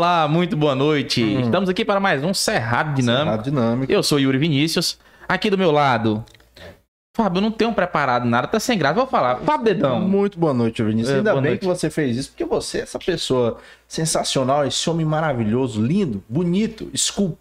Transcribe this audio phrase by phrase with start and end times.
[0.00, 1.22] Olá, muito boa noite.
[1.22, 1.40] Hum.
[1.42, 3.24] Estamos aqui para mais um Cerrado Dinâmico.
[3.24, 3.92] Cerrado Dinâmico.
[3.92, 4.98] Eu sou Yuri Vinícius.
[5.28, 6.24] Aqui do meu lado,
[7.14, 8.94] Fábio, eu não tenho preparado nada, tá sem graça.
[8.94, 9.36] Vou falar.
[9.40, 10.00] Fábio Dedão.
[10.00, 11.16] Muito boa noite, Vinícius.
[11.16, 11.60] É, Ainda bem noite.
[11.60, 16.88] que você fez isso, porque você é essa pessoa sensacional, esse homem maravilhoso, lindo, bonito,
[16.94, 17.38] esculpido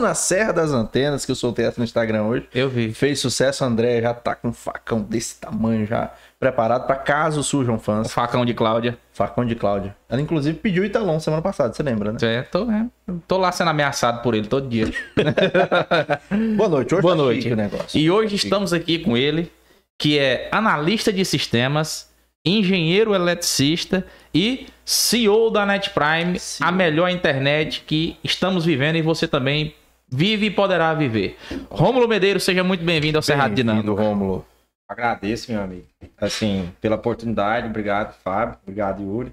[0.00, 2.48] na Serra das Antenas, que eu soltei essa no Instagram hoje.
[2.54, 2.92] Eu vi.
[2.92, 7.74] Fez sucesso, André já tá com um facão desse tamanho já, preparado pra caso surjam
[7.74, 8.10] O fãs.
[8.12, 8.98] facão de Cláudia.
[9.12, 9.94] Facão de Cláudia.
[10.08, 12.18] Ela inclusive pediu o Italon semana passada, você lembra, né?
[12.22, 12.86] É, tô, é,
[13.28, 14.86] tô lá sendo ameaçado por ele todo dia.
[16.56, 17.52] Boa noite, hoje Boa tá noite.
[17.52, 17.98] o negócio.
[18.00, 19.52] E hoje estamos aqui com ele,
[19.98, 22.09] que é analista de sistemas,
[22.44, 26.68] engenheiro eletricista e CEO da Net Prime, CEO.
[26.68, 29.74] a melhor internet que estamos vivendo e você também
[30.08, 31.36] vive e poderá viver.
[31.70, 33.86] Rômulo Medeiros, seja muito bem-vindo ao Cerrado Dinâmico.
[33.86, 34.46] Bem-vindo, Rômulo.
[34.88, 35.86] Agradeço, meu amigo.
[36.16, 37.68] Assim, pela oportunidade.
[37.68, 38.58] Obrigado, Fábio.
[38.62, 39.32] Obrigado, Yuri.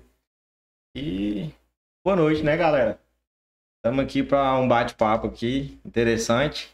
[0.96, 1.50] E
[2.06, 3.00] boa noite, né, galera?
[3.78, 6.70] Estamos aqui para um bate-papo aqui, interessante.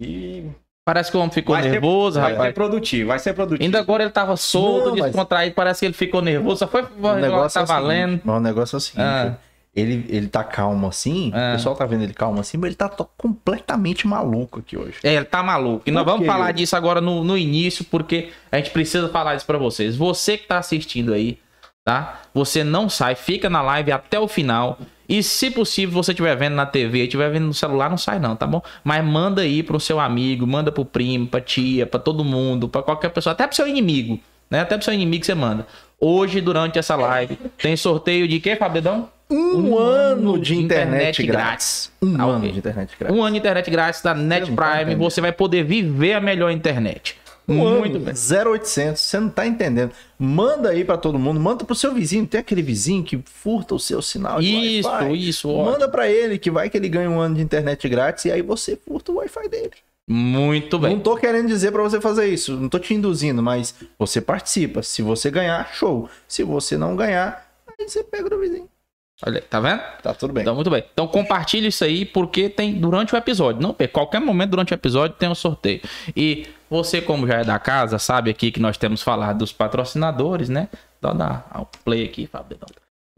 [0.00, 0.50] E
[0.92, 2.48] Parece que o homem ficou vai, nervoso, ser, vai rapaz.
[2.48, 3.64] ser produtivo, vai ser produtivo.
[3.64, 6.82] Ainda agora ele tava solto, Não, mas- descontraído, parece que ele ficou nervoso, só foi
[6.82, 8.20] O negócio tá é o seguinte, valendo.
[8.24, 9.02] mas o negócio é o seguinte.
[9.04, 9.34] Ah.
[9.76, 11.50] Ele, ele tá calmo assim, Ah.
[11.50, 14.94] o pessoal tá vendo ele calmo assim, mas ele tá completamente maluco aqui hoje.
[15.04, 15.82] É, ele tá maluco.
[15.86, 19.46] E nós vamos falar disso agora no, no início, porque a gente precisa falar isso
[19.46, 19.94] pra vocês.
[19.96, 21.38] Você que tá assistindo aí,
[21.84, 22.20] tá?
[22.34, 24.76] Você não sai, fica na live até o final.
[25.10, 28.36] E se possível, você estiver vendo na TV, estiver vendo no celular, não sai não,
[28.36, 28.62] tá bom?
[28.84, 32.80] Mas manda aí pro seu amigo, manda pro primo, pra tia, pra todo mundo, pra
[32.80, 34.60] qualquer pessoa, até pro seu inimigo, né?
[34.60, 35.66] Até pro seu inimigo você manda.
[36.00, 39.08] Hoje, durante essa live, tem sorteio de quê, Fabedão?
[39.28, 41.92] Um, ano de internet, internet grátis.
[42.00, 42.52] Um Ah, ano ok.
[42.52, 43.16] de internet grátis.
[43.18, 46.52] Um ano de internet grátis da Net tá Prime, você vai poder viver a melhor
[46.52, 47.16] internet.
[47.48, 48.14] Um Muito ano, bem.
[48.14, 49.92] 0800, você não tá entendendo.
[50.18, 53.80] Manda aí pra todo mundo, manda pro seu vizinho, tem aquele vizinho que furta o
[53.80, 55.72] seu sinal de Isso, isso, ótimo.
[55.72, 58.42] Manda pra ele que vai que ele ganha um ano de internet grátis e aí
[58.42, 59.72] você furta o Wi-Fi dele.
[60.08, 60.94] Muito bem.
[60.94, 64.82] Não tô querendo dizer pra você fazer isso, não tô te induzindo, mas você participa.
[64.82, 66.08] Se você ganhar, show.
[66.26, 67.48] Se você não ganhar,
[67.78, 68.68] aí você pega do vizinho.
[69.26, 69.80] Olha, tá vendo?
[70.02, 70.42] Tá tudo bem.
[70.42, 70.82] Então, muito bem.
[70.92, 73.60] Então, compartilhe isso aí, porque tem durante o episódio.
[73.60, 73.76] Não.
[73.92, 75.80] Qualquer momento durante o episódio tem um sorteio.
[76.16, 80.48] E você, como já é da casa, sabe aqui que nós temos falado dos patrocinadores,
[80.48, 80.68] né?
[81.00, 82.58] Dá dar o play aqui, Fábio.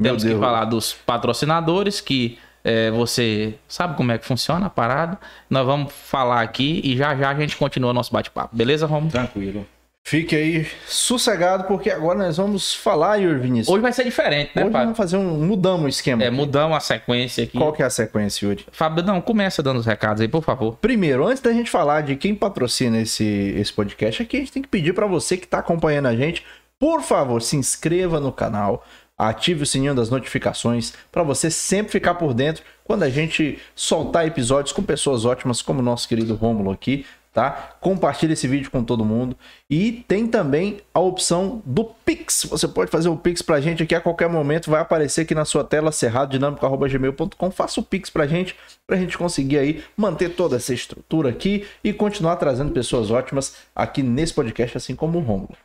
[0.01, 0.41] Temos que Deus.
[0.41, 5.19] falar dos patrocinadores que é, você sabe como é que funciona a parada.
[5.49, 8.57] Nós vamos falar aqui e já já a gente continua nosso bate-papo.
[8.57, 9.13] Beleza, Romulo?
[9.13, 9.67] Tranquilo.
[10.05, 13.69] Fique aí sossegado, porque agora nós vamos falar, Yuri Vinícius.
[13.69, 15.39] Hoje vai ser diferente, né, Hoje vamos fazer um.
[15.39, 16.23] Mudamos o esquema.
[16.23, 17.57] É, mudamos a sequência aqui.
[17.57, 18.67] Qual que é a sequência, Yuri?
[18.73, 20.77] Fábio, não, começa dando os recados aí, por favor.
[20.81, 23.25] Primeiro, antes da gente falar de quem patrocina esse,
[23.57, 26.45] esse podcast, aqui a gente tem que pedir para você que está acompanhando a gente,
[26.79, 28.85] por favor, se inscreva no canal,
[29.17, 34.27] ative o sininho das notificações para você sempre ficar por dentro quando a gente soltar
[34.27, 37.77] episódios com pessoas ótimas como o nosso querido Rômulo aqui, tá?
[37.81, 39.37] Compartilhe esse vídeo com todo mundo
[39.69, 42.47] e tem também a opção do Pix.
[42.51, 45.45] Você pode fazer o Pix pra gente aqui a qualquer momento, vai aparecer aqui na
[45.45, 47.51] sua tela cerradodinâmico@gmail.com.
[47.51, 48.55] Faça o Pix pra gente,
[48.87, 54.03] pra gente conseguir aí manter toda essa estrutura aqui e continuar trazendo pessoas ótimas aqui
[54.03, 55.57] nesse podcast, assim como o Rômulo.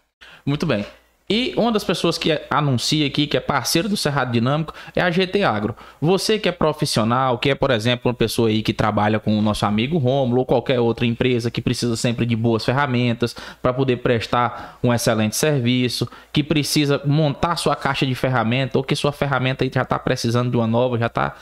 [0.46, 0.86] Muito bem.
[1.29, 5.12] E uma das pessoas que anuncia aqui, que é parceiro do Cerrado Dinâmico, é a
[5.12, 5.75] GT Agro.
[6.00, 9.41] Você que é profissional, que é, por exemplo, uma pessoa aí que trabalha com o
[9.41, 13.98] nosso amigo Romulo ou qualquer outra empresa que precisa sempre de boas ferramentas para poder
[13.98, 19.65] prestar um excelente serviço, que precisa montar sua caixa de ferramenta ou que sua ferramenta
[19.65, 21.36] aí já está precisando de uma nova, já está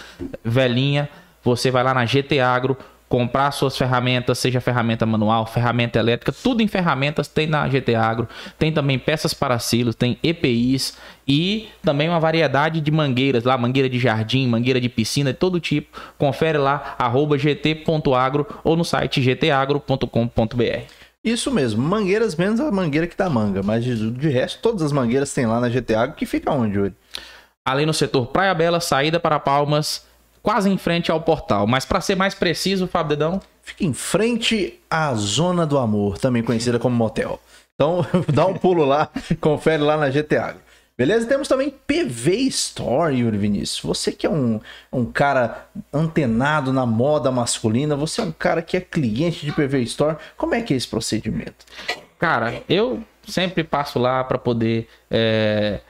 [0.44, 1.08] velhinha,
[1.44, 2.76] você vai lá na GT Agro,
[3.16, 8.28] comprar suas ferramentas, seja ferramenta manual, ferramenta elétrica, tudo em ferramentas tem na GT Agro.
[8.60, 13.88] Tem também peças para silos, tem EPIs e também uma variedade de mangueiras lá, mangueira
[13.88, 15.98] de jardim, mangueira de piscina, de todo tipo.
[16.18, 20.84] Confere lá, arroba gt.agro ou no site gtagro.com.br.
[21.24, 24.92] Isso mesmo, mangueiras menos a mangueira que dá manga, mas de, de resto todas as
[24.92, 26.94] mangueiras tem lá na GT Agro, que fica onde, Yuri?
[27.64, 30.06] Ali no setor Praia Bela, saída para Palmas,
[30.46, 31.68] quase em frente ao portal.
[31.68, 36.44] Mas para ser mais preciso, Fábio Dedão, Fica em frente à Zona do Amor, também
[36.44, 37.42] conhecida como motel.
[37.74, 39.10] Então, dá um pulo lá,
[39.42, 40.62] confere lá na GT Agro.
[40.96, 41.28] Beleza?
[41.28, 43.82] Temos também PV Store, Yuri Vinícius.
[43.82, 44.62] Você que é um,
[44.94, 49.82] um cara antenado na moda masculina, você é um cara que é cliente de PV
[49.82, 51.66] Store, como é que é esse procedimento?
[52.20, 55.82] Cara, eu sempre passo lá para poder é,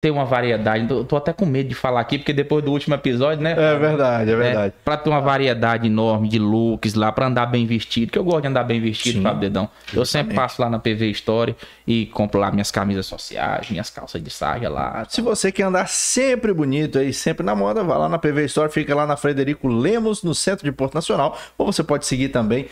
[0.00, 0.86] ter uma variedade.
[0.86, 3.52] Tô, tô até com medo de falar aqui, porque depois do último episódio, né?
[3.52, 4.74] É verdade, é verdade.
[4.82, 8.42] Pra ter uma variedade enorme de looks lá, pra andar bem vestido, que eu gosto
[8.42, 9.64] de andar bem vestido, Sim, Fábio Dedão.
[9.92, 10.34] Eu sempre justamente.
[10.36, 11.54] passo lá na PV Story
[11.86, 15.04] e compro lá minhas camisas sociais, minhas calças de sarja lá.
[15.08, 18.72] Se você quer andar sempre bonito aí, sempre na moda, vá lá na PV Store,
[18.72, 21.36] fica lá na Frederico Lemos, no centro de Porto Nacional.
[21.58, 22.68] Ou você pode seguir também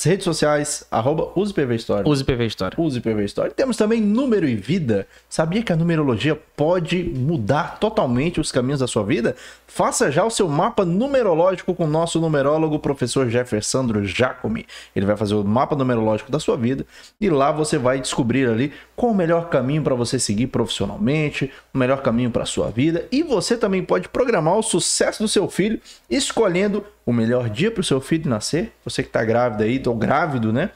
[0.00, 2.08] redes sociais, arroba use PV Store.
[2.08, 2.74] Use PV Story.
[2.78, 3.50] Use PV Store.
[3.50, 5.06] Temos também número e vida.
[5.28, 9.36] Sabia que a numerologia pode mudar totalmente os caminhos da sua vida?
[9.66, 14.66] Faça já o seu mapa numerológico com o nosso numerólogo, professor Jeffersandro Jacomi.
[14.96, 16.86] Ele vai fazer o mapa numerológico da sua vida
[17.20, 21.78] e lá você vai descobrir ali qual o melhor caminho para você seguir profissionalmente, o
[21.78, 23.06] melhor caminho para a sua vida.
[23.12, 27.80] E você também pode programar o sucesso do seu filho escolhendo o melhor dia para
[27.80, 28.72] o seu filho nascer.
[28.84, 30.70] Você que está grávida aí, ou grávido, né?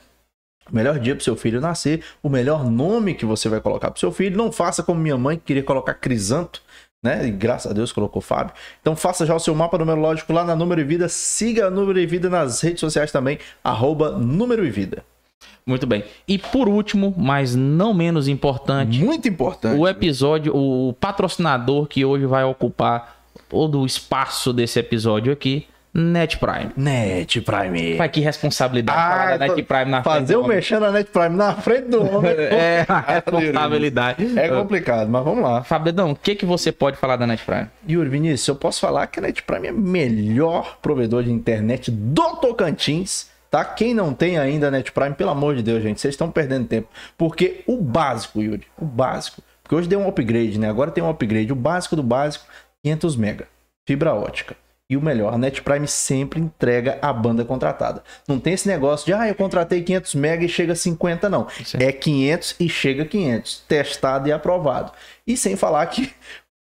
[0.71, 4.01] O melhor dia para seu filho nascer, o melhor nome que você vai colocar para
[4.01, 4.37] seu filho.
[4.37, 6.61] Não faça como minha mãe que queria colocar Crisanto,
[7.03, 7.27] né?
[7.27, 8.53] E graças a Deus colocou Fábio.
[8.81, 11.09] Então faça já o seu mapa numerológico lá na Número e Vida.
[11.09, 15.05] Siga a Número e Vida nas redes sociais também, arroba Número e Vida.
[15.65, 16.05] Muito bem.
[16.27, 19.79] E por último, mas não menos importante, Muito importante.
[19.79, 23.17] o episódio, o patrocinador que hoje vai ocupar
[23.49, 25.67] todo o espaço desse episódio aqui,
[25.99, 26.73] Net Prime.
[26.77, 27.95] Net Prime.
[27.97, 30.57] Vai que responsabilidade Ah, falar da Net Prime na frente Fazer o homem.
[30.57, 34.39] mexer na Net Prime na frente do homem É, a responsabilidade.
[34.39, 35.65] é complicado, mas vamos lá.
[35.65, 37.69] Fabedão, o que, que você pode falar da Net Prime?
[37.89, 41.91] Yuri Vinícius, eu posso falar que a Net Prime é o melhor provedor de internet
[41.91, 43.65] do Tocantins, tá?
[43.65, 46.67] Quem não tem ainda a Net Prime, pelo amor de Deus, gente, vocês estão perdendo
[46.67, 46.89] tempo.
[47.17, 50.69] Porque o básico, Yuri, o básico, porque hoje deu um upgrade, né?
[50.69, 52.45] Agora tem um upgrade, o básico do básico,
[52.85, 53.49] 500 mega,
[53.87, 54.55] fibra ótica.
[54.89, 58.05] E o melhor, a Net Prime sempre entrega a banda contratada.
[58.29, 61.49] Não tem esse negócio de, ah, eu contratei 500 mega e chega a 50, não.
[61.49, 61.83] Certo.
[61.83, 63.65] É 500 e chega a 500.
[63.67, 64.93] Testado e aprovado.
[65.27, 66.13] E sem falar que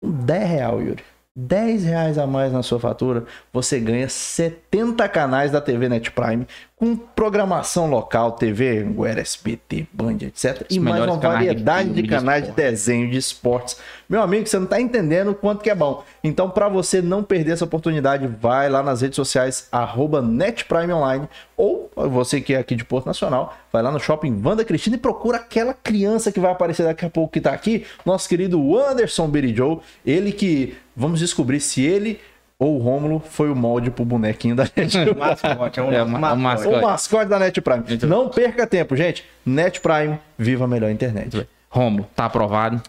[0.01, 1.03] com 10 real, Yuri.
[1.35, 6.47] 10 reais a mais na sua fatura, você ganha 70 canais da TV Net Prime
[6.79, 10.63] com programação local, TV, Anguera, SBT, Band, etc.
[10.69, 12.69] Os e mais uma de variedade de, de canais de, esporte.
[12.69, 13.77] desenho, de esportes.
[14.07, 16.03] Meu amigo, você não tá entendendo o quanto que é bom.
[16.23, 21.27] Então, para você não perder essa oportunidade, vai lá nas redes sociais, arroba NetPrime Online,
[21.57, 24.99] ou você que é aqui de Porto Nacional, vai lá no shopping Wanda Cristina e
[24.99, 29.27] procura aquela criança que vai aparecer daqui a pouco que tá aqui, nosso querido Anderson
[29.27, 32.19] Birijoe, ele que vamos descobrir se ele
[32.59, 35.97] ou o Rômulo foi o molde pro bonequinho da Net O mascote, é um É,
[35.99, 36.75] nosso ma- o mascote.
[36.75, 37.83] o mascote da Net Prime.
[37.87, 39.23] Muito Não perca tempo, gente.
[39.45, 41.47] Net Prime, viva a melhor internet.
[41.69, 42.81] Romulo, tá aprovado.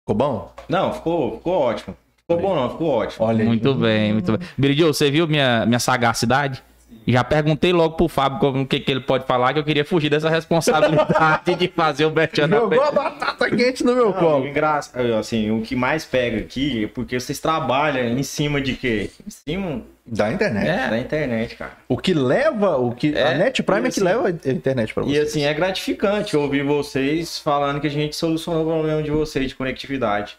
[0.00, 0.52] Ficou bom?
[0.68, 1.96] Não, ficou, ficou ótimo.
[2.20, 3.26] Ficou bom não, ficou ótimo.
[3.26, 3.46] Olha aí.
[3.46, 4.48] Muito bem, muito bem.
[4.56, 6.62] Biridio, você viu minha, minha sagacidade?
[7.06, 9.84] Já perguntei logo pro Fábio como o que, que ele pode falar, que eu queria
[9.84, 12.56] fugir dessa responsabilidade de fazer o Bertiano.
[12.56, 14.46] Jogou a batata quente no meu Não, colo.
[14.46, 19.10] engraçado, assim, o que mais pega aqui é porque vocês trabalham em cima de quê?
[19.26, 20.68] Em cima Da internet.
[20.68, 20.88] É.
[20.90, 21.72] da internet, cara.
[21.88, 24.30] O que leva, o que a É, Net Prime e é que assim- leva a
[24.50, 25.18] internet pra E você.
[25.20, 29.54] assim, é gratificante ouvir vocês falando que a gente solucionou o problema de vocês de
[29.54, 30.36] conectividade.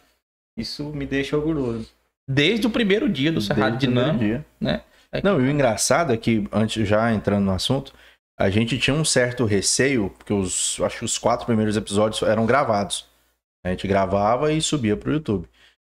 [0.57, 1.89] Isso me deixa orgulhoso.
[2.27, 4.45] Desde o primeiro dia do Cerrado Desde o primeiro Dinâmico, dia.
[4.59, 4.81] né?
[5.17, 7.93] É Não, e o engraçado é que, antes, já entrando no assunto,
[8.37, 12.45] a gente tinha um certo receio, porque os, acho que os quatro primeiros episódios eram
[12.45, 13.07] gravados.
[13.65, 15.47] A gente gravava e subia pro YouTube.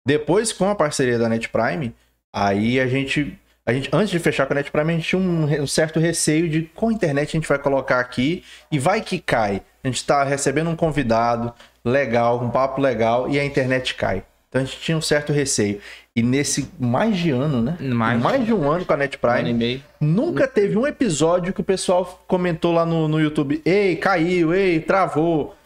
[0.06, 1.94] Depois, com a parceria da Net Prime,
[2.34, 3.38] aí a gente.
[3.66, 5.98] A gente, antes de fechar com a Net Prime, a gente tinha um, um certo
[5.98, 9.62] receio de qual internet a gente vai colocar aqui e vai que cai.
[9.82, 11.52] A gente tá recebendo um convidado
[11.82, 14.22] legal, um papo legal, e a internet cai.
[14.48, 15.80] Então a gente tinha um certo receio.
[16.16, 17.76] E nesse mais de ano, né?
[17.80, 19.82] Mais- mais de um ano com a Net Um e Prime, meio.
[20.00, 24.78] Nunca teve um episódio que o pessoal comentou lá no, no YouTube: Ei, caiu, ei,
[24.80, 25.56] travou.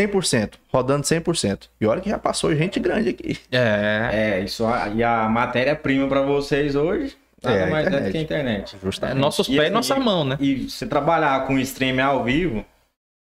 [0.00, 1.68] 100%, rodando 100%.
[1.78, 3.38] E olha que já passou gente grande aqui.
[3.52, 4.08] É.
[4.38, 4.64] É, isso
[4.96, 8.12] e a matéria-prima pra vocês hoje nada É, mais é do internet.
[8.12, 8.76] que a internet.
[8.76, 9.18] É Justamente.
[9.18, 10.38] nossos E pés e assim, nossa mão, né?
[10.40, 12.64] E você trabalhar com stream ao vivo,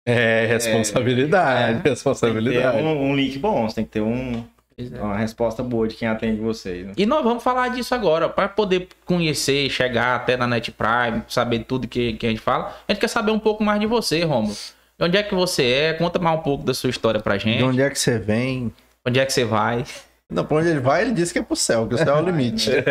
[0.06, 1.72] É, responsabilidade, É.
[1.74, 2.76] tem que responsabilidade.
[2.76, 4.44] ter um, um link bom, você tem que ter um,
[4.78, 5.00] é.
[5.00, 6.86] uma resposta boa de quem atende vocês.
[6.86, 6.92] né?
[6.96, 11.60] E nós vamos falar disso agora, para poder conhecer, chegar até na Net Prime, saber
[11.60, 12.76] tudo que, que a gente fala.
[12.88, 14.54] A gente quer saber um pouco mais de você, Romulo.
[14.98, 15.92] De onde é que você é?
[15.94, 17.58] Conta mais um pouco da sua história pra gente.
[17.58, 18.72] De onde é que você vem?
[19.06, 19.84] Onde é que você vai?
[20.30, 22.22] Não, pra onde ele vai, ele disse que é pro céu, que o céu é
[22.22, 22.70] o limite.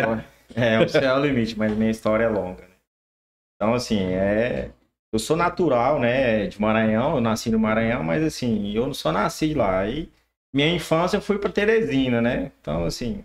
[0.54, 2.60] É, o céu é o limite, mas minha história é longa.
[2.60, 2.74] né?
[3.56, 4.68] Então, assim, é.
[5.10, 9.10] Eu sou natural, né, de Maranhão, eu nasci no Maranhão, mas assim, eu não só
[9.12, 9.86] nasci lá.
[9.86, 10.10] E
[10.54, 12.50] minha infância foi pra Teresina, né?
[12.60, 13.24] Então, assim,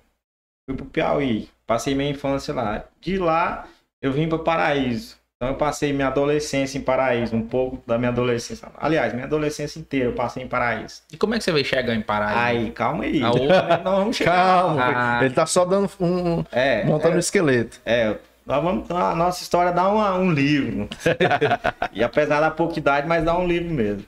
[0.67, 2.84] fui pro Piauí, passei minha infância lá.
[3.01, 3.65] De lá,
[4.01, 5.17] eu vim pra Paraíso.
[5.36, 8.67] Então eu passei minha adolescência em Paraíso, um pouco da minha adolescência.
[8.75, 11.03] Aliás, minha adolescência inteira eu passei em Paraíso.
[11.13, 12.39] E como é que você veio chegar em Paraíso?
[12.39, 13.22] Aí, calma aí.
[13.22, 14.84] A outra- Nós vamos chegar Calma.
[14.96, 15.19] Ah.
[15.24, 16.43] ele tá só dando um.
[16.51, 17.79] É, montando um esqueleto.
[17.86, 18.15] É,
[18.48, 20.89] nós vamos, a nossa história dá uma- um livro.
[21.93, 24.03] e apesar da pouca idade, mas dá um livro mesmo.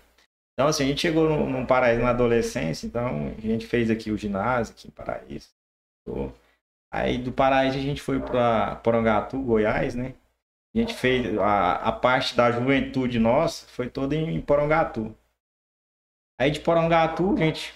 [0.60, 4.12] Então, assim, a gente chegou num, num paraíso na adolescência, então a gente fez aqui
[4.12, 5.48] o ginásio, aqui em Paraíso.
[6.92, 10.16] Aí do Paraíso a gente foi para Porangatu, Goiás, né?
[10.76, 15.16] A gente fez a, a parte da juventude nossa foi toda em, em Porangatu.
[16.38, 17.74] Aí de Porangatu a gente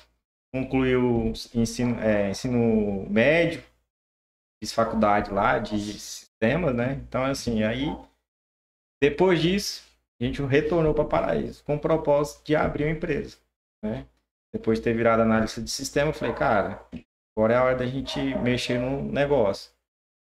[0.54, 3.64] concluiu ensino, é, ensino médio,
[4.62, 6.96] fiz faculdade lá de sistemas, né?
[7.08, 7.86] Então, assim, aí
[9.02, 9.93] depois disso,
[10.24, 13.38] a gente retornou para Paraíso com o propósito de abrir uma empresa,
[13.84, 14.06] né?
[14.54, 16.86] Depois de ter virado analista de sistema, eu falei, cara,
[17.36, 19.72] agora é a hora da gente mexer no negócio.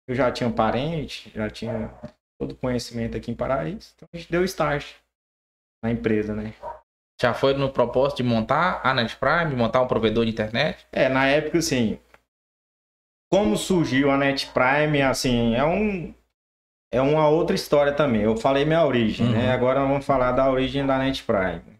[0.07, 1.93] Eu já tinha um parente, já tinha
[2.39, 4.95] todo o conhecimento aqui em Paraíso, então a gente deu start
[5.83, 6.53] na empresa, né?
[7.21, 10.85] Já foi no propósito de montar a Net Prime, montar um provedor de internet?
[10.91, 11.99] É, na época, assim,
[13.31, 16.13] como surgiu a Net Prime, assim, é um
[16.93, 18.21] é uma outra história também.
[18.21, 19.47] Eu falei minha origem, né?
[19.47, 19.51] Uhum.
[19.51, 21.79] Agora vamos falar da origem da Net Prime.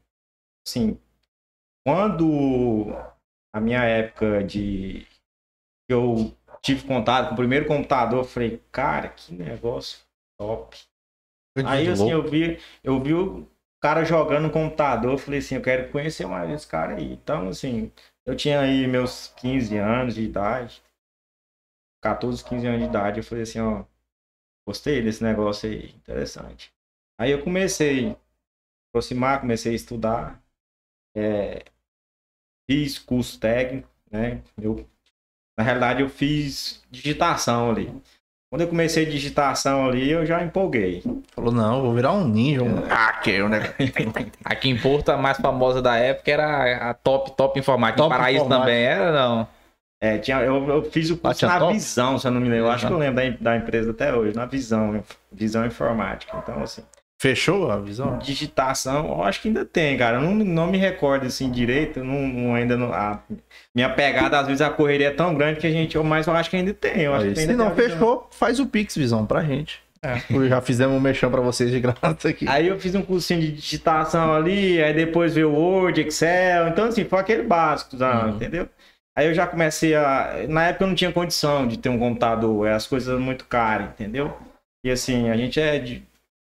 [0.68, 1.00] Assim,
[1.86, 2.92] quando
[3.54, 5.06] a minha época de
[5.88, 10.00] eu tive contato com o primeiro computador, eu falei, cara, que negócio
[10.40, 10.78] top.
[11.64, 13.48] Aí assim, eu vi, eu vi o
[13.80, 17.14] cara jogando no computador, eu falei assim, eu quero conhecer mais esse cara aí.
[17.14, 17.92] Então, assim,
[18.26, 20.82] eu tinha aí meus 15 anos de idade,
[22.02, 23.86] 14, 15 anos de idade, eu falei assim, ó,
[24.68, 26.72] gostei desse negócio aí, interessante.
[27.20, 28.16] Aí eu comecei a
[28.90, 30.42] aproximar, comecei a estudar,
[31.16, 31.64] é,
[32.70, 34.42] fiz curso técnico, né?
[34.62, 34.88] Eu,
[35.58, 37.94] na realidade, eu fiz digitação ali.
[38.50, 41.04] Quando eu comecei digitação ali, eu já empolguei.
[41.32, 43.76] Falou, não, vou virar um ninja, um hacker, um negócio.
[44.46, 47.98] Aqui em Porto, a mais famosa da época era a Top Top Informática.
[47.98, 48.66] Top Paraíso Informática.
[48.68, 49.48] também era, não?
[50.04, 51.74] É, tinha, eu, eu fiz o curso tinha na top?
[51.74, 52.66] Visão, se eu não me lembro.
[52.66, 56.38] Eu acho que eu lembro da, da empresa até hoje, na Visão, Visão Informática.
[56.44, 56.82] Então, assim,
[57.22, 58.18] Fechou a visão?
[58.18, 60.18] digitação, eu acho que ainda tem, cara.
[60.18, 62.94] Eu não, não me recordo assim direito, eu não, não- ainda não.
[62.94, 63.18] A
[63.74, 65.96] minha pegada, às vezes, a correria é tão grande que a gente.
[65.96, 67.04] eu- Mas eu acho que ainda tem.
[67.04, 67.98] Eu acho Aí, que se ainda não tem a Visão.
[68.00, 69.82] fechou, faz o Pix Visão pra gente.
[70.02, 70.16] É.
[70.50, 72.46] Já fizemos um mexão pra vocês de graça aqui.
[72.46, 76.68] Aí eu fiz um cursinho de digitação ali, aí depois veio Word, Excel.
[76.68, 78.26] Então, assim, foi aquele básico, tá?
[78.26, 78.36] Uhum.
[78.36, 78.68] entendeu?
[79.16, 80.48] Aí eu já comecei a.
[80.48, 83.46] Na época eu não tinha condição de ter um computador, é, as coisas eram muito
[83.46, 84.36] caras, entendeu?
[84.84, 86.04] E assim, a gente é de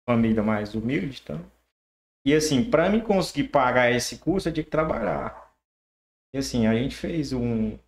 [0.08, 1.40] família mais humilde, então.
[2.26, 5.52] E assim, para mim conseguir pagar esse curso, eu tinha que trabalhar.
[6.34, 7.78] E assim, a gente fez um.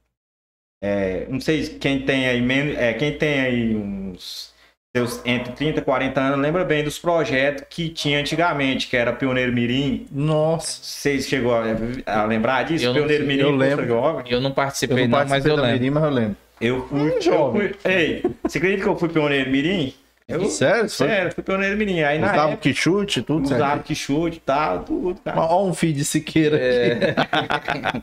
[0.82, 2.76] é, não sei quem tem aí menos.
[2.76, 4.54] É, quem tem aí uns
[4.96, 9.12] seus entre 30 e 40 anos, lembra bem dos projetos que tinha antigamente, que era
[9.12, 10.06] Pioneiro Mirim.
[10.10, 10.80] Nossa.
[10.82, 11.64] Vocês chegou a,
[12.06, 12.84] a lembrar disso?
[12.86, 13.86] Eu não Pioneiro sei, Mirim, eu lembro.
[13.86, 14.24] Jovem.
[14.28, 15.72] Eu não Eu participei, não não, mas eu lembro.
[15.72, 16.36] Mirim, mas eu lembro.
[16.60, 17.60] Eu fui, Hum, eu jovem.
[17.68, 17.92] fui.
[17.92, 19.92] Ei, você acredita que eu fui Pioneiro Mirim?
[20.26, 20.88] Eu, Sério?
[20.88, 22.00] Sério, fui Pioneiro Mirim.
[22.02, 23.84] Aí Usava época, que chute, tudo usava certo.
[23.84, 25.38] que chute e tal, tudo, cara.
[25.40, 28.02] Olha um feed de Siqueira aqui.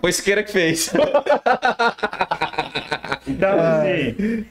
[0.00, 0.92] Foi Siqueira que fez.
[3.26, 3.80] Então, Ah.
[3.82, 4.46] assim.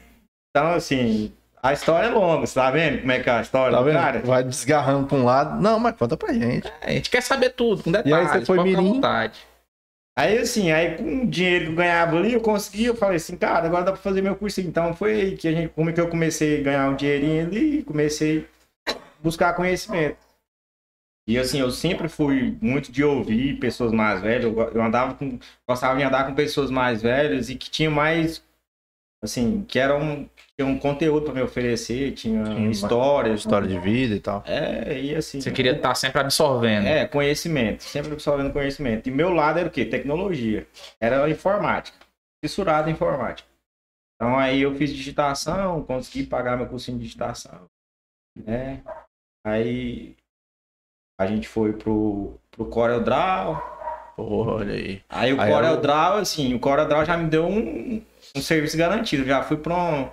[0.50, 3.72] Então, assim, a história é longa, você tá vendo como é que é a história
[3.72, 3.94] Tá do vendo?
[3.94, 4.20] cara?
[4.20, 5.60] Vai desgarrando pra um lado.
[5.60, 6.72] Não, mas conta pra gente.
[6.80, 8.30] A gente quer saber tudo, com E aí detalhes.
[8.30, 8.94] você foi mirim?
[8.94, 9.40] vontade.
[10.18, 13.36] Aí, assim, aí com o dinheiro que eu ganhava ali, eu consegui, eu falei assim,
[13.36, 14.60] cara, agora dá pra fazer meu curso.
[14.60, 17.78] Então foi aí que a gente, como que eu comecei a ganhar um dinheirinho ali
[17.78, 18.46] e comecei
[18.88, 20.16] a buscar conhecimento.
[21.28, 25.38] E assim, eu sempre fui muito de ouvir pessoas mais velhas, eu, eu andava com,
[25.68, 28.42] gostava de andar com pessoas mais velhas e que tinham mais,
[29.22, 30.28] assim, que eram,
[30.58, 33.40] tinha um conteúdo pra me oferecer, tinha histórias.
[33.40, 34.42] História de vida e tal.
[34.46, 35.40] É, e assim.
[35.40, 36.86] Você queria estar sempre absorvendo.
[36.86, 37.82] É, conhecimento.
[37.82, 39.08] Sempre absorvendo conhecimento.
[39.08, 39.84] E meu lado era o quê?
[39.84, 40.66] Tecnologia.
[41.00, 41.96] Era informática.
[42.44, 43.48] Fissurado em informática.
[44.16, 47.64] Então aí eu fiz digitação, consegui pagar meu cursinho de digitação.
[48.36, 48.82] Né?
[49.46, 50.14] Aí
[51.18, 53.56] a gente foi pro, pro Corel Draw.
[54.16, 55.02] Porra, olha aí.
[55.08, 58.02] Aí o Aí Corel eu- Draw, assim, o Corel Draw já me deu um,
[58.36, 59.24] um serviço garantido.
[59.24, 60.04] Já fui pra um.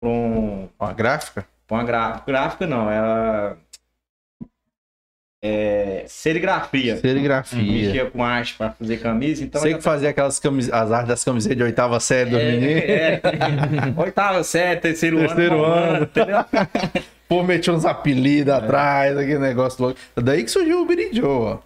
[0.00, 1.46] Pra, um, Uma gráfica?
[1.66, 2.90] pra uma gra- gráfica, não.
[2.90, 3.56] Era.
[5.46, 6.96] É, serigrafia.
[6.96, 7.60] Serigrafia.
[7.62, 9.60] mexia com arte pra fazer camisa, então.
[9.60, 10.72] Já que fazia aquelas camis...
[10.72, 12.82] as artes das camisetas de oitava série meninos.
[12.82, 13.20] é, é.
[14.00, 15.96] Oitava série, terceiro, Terceiro ano.
[16.06, 16.10] ano.
[17.28, 19.98] Pô, metia uns apelidos atrás, aquele negócio louco.
[20.14, 21.58] Daí que surgiu o Billy Joe, ó.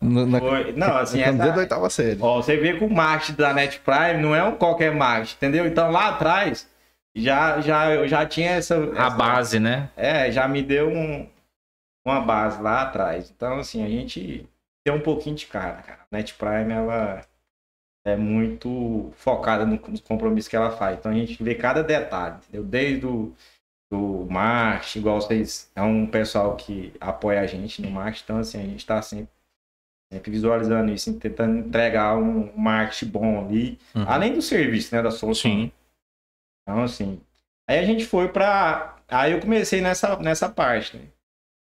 [0.00, 2.18] Na, na, Foi- Não, assim, na camiseta da oitava série.
[2.20, 5.66] ó, você vê que o marketing da Net Prime não é um qualquer marketing, entendeu?
[5.66, 6.68] Então lá atrás
[7.14, 9.90] já, já, eu já tinha essa, A essa- base, né?
[9.96, 11.28] É, já me deu um,
[12.06, 13.30] uma base lá atrás.
[13.34, 14.46] Então, assim, a gente
[14.84, 15.98] tem um pouquinho de cara, cara.
[16.10, 17.20] A Net Prime, ela
[18.06, 20.96] é muito focada no, nos compromissos que ela faz.
[20.98, 22.64] Então, a gente vê cada detalhe, entendeu?
[22.64, 23.32] Desde o
[23.90, 28.24] do marketing, igual vocês, é um pessoal que apoia a gente no marketing.
[28.24, 29.28] Então, assim, a gente está sempre,
[30.12, 33.78] sempre visualizando isso, tentando entregar um marketing bom ali.
[33.94, 34.04] Uhum.
[34.06, 35.50] Além do serviço, né, da solução.
[35.50, 35.72] Sim.
[36.62, 37.20] Então, assim.
[37.68, 38.96] Aí a gente foi pra.
[39.08, 41.04] Aí eu comecei nessa, nessa parte, né?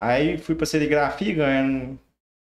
[0.02, 2.00] Aí fui pra serigrafia ganhando.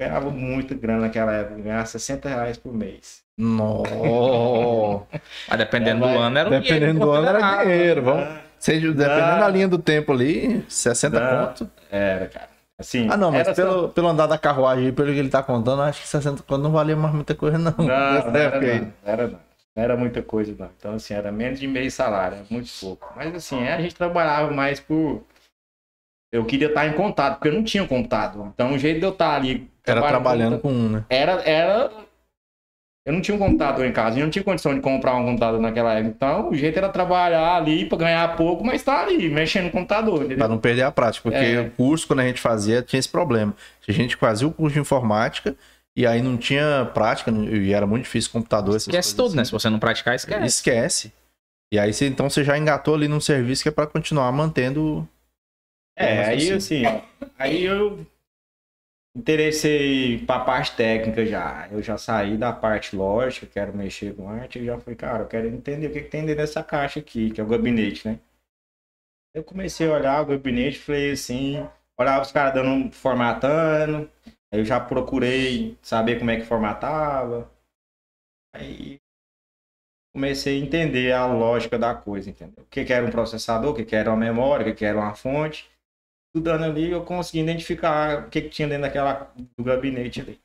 [0.01, 3.23] Ganhava muita grana naquela época, ganhava 60 reais por mês.
[3.39, 3.95] Nossa.
[5.49, 8.03] Mas dependendo É, do ano era um Dependendo do ano era dinheiro.
[8.03, 11.47] Vamos, seja, dependendo da linha do tempo ali, 60 Não.
[11.47, 11.71] conto.
[11.91, 12.49] Era, cara.
[12.79, 13.07] Assim.
[13.11, 15.83] Ah, não, mas pelo, só- pelo andar da carruagem aí, pelo que ele tá contando,
[15.83, 17.73] acho que 60 conto não valia mais muita coisa, não.
[17.79, 19.39] Não, não era, não, era não.
[19.75, 20.71] Não era muita coisa, não.
[20.79, 23.11] Então, assim, era menos de meio salário, muito pouco.
[23.17, 25.25] Mas, assim, a gente trabalhava mais por.
[26.33, 28.49] Eu queria estar em contato, porque eu não tinha computador.
[28.55, 29.71] Então, o jeito de eu estar ali.
[29.87, 31.05] Era trabalhando com um, né?
[31.09, 31.91] era, era.
[33.05, 35.61] Eu não tinha um computador em casa, eu não tinha condição de comprar um computador
[35.61, 36.15] naquela época.
[36.15, 40.19] Então, o jeito era trabalhar ali para ganhar pouco, mas estar ali, mexendo no computador,
[40.19, 40.49] Pra entendeu?
[40.49, 41.61] não perder a prática, porque É.
[41.63, 43.55] o curso, quando a gente fazia, tinha esse problema.
[43.89, 45.57] A gente fazia o curso de informática
[45.97, 48.77] e aí não tinha prática e era muito difícil computador.
[48.77, 49.43] Esquece tudo, né?
[49.43, 49.49] assim.
[49.49, 50.47] Se você não praticar, esquece.
[50.47, 51.13] Esquece.
[51.73, 55.09] E aí você, então você já engatou ali num serviço que é pra continuar mantendo.
[55.99, 56.53] É, aí sim.
[56.87, 57.03] assim,
[57.39, 58.07] aí eu
[59.15, 61.69] interessei pra parte técnica já.
[61.71, 65.29] Eu já saí da parte lógica, quero mexer com arte, e já fui, cara, eu
[65.29, 68.19] quero entender o que, que tem dentro dessa caixa aqui, que é o gabinete, né?
[69.35, 71.57] Eu comecei a olhar o gabinete, falei assim,
[71.99, 74.11] olhava os caras dando, formatando,
[74.53, 77.51] aí eu já procurei saber como é que formatava.
[78.55, 78.99] Aí
[80.15, 82.63] comecei a entender a lógica da coisa, entendeu?
[82.65, 84.85] O que, que era um processador, o que, que era uma memória, o que, que
[84.85, 85.72] era uma fonte.
[86.35, 90.41] Estudando ali, eu consegui identificar o que, que tinha dentro daquela do gabinete ali.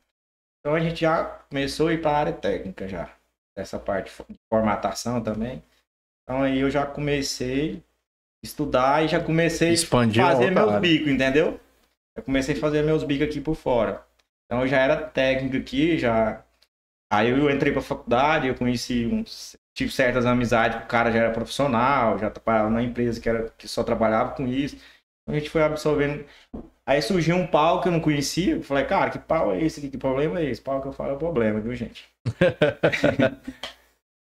[0.60, 3.10] Então a gente já começou a ir para a área técnica já.
[3.56, 5.64] Essa parte de formatação também.
[6.24, 7.82] Então aí eu já comecei
[8.44, 10.80] a estudar e já comecei Expandir a fazer meus área.
[10.82, 11.58] bicos, entendeu?
[12.18, 14.06] Eu comecei a fazer meus bicos aqui por fora.
[14.46, 16.44] Então eu já era técnico aqui, já.
[17.10, 19.56] Aí eu entrei pra faculdade, eu conheci uns.
[19.74, 23.68] Tive certas amizades, o cara já era profissional, já trabalhava na empresa que, era, que
[23.68, 24.76] só trabalhava com isso.
[25.28, 26.26] A gente foi absorvendo.
[26.86, 28.56] Aí surgiu um pau que eu não conhecia.
[28.58, 29.90] Eu falei, cara, que pau é esse aqui?
[29.92, 30.62] Que problema é esse?
[30.62, 32.10] Pau que eu falo é problema, viu, gente?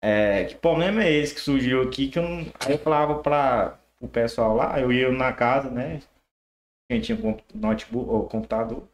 [0.02, 2.38] É, que problema é esse que surgiu aqui que eu não...
[2.66, 6.00] Aí eu falava para o pessoal lá, eu ia na casa, né?
[6.90, 8.84] Quem tinha comp- notebook ou computador.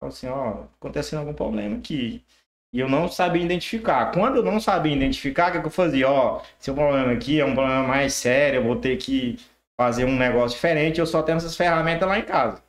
[0.00, 2.24] Falava assim, ó, acontecendo algum problema aqui.
[2.72, 4.12] E eu não sabia identificar.
[4.12, 6.08] Quando eu não sabia identificar, o que, que eu fazia?
[6.10, 9.38] Ó, se o problema aqui é um problema mais sério, eu vou ter que
[9.80, 12.62] fazer um negócio diferente, eu só tenho essas ferramentas lá em casa.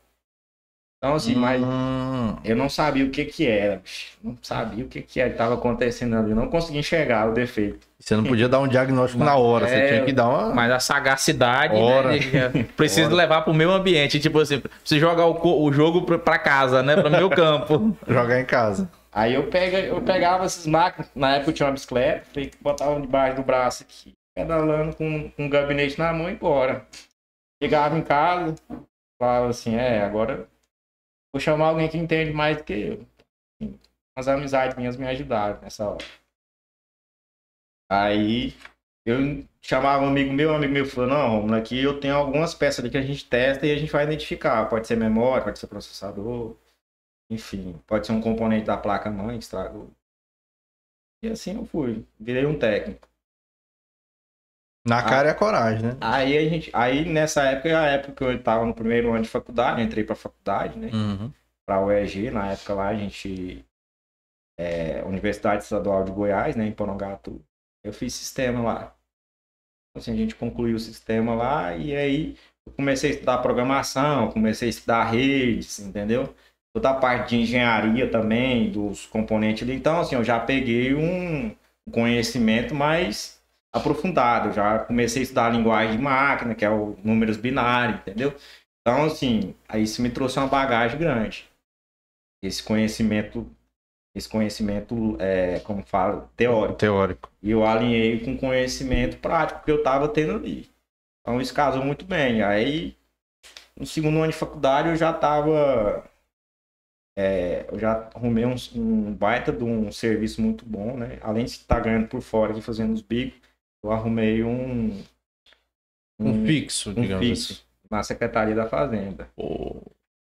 [0.97, 4.17] Então, assim, mas Hum, eu não sabia o que que era, bicho.
[4.23, 6.29] Não sabia o que que estava acontecendo ali.
[6.29, 7.85] Eu não conseguia enxergar o defeito.
[7.99, 10.53] você não podia dar um diagnóstico na hora, você É, tinha que dar uma.
[10.55, 12.17] Mas a sagacidade, né?
[12.19, 13.15] de- Preciso Ora.
[13.15, 14.19] levar pro meu ambiente.
[14.21, 16.95] Tipo assim, preciso jogar o, o jogo pra- pra casa, né?
[16.95, 17.97] Pro meu campo.
[18.07, 18.87] Jogar em casa.
[19.11, 22.23] Aí eu, pega, eu pegava essas máquinas, na época eu tinha uma bicicleta,
[22.61, 26.87] botava debaixo do braço aqui, pedalando com, o gabinete na mão e embora.
[27.61, 28.55] Chegava em casa,
[29.19, 30.49] falava assim, é, agora
[31.33, 33.07] vou chamar alguém que entende mais do que eu.
[33.61, 33.79] Assim,
[34.17, 36.05] As amizades minhas me ajudaram nessa hora.
[37.89, 38.55] Aí
[39.05, 42.53] eu chamava um amigo meu, um amigo meu falou, não, Romulo, aqui eu tenho algumas
[42.53, 44.69] peças ali que a gente testa e a gente vai identificar.
[44.69, 46.55] Pode ser memória, pode ser processador,
[47.29, 49.89] enfim, pode ser um componente da placa mãe que estragou.
[51.23, 53.10] E assim eu fui, virei um técnico.
[54.85, 55.97] Na cara é a coragem, né?
[56.01, 59.23] Aí a gente, aí nessa época, é a época que eu estava no primeiro ano
[59.23, 60.89] de faculdade, entrei para faculdade, né?
[60.91, 61.31] Uhum.
[61.65, 63.63] Para a UEG, na época lá a gente
[64.59, 67.43] é, Universidade Estadual de Goiás, né, em Porongatu.
[67.83, 68.95] Eu fiz sistema lá.
[69.95, 74.67] Assim, a gente concluiu o sistema lá e aí eu comecei a estudar programação, comecei
[74.67, 76.33] a estudar redes, entendeu?
[76.73, 79.75] Toda a parte de engenharia também, dos componentes ali.
[79.75, 81.53] Então, assim, eu já peguei um
[81.91, 83.40] conhecimento mais
[83.73, 84.51] aprofundado.
[84.51, 88.35] Já comecei a estudar a linguagem de máquina, que é o números binários, entendeu?
[88.81, 91.49] Então, assim, aí isso me trouxe uma bagagem grande.
[92.43, 93.47] Esse conhecimento,
[94.15, 96.77] esse conhecimento, é, como falo, teórico.
[96.77, 97.31] Teórico.
[97.41, 100.69] E eu alinhei com conhecimento prático que eu estava tendo ali.
[101.21, 102.41] Então isso casou muito bem.
[102.41, 102.97] Aí,
[103.77, 106.03] no segundo ano de faculdade, eu já estava.
[107.71, 111.19] eu já arrumei um, um baita de um serviço muito bom, né?
[111.21, 113.40] Além de estar ganhando por fora e fazendo os bicos,
[113.83, 115.01] eu arrumei um,
[116.19, 117.61] Um fixo, um digamos fixo assim.
[117.89, 119.27] na Secretaria da Fazenda.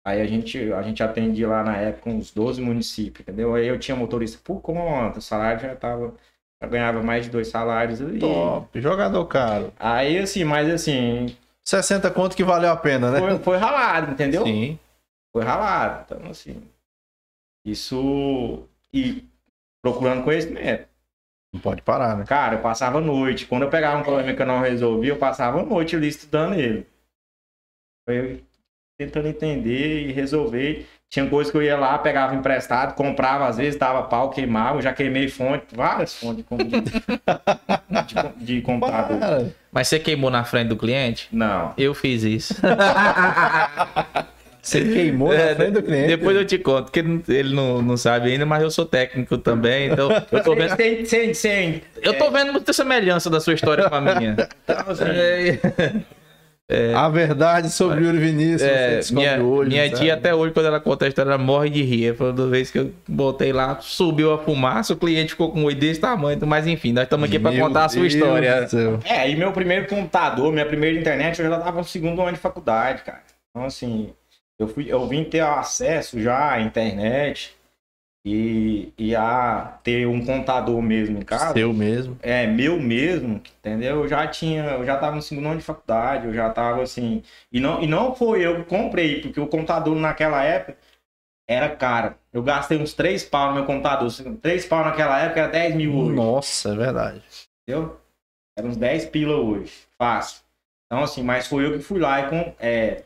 [0.06, 3.54] Aí a gente, a gente atendia lá na época uns 12 municípios, entendeu?
[3.54, 6.13] Aí eu tinha motorista por conta, o salário já tava.
[6.62, 8.19] Já ganhava mais de dois salários ali.
[8.19, 9.72] Top, jogador caro.
[9.80, 13.19] Aí assim, mas assim, 60 conto que valeu a pena, né?
[13.19, 14.43] foi, foi ralado, entendeu?
[14.43, 14.78] Sim.
[15.32, 16.04] Foi ralado.
[16.06, 16.62] Então, assim.
[17.63, 18.67] Isso.
[18.91, 19.24] E
[19.82, 20.88] procurando conhecimento.
[21.54, 22.26] Não pode parar, né?
[22.26, 23.46] Cara, eu passava noite.
[23.46, 26.86] Quando eu pegava um problema que eu não resolvia, eu passava noite ali estudando ele.
[28.08, 28.40] Eu
[29.00, 30.86] tentando entender e resolver.
[31.10, 34.94] Tinha coisas que eu ia lá, pegava emprestado, comprava, às vezes dava pau, queimava, já
[34.94, 39.52] queimei fonte, várias fontes de, de, de computador.
[39.72, 41.28] Mas você queimou na frente do cliente?
[41.32, 41.74] Não.
[41.78, 42.54] Eu fiz isso.
[44.62, 46.08] Você queimou na É, frente do cliente.
[46.08, 48.86] Depois eu te conto, porque ele não- ele não, não sabe ainda, mas eu sou
[48.86, 53.39] técnico também, então eu tô vendo, Sem, sem, sem, eu tô vendo muita semelhança da
[53.39, 54.36] sua história com a minha.
[54.63, 55.04] então, assim,
[56.72, 58.62] É, A verdade sobre Yuri Vinícius.
[58.62, 59.98] você é, descobre minha hoje, minha sabe?
[60.02, 62.15] tia até hoje, quando ela conta a história, ela morre de rir.
[62.15, 65.76] Toda vez que eu botei lá, subiu a fumaça, o cliente ficou com um olho
[65.76, 66.38] desse tamanho.
[66.45, 68.67] Mas enfim, nós estamos aqui para contar a sua Deus história.
[69.04, 72.38] É, e meu primeiro computador, minha primeira internet, eu já tava no segundo ano de
[72.38, 73.24] faculdade, cara.
[73.50, 74.12] Então, assim,
[74.60, 77.56] eu, fui, eu vim ter acesso já à internet
[78.26, 81.54] e, e a ter um computador mesmo em casa.
[81.54, 82.19] Seu mesmo.
[82.22, 84.02] É, meu mesmo, entendeu?
[84.02, 87.24] Eu já tinha, eu já tava no segundo ano de faculdade, eu já tava assim.
[87.52, 90.78] E não, e não foi eu que comprei, porque o computador naquela época
[91.50, 92.13] era caro.
[92.32, 94.12] Eu gastei uns 3 pau no meu computador.
[94.41, 96.15] 3 pau naquela época era 10 mil hoje.
[96.15, 97.24] Nossa, é verdade.
[97.63, 98.00] Entendeu?
[98.58, 99.74] Era uns 10 pila hoje.
[99.98, 100.41] Fácil.
[100.86, 103.04] Então, assim, mas foi eu que fui lá e, com, é,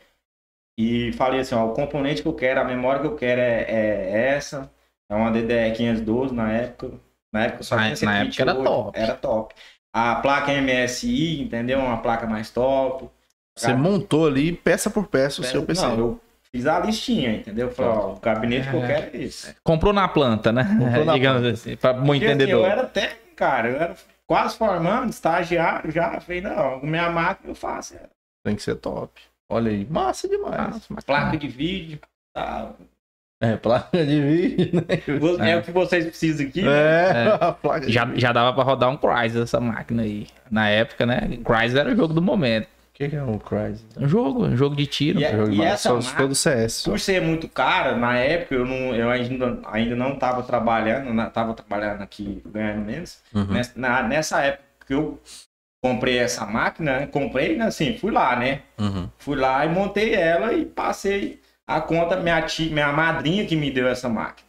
[0.78, 3.62] e falei assim, ó, o componente que eu quero, a memória que eu quero é,
[3.68, 4.70] é essa.
[5.10, 6.92] É uma DDR 512 na época.
[7.32, 8.98] Na época só Na- tinha na 128, época era top.
[8.98, 9.54] Era top.
[9.92, 11.78] A placa MSI, entendeu?
[11.78, 13.08] Uma placa mais top.
[13.56, 15.82] Você montou ali, peça por peça, o seu PC.
[15.86, 17.70] Não, eu fiz a listinha, entendeu?
[17.70, 18.86] Falei, ó, o gabinete que eu É.
[18.86, 19.54] quero é esse.
[19.62, 20.64] Comprou na planta, né?
[20.78, 22.64] Comprou na Digamos assim, para bom Porque, assim, entendedor.
[22.64, 23.68] eu era técnico, cara.
[23.68, 23.94] Eu era
[24.26, 26.18] quase formando, estagiário já.
[26.20, 27.94] Falei, não, minha máquina eu faço.
[27.94, 28.00] É
[28.44, 29.20] Tem que ser top.
[29.50, 30.86] Olha aí, massa demais.
[31.04, 31.98] placa de vídeo,
[32.34, 32.76] tal.
[33.42, 35.18] É, placa de vídeo, né?
[35.18, 36.62] Vo- É, o que vocês precisam aqui.
[36.62, 36.70] né?
[36.70, 40.26] É, a placa de Já, já dava pra rodar um Crysis essa máquina aí.
[40.50, 41.38] Na época, né?
[41.44, 42.64] Crysis era o jogo do momento.
[42.66, 43.84] O que que é um Crysis?
[43.98, 45.18] Um jogo, um jogo de tiro.
[45.20, 46.84] E é- Jogo de essa massa, só se máquina- for do CS.
[46.84, 51.26] Por ser muito cara, na época eu, não, eu ainda, ainda não estava trabalhando, não
[51.26, 53.18] estava trabalhando aqui ganhando menos.
[53.34, 53.44] Uhum.
[53.46, 55.20] Nessa, na- nessa época que eu
[55.84, 58.62] comprei essa máquina, né, comprei, né, assim, fui lá, né?
[58.78, 59.06] Uhum.
[59.18, 63.70] Fui lá e montei ela e passei a conta, minha tia, minha madrinha que me
[63.70, 64.48] deu essa máquina.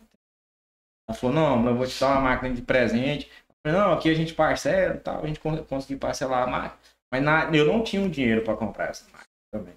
[1.10, 3.30] Ela falou, não, eu vou te dar uma máquina de presente.
[3.50, 6.48] Eu falei, não, aqui a gente parcela e tal, a gente con- conseguiu parcelar a
[6.48, 6.80] máquina.
[7.12, 9.74] Mas na- eu não tinha o dinheiro para comprar essa máquina também.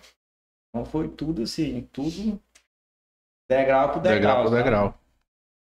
[0.71, 2.41] Então foi tudo assim, tudo
[3.51, 4.21] degrau por degrau.
[4.21, 4.99] Degrau por degrau.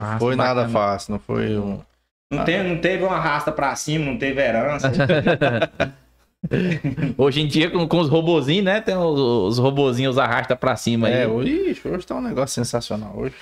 [0.00, 1.84] Nossa, Foi nada fácil, não foi um.
[2.30, 4.92] Não, tem, não teve uma rasta pra cima, não teve herança.
[7.16, 8.80] Hoje em dia, com, com os robozinhos, né?
[8.80, 11.26] Tem os, os robozinhos arrasta pra cima É, aí.
[11.26, 13.16] hoje, ixi, hoje tá um negócio sensacional.
[13.16, 13.34] Hoje.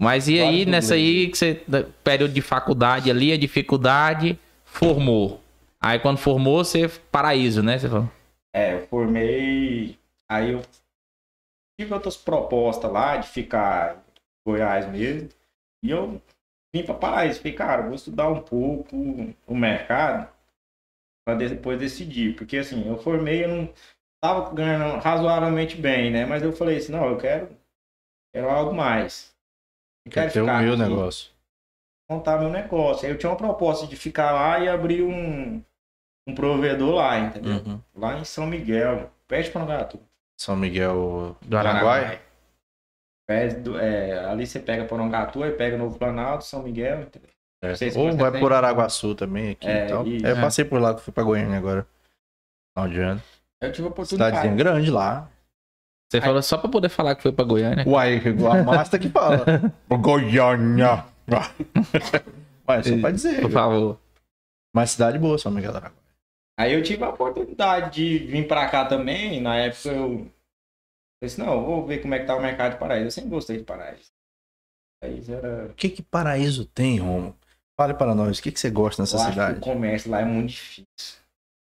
[0.00, 1.62] Mas e aí, nessa aí, que você,
[2.02, 5.40] período de faculdade ali, a dificuldade, formou.
[5.80, 7.78] Aí quando formou, você, paraíso, né?
[7.78, 8.10] Você falou.
[8.54, 9.96] É, eu formei.
[10.30, 10.62] Aí eu
[11.78, 15.28] tive outras propostas lá de ficar em Goiás mesmo.
[15.84, 16.20] E eu
[16.74, 17.38] vim para Paraíso.
[17.38, 18.96] Falei, cara, vou estudar um pouco
[19.46, 20.28] o mercado
[21.24, 22.34] para depois decidir.
[22.36, 23.72] Porque assim, eu formei, eu não
[24.22, 26.26] tava ganhando razoavelmente bem, né?
[26.26, 27.48] Mas eu falei assim, não, eu quero,
[28.34, 29.32] quero algo mais.
[30.04, 31.30] Eu Quer ter o meu aqui, negócio.
[32.10, 33.06] montar meu negócio.
[33.06, 35.62] Aí eu tinha uma proposta de ficar lá e abrir um,
[36.28, 37.52] um provedor lá, entendeu?
[37.64, 37.80] Uhum.
[37.94, 40.00] Lá em São Miguel, perto de Porangatu.
[40.38, 42.00] São Miguel Do do Araguai.
[42.08, 42.33] Perto do-
[43.28, 47.30] é, ali você pega Porangatu, aí pega Novo Planalto, São Miguel, entendeu?
[47.62, 47.68] É.
[47.68, 48.40] Não se Ou vai tem.
[48.40, 50.04] por Araguaçu também aqui É, e tal.
[50.06, 50.40] É, eu É.
[50.40, 51.86] passei por lá, que fui pra Goiânia agora.
[52.76, 53.22] Final de ano.
[53.62, 54.36] Eu tive a oportunidade.
[54.36, 55.28] Cidadezinha grande lá.
[56.12, 57.84] Você falou só pra poder falar que foi pra Goiânia.
[57.88, 58.20] Uai,
[58.58, 59.44] a Masta que fala.
[59.88, 61.04] Goiânia.
[62.66, 63.40] Mas só pra dizer.
[63.40, 63.98] Por favor.
[64.74, 65.98] Mas cidade boa, São Miguel do Araguai.
[66.58, 69.40] Aí eu tive a oportunidade de vir pra cá também.
[69.40, 70.26] Na época eu
[71.24, 73.06] falei assim, não, eu vou ver como é que tá o mercado de Paraíso.
[73.06, 74.12] Eu sempre gostei de Paraíso.
[75.00, 75.66] Paraíso era...
[75.66, 77.36] O que que Paraíso tem, Romo?
[77.78, 79.58] Fale para nós, o que que você gosta nessa eu cidade?
[79.58, 80.86] o comércio lá é muito difícil.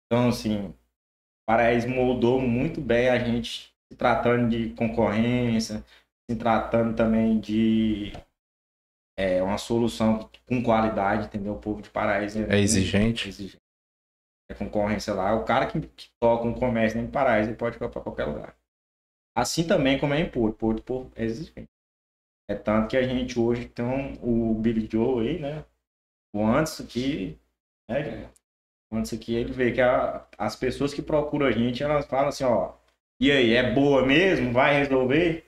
[0.07, 0.75] Então, assim,
[1.49, 5.83] Paraíso moldou muito bem a gente se tratando de concorrência,
[6.31, 8.13] se tratando também de
[9.19, 11.55] é, uma solução com qualidade, entendeu?
[11.55, 13.29] O povo de Paraíso É exigente?
[13.29, 13.57] exigente.
[14.51, 15.35] é concorrência lá.
[15.35, 18.55] O cara que, que toca um comércio em Paraíso, ele pode ir para qualquer lugar.
[19.37, 20.57] Assim também como é em Porto.
[20.57, 21.13] Porto, Porto
[22.49, 25.65] é tanto que a gente hoje tem o Billy Joe aí, né?
[26.35, 27.39] O antes aqui,
[27.91, 28.31] né?
[28.91, 32.45] Antes aqui, ele vê que a, as pessoas que procuram a gente, elas falam assim,
[32.45, 32.73] ó,
[33.21, 34.53] e aí, é boa mesmo?
[34.53, 35.45] Vai resolver?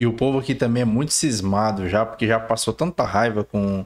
[0.00, 3.84] E o povo aqui também é muito cismado já, porque já passou tanta raiva com,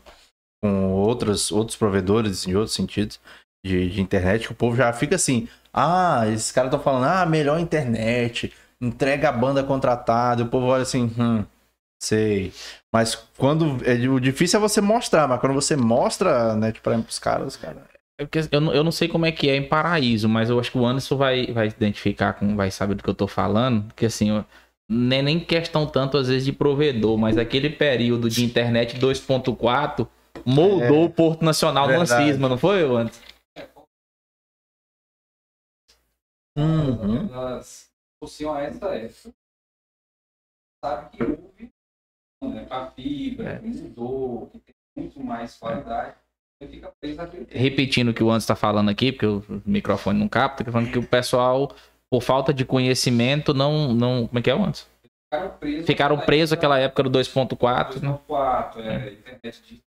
[0.63, 3.21] com outros, outros provedores em outros sentidos
[3.65, 7.27] de, de internet, que o povo já fica assim, ah, esses caras estão falando, ah,
[7.27, 8.53] melhor internet,
[8.83, 11.45] entrega a banda contratada, o povo olha assim, hum,
[12.03, 12.53] sei.
[12.93, 13.79] Mas quando.
[13.87, 17.85] É, o difícil é você mostrar, mas quando você mostra, né, tipo, pros caras, cara.
[18.21, 20.61] É porque eu, não- eu não sei como é que é em Paraíso, mas eu
[20.61, 23.85] acho que o Anderson vai, vai identificar, com, vai saber do que eu tô falando.
[23.87, 24.45] Porque assim, eu-
[24.91, 30.07] nem, nem questão tanto às vezes de provedor, mas aquele período de internet 2.4
[30.45, 32.27] moldou o Porto Nacional no verdade.
[32.31, 33.21] cisma, não foi, Anderson?
[36.57, 37.29] Uhum.
[38.23, 39.35] Associam a essa época.
[40.85, 41.73] Sabe que houve
[42.43, 43.59] né, a fibra, É.
[43.59, 46.17] que mudou, que tem muito mais qualidade.
[47.51, 50.93] Repetindo o que o Anderson tá falando aqui, porque o microfone não capta, tá falando
[50.93, 51.75] que o pessoal,
[52.09, 53.93] por falta de conhecimento, não.
[53.93, 54.87] não como é que é, Anderson?
[55.03, 55.87] Ficaram presos.
[55.87, 58.19] Ficaram presos àquela época do 2.4, né?
[58.29, 59.83] 2.4, é, internet.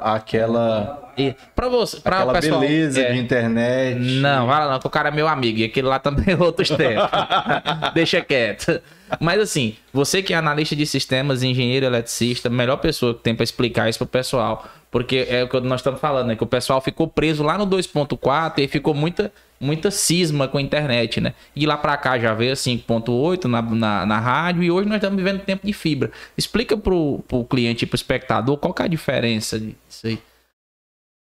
[0.00, 1.12] Aquela.
[1.18, 4.00] E pra você, pra Aquela pessoal, beleza é, de internet.
[4.00, 5.58] Não, lá não, que o cara é meu amigo.
[5.58, 7.10] E aquele lá também é outros tempos.
[7.92, 8.80] Deixa quieto.
[9.20, 13.44] Mas assim, você que é analista de sistemas, engenheiro eletricista, melhor pessoa que tem pra
[13.44, 14.66] explicar isso pro pessoal.
[14.90, 16.36] Porque é o que nós estamos falando, né?
[16.36, 20.62] Que o pessoal ficou preso lá no 2.4 e ficou muita, muita cisma com a
[20.62, 21.34] internet, né?
[21.54, 25.16] E lá pra cá já veio 5.8 na, na, na rádio e hoje nós estamos
[25.16, 26.10] vivendo tempo de fibra.
[26.36, 30.18] Explica pro, pro cliente e pro espectador qual que é a diferença disso aí.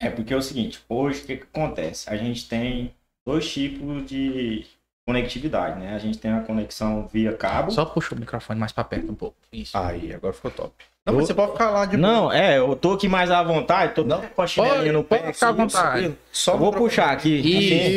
[0.01, 2.09] É porque é o seguinte, hoje o que, que acontece?
[2.09, 2.93] A gente tem
[3.25, 4.65] dois tipos de
[5.07, 5.95] conectividade, né?
[5.95, 7.71] A gente tem a conexão via cabo.
[7.71, 9.37] Só puxa o microfone mais pra perto um pouco.
[9.51, 9.75] Isso.
[9.77, 10.73] Aí, agora ficou top.
[11.07, 13.93] Não, mas você pode ficar lá de Não, é, eu tô aqui mais à vontade,
[13.95, 15.17] tô Não, com a chinelinha no pé.
[15.19, 16.13] pode ficar à vontade.
[16.31, 17.33] Só vou puxar aqui.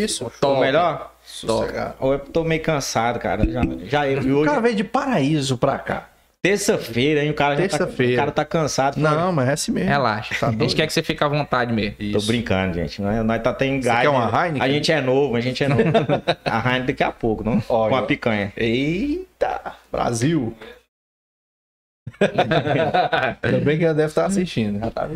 [0.03, 0.61] Isso, assim, Tô top.
[0.61, 1.12] melhor?
[1.25, 1.94] Sossegado.
[2.01, 3.44] Ou eu tô meio cansado, cara.
[3.51, 6.09] Já, já eu, e O hoje, cara veio de paraíso pra cá.
[6.42, 7.31] terça-feira, hein?
[7.31, 8.12] O cara já tá, Terça-feira.
[8.12, 8.96] o cara tá cansado.
[8.99, 9.88] Não, mas é assim mesmo.
[9.90, 10.35] Relaxa.
[10.38, 11.96] Tá a gente quer que você fique à vontade mesmo.
[11.96, 12.27] Tô Isso.
[12.27, 13.01] brincando, gente.
[13.03, 14.01] Nós, nós tá tendo Você gás.
[14.03, 14.25] quer uma?
[14.46, 14.62] Heineken?
[14.62, 15.83] A gente é novo, a gente é novo.
[16.44, 17.62] a Heineken daqui a pouco, não?
[17.68, 18.53] Ó, Com a picanha.
[18.57, 19.61] Eita!
[19.90, 20.55] Brasil!
[23.42, 24.78] Ainda bem que ela deve estar assistindo.
[24.78, 25.09] Já tá.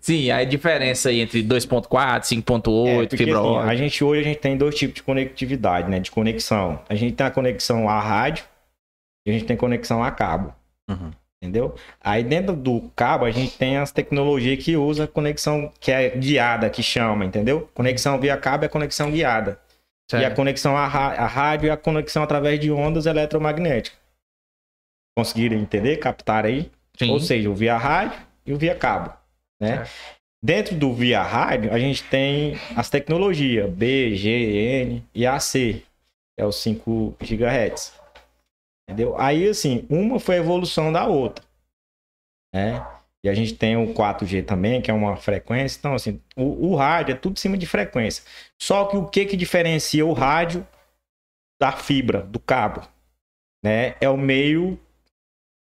[0.00, 3.70] Sim, a diferença aí entre 2.4, 5.8, É, fibra assim, ótica.
[3.70, 6.00] a gente hoje a gente tem dois tipos de conectividade, né?
[6.00, 6.80] De conexão.
[6.88, 8.44] A gente tem a conexão a rádio
[9.26, 10.52] e a gente tem conexão a cabo.
[10.90, 11.10] Uhum.
[11.42, 11.74] Entendeu?
[12.02, 16.68] Aí dentro do cabo a gente tem as tecnologias que usa conexão que é guiada,
[16.68, 17.68] que chama, entendeu?
[17.72, 19.58] Conexão via cabo é conexão guiada.
[20.12, 20.36] E a Certo.
[20.36, 23.99] conexão a, a rádio é a conexão através de ondas eletromagnéticas.
[25.16, 25.96] Conseguiram entender?
[25.98, 26.70] Captar aí?
[26.96, 27.10] Sim.
[27.10, 29.12] Ou seja, o via rádio e o via cabo,
[29.60, 29.84] né?
[29.84, 30.20] Certo.
[30.42, 35.84] Dentro do via rádio, a gente tem as tecnologias B, G, N e AC, que
[36.38, 37.92] é os 5 GHz.
[38.88, 39.14] Entendeu?
[39.18, 41.44] Aí, assim, uma foi a evolução da outra,
[42.54, 42.84] né?
[43.22, 45.78] E a gente tem o 4G também, que é uma frequência.
[45.78, 48.24] Então, assim, o, o rádio é tudo em cima de frequência.
[48.58, 50.66] Só que o que que diferencia o rádio
[51.60, 52.80] da fibra, do cabo,
[53.62, 53.94] né?
[54.00, 54.78] É o meio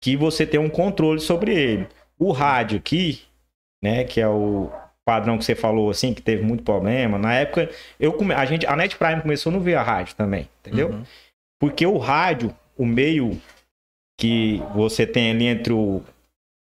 [0.06, 1.88] que você tem um controle sobre ele.
[2.16, 3.22] O rádio aqui,
[3.82, 4.70] né, que é o
[5.04, 7.18] padrão que você falou assim, que teve muito problema.
[7.18, 8.32] Na época, eu come...
[8.32, 10.90] a gente, a Net Prime começou no via rádio também, entendeu?
[10.90, 11.02] Uhum.
[11.58, 13.36] Porque o rádio, o meio
[14.16, 16.00] que você tem ali entre o,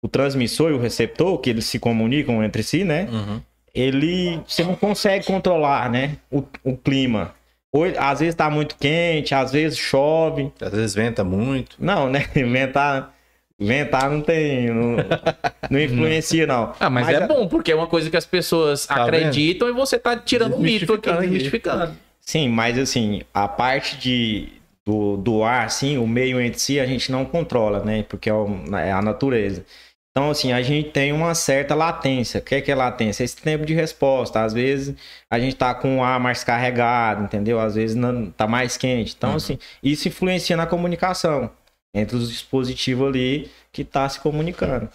[0.03, 3.07] o transmissor e o receptor, que eles se comunicam entre si, né?
[3.11, 3.41] Uhum.
[3.73, 6.15] Ele você não consegue controlar, né?
[6.29, 7.33] O, o clima.
[7.73, 10.53] Ou, às vezes tá muito quente, às vezes chove.
[10.61, 11.77] Às vezes venta muito.
[11.79, 12.27] Não, né?
[12.35, 13.15] Inventar,
[13.61, 14.67] inventar não tem.
[14.69, 14.95] Não,
[15.69, 16.73] não influencia, não.
[16.79, 19.99] Ah, mas, é, bom, porque é uma coisa que as pessoas Tá acreditam e você
[19.99, 21.93] tá tirando o mito aqui, Desmistificando desmistificando.
[22.19, 24.49] Sim, mas assim, a parte de,
[24.85, 28.03] do, do ar, assim, o meio entre si, a gente não controla, né?
[28.07, 29.63] Porque é, o- é a natureza.
[30.11, 32.39] Então, assim, a gente tem uma certa latência.
[32.39, 33.23] O que é, que é latência?
[33.23, 34.41] Esse tempo de resposta.
[34.43, 34.93] Às vezes
[35.29, 37.59] a gente tá com o ar mais carregado, entendeu?
[37.61, 39.15] Às vezes não, tá mais quente.
[39.17, 41.49] Então, assim, isso influencia na comunicação
[41.93, 44.89] entre os dispositivos ali que tá se comunicando.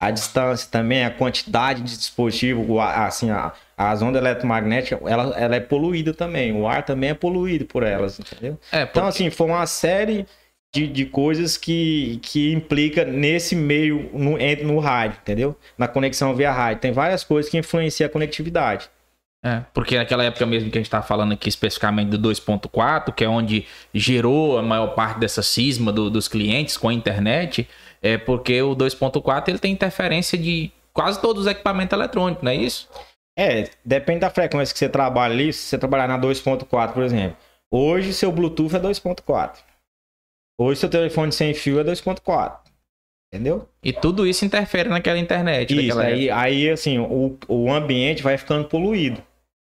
[0.00, 5.60] A distância também, a quantidade de dispositivo, assim, a, as ondas eletromagnéticas, ela, ela é
[5.60, 6.52] poluída também.
[6.52, 8.58] O ar também é poluído por elas, entendeu?
[8.70, 10.26] É, Então, porque- assim, foi uma série
[10.74, 15.56] de, de coisas que, que implica nesse meio, no, no rádio, entendeu?
[15.78, 16.82] Na conexão via rádio.
[16.82, 18.90] Tem várias coisas que influenciam a conectividade.
[19.44, 23.22] É, porque naquela época mesmo que a gente tá falando aqui especificamente do 2.4, que
[23.24, 27.68] é onde gerou a maior parte dessa cisma do- dos clientes com a internet,
[28.00, 32.54] é porque o 2.4 ele tem interferência de quase todos os equipamentos eletrônicos, não é
[32.54, 32.88] isso?
[33.38, 35.52] É, depende da frequência que você trabalha ali.
[35.52, 37.36] Se você trabalhar na 2.4, por exemplo.
[37.70, 39.58] Hoje seu Bluetooth é 2.4.
[40.58, 42.60] Hoje seu telefone sem fio é 2.4.
[43.32, 43.68] Entendeu?
[43.82, 45.74] E tudo isso interfere naquela internet.
[45.88, 49.20] Isso, aí, aí assim, o, o ambiente vai ficando poluído,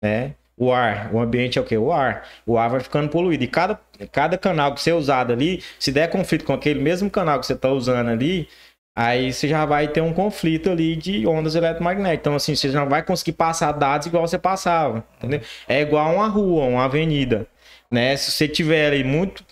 [0.03, 0.35] né?
[0.55, 1.79] O ar, o ambiente é o quê?
[1.79, 2.29] O ar.
[2.47, 3.43] O ar vai ficando poluído.
[3.43, 3.81] E cada,
[4.13, 7.55] cada canal que você usar ali, se der conflito com aquele mesmo canal que você
[7.55, 8.49] está usando ali,
[8.95, 12.21] aí você já vai ter um conflito ali de ondas eletromagnéticas.
[12.21, 15.41] Então, assim, você não vai conseguir passar dados igual você passava, entendeu?
[15.67, 17.47] É igual uma rua, uma avenida,
[17.91, 18.17] né?
[18.17, 19.45] Se você tiver ali muito...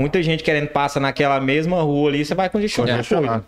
[0.00, 3.04] Muita gente querendo passar naquela mesma rua ali, você vai congestionar.
[3.04, 3.44] Tudo.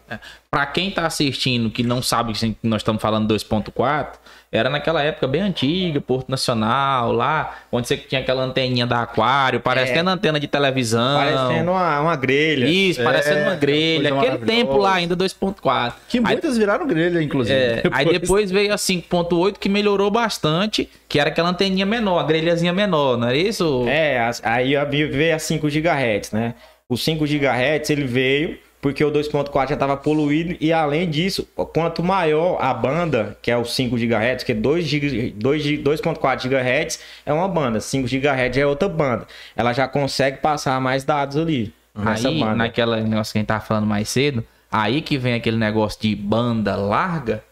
[0.50, 4.18] Pra quem tá assistindo que não sabe que nós estamos falando 2.4,
[4.56, 9.58] era naquela época bem antiga, Porto Nacional, lá, onde você tinha aquela anteninha da aquário,
[9.60, 11.18] parecendo antena de televisão.
[11.18, 12.66] Parecendo uma, uma grelha.
[12.66, 14.14] Isso, parecendo É, uma grelha.
[14.14, 15.92] Aquele tempo lá ainda 2.4.
[16.08, 17.54] Que Aí- muitas viraram grelha, inclusive.
[17.58, 22.22] É, aí depois veio a 5.8 que melhorou bastante, que era aquela anteninha menor, a
[22.22, 23.84] grelhazinha menor, não é isso?
[23.88, 26.54] É, aí a- veio a 5 GHz, né?
[26.88, 32.02] O 5 GHz ele veio porque o 2.4 já estava poluído e além disso, quanto
[32.02, 36.46] maior a banda, que é o 5 GHz, que é 2 GB 2 G- 2.4
[36.50, 39.26] GHz é uma banda, 5 GHz é outra banda.
[39.56, 42.56] Ela já consegue passar mais dados ali nessa Aí, banda.
[42.56, 46.14] naquela negócio que a gente tava falando mais cedo, aí que vem aquele negócio de
[46.14, 47.42] banda larga,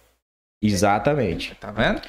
[0.62, 1.54] Exatamente.
[1.54, 2.02] tá vendo?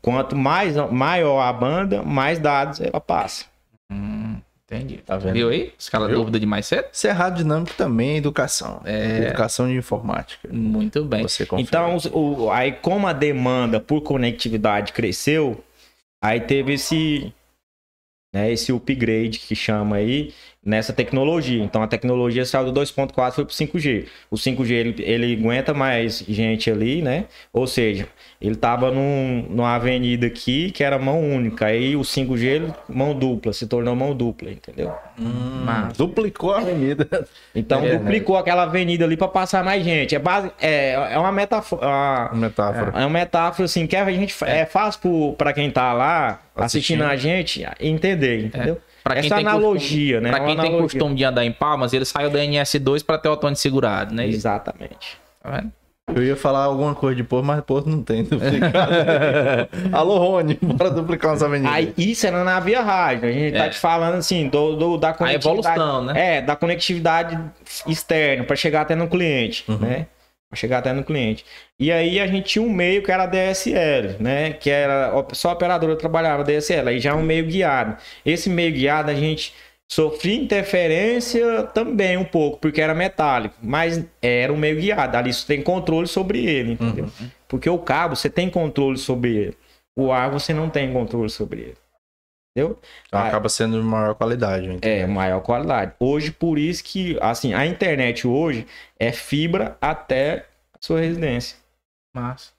[0.00, 3.44] Quanto mais maior a banda, mais dados ela passa.
[3.92, 4.40] Hum,
[4.70, 4.98] entendi.
[4.98, 5.32] Tá vendo?
[5.34, 5.72] Viu aí?
[5.78, 6.16] Escala Viu?
[6.18, 6.86] dúvida de mais cedo?
[6.92, 8.80] Cerrado dinâmico também é educação.
[8.84, 9.26] É.
[9.26, 10.48] Educação de informática.
[10.52, 11.22] Muito bem.
[11.22, 11.66] Você confere.
[11.68, 15.62] Então, o- aí como a demanda por conectividade cresceu,
[16.22, 17.32] aí teve esse,
[18.34, 20.32] né, esse upgrade que chama aí
[20.64, 21.62] nessa tecnologia.
[21.62, 24.06] Então, a tecnologia saiu do 2.4 foi para o 5G.
[24.30, 27.24] O 5G ele, ele aguenta mais gente ali, né?
[27.52, 28.06] Ou seja,
[28.40, 31.66] ele tava num, numa avenida aqui que era mão única.
[31.66, 34.94] Aí o 5G ele, mão dupla, se tornou mão dupla, entendeu?
[35.18, 37.06] Hum, Mas- duplicou a avenida.
[37.54, 40.14] Então, É, duplicou aquela avenida ali para passar mais gente.
[40.14, 42.30] É, base, é, é uma metáfora.
[42.34, 42.92] Metáfora.
[42.94, 47.02] É uma metáfora assim que a gente é, fácil pro- pra quem tá lá assistindo,
[47.02, 47.02] Assistindo.
[47.04, 48.80] a gente entender, entendeu?
[49.04, 50.30] Pra quem Essa tem analogia, costume, né?
[50.30, 50.82] Pra Uma quem tem analogia.
[50.82, 54.26] costume de andar em palmas, ele saiu da NS2 pra ter o Otônio segurado, né?
[54.26, 55.18] Exatamente.
[55.42, 55.72] tá vendo?
[56.14, 58.92] Eu ia falar alguma coisa de Porto, mas Porto não tem duplicado.
[59.92, 61.72] Alô, Rony, bora duplicar umas avenidas.
[61.72, 63.28] Aí isso era na via rádio.
[63.28, 63.58] A gente É.
[63.58, 65.76] tá te falando assim do, do- da conectividade.
[65.78, 66.36] evolução, né?
[66.38, 67.38] É, da conectividade
[67.86, 69.78] externa para chegar até no cliente, Uhum.
[69.78, 70.06] né?
[70.50, 71.44] Pra chegar até no cliente.
[71.78, 74.52] E aí a gente tinha um meio que era a DSL, né?
[74.52, 76.88] Que era só a operadora trabalhava DSL.
[76.88, 77.96] Aí já é um meio guiado.
[78.26, 79.54] Esse meio guiado a gente
[79.90, 85.16] sofria interferência também um pouco, porque era metálico, mas era um meio guiado.
[85.16, 87.10] Ali você tem controle sobre ele, entendeu?
[87.48, 89.56] Porque o cabo você tem controle sobre ele.
[89.98, 91.76] O ar você não tem controle sobre ele.
[92.56, 92.78] Entendeu?
[93.06, 94.66] Então acaba sendo de maior qualidade.
[94.66, 94.88] então.
[94.90, 95.92] É, maior qualidade.
[96.00, 98.66] Hoje, por isso que, assim, a internet hoje
[98.98, 101.56] é fibra até a sua residência.
[102.14, 102.50] Massa.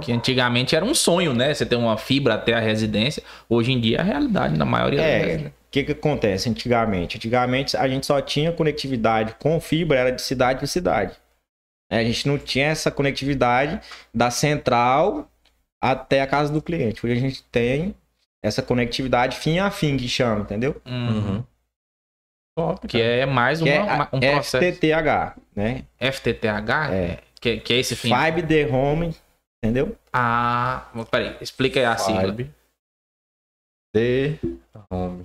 [0.00, 1.54] Que antigamente era um sonho, né?
[1.54, 3.22] Você ter uma fibra até a residência.
[3.48, 5.52] Hoje em dia é a realidade na maioria das É, vezes.
[5.82, 7.16] O que que acontece antigamente?
[7.16, 11.16] Antigamente a gente só tinha conectividade com fibra, era de cidade para cidade.
[11.90, 13.80] É, A gente não tinha essa conectividade
[14.12, 15.30] da central
[15.82, 17.04] até a casa do cliente.
[17.04, 17.94] Hoje a gente tem
[18.42, 20.80] essa conectividade fim a fim que chama, entendeu?
[20.86, 21.44] Uhum.
[22.56, 24.56] Top, Que é mais Que é uma- a um processo.
[24.58, 25.84] FTTH, né?
[26.00, 26.90] FTTH?
[26.92, 27.18] É.
[27.40, 28.08] Que, que é esse fim.
[28.08, 29.14] Fiber the Home,
[29.62, 29.96] entendeu?
[30.12, 32.22] Ah, peraí, explica aí a sigla.
[32.32, 32.50] Vibe.
[33.94, 34.38] T,
[34.90, 35.24] home.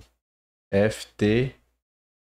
[0.73, 1.53] FT,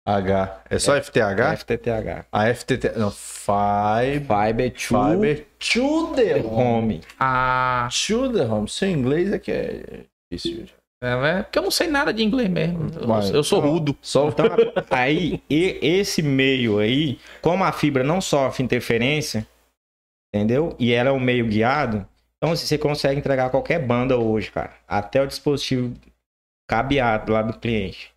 [0.07, 0.63] H.
[0.69, 1.57] É só FTH?
[1.59, 2.27] FTTH.
[2.33, 2.93] A FTT.
[2.99, 4.21] Não, Fiber.
[4.27, 7.01] Fiber to Fiber to the home.
[7.19, 8.69] Ah, To the home.
[8.69, 10.67] Seu inglês é que é difícil.
[11.03, 12.91] é, é porque eu não sei nada de inglês mesmo.
[13.01, 13.31] Eu, Vai.
[13.35, 13.97] eu sou rudo.
[14.03, 14.47] Só Então,
[14.91, 19.47] aí, e- esse meio aí, como a fibra não sofre interferência,
[20.35, 20.75] entendeu?
[20.79, 24.75] E ela é um meio guiado, então você consegue entregar qualquer banda hoje, cara.
[24.89, 25.95] Até o dispositivo
[26.69, 28.13] cabeado lá do cliente.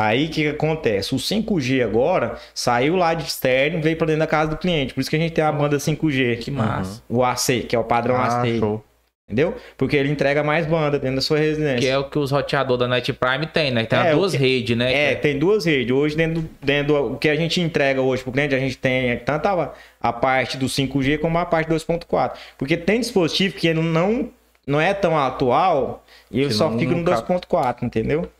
[0.00, 1.12] Aí o que, que acontece?
[1.12, 4.94] O 5G agora saiu lá de externo e veio para dentro da casa do cliente.
[4.94, 6.38] Por isso que a gente tem a banda 5G.
[6.38, 7.02] Que massa.
[7.08, 8.58] O AC, que é o padrão Ah, AC.
[8.60, 8.84] show.
[9.26, 9.54] Entendeu?
[9.76, 11.80] Porque ele entrega mais banda dentro da sua residência.
[11.80, 13.84] Que é o que os roteadores da Net Prime tem, né?
[13.84, 15.10] Tem É, duas que- redes, né?
[15.10, 15.90] É, tem duas redes.
[15.94, 18.78] Hoje, dentro, do- dentro do o que a gente entrega hoje pro cliente, a gente
[18.78, 22.38] tem tanto a, a parte do 5G como a parte 2.4.
[22.56, 24.30] Porque tem dispositivo que ele não,
[24.66, 28.30] não é tão atual e eu só fico no não cap- 2.4, entendeu?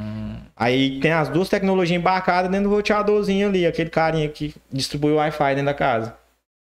[0.00, 5.12] Hum, Aí tem as duas tecnologias embarcadas dentro do roteadorzinho ali, aquele carinha que distribui
[5.12, 6.16] o Wi-Fi dentro da casa.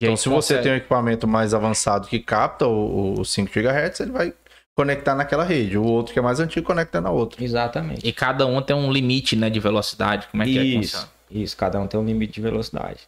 [0.01, 3.25] e aí Então, se você consegue- tem um equipamento mais avançado que capta o, o
[3.25, 4.33] 5 GHz, ele vai
[4.77, 5.77] conectar naquela rede.
[5.77, 7.43] O outro que é mais antigo conecta na outra.
[7.43, 8.07] Exatamente.
[8.07, 10.27] E cada um tem um limite, né, de velocidade.
[10.27, 11.13] Como é que é que Isso, funciona?
[11.29, 13.07] isso, cada um tem um limite de velocidade.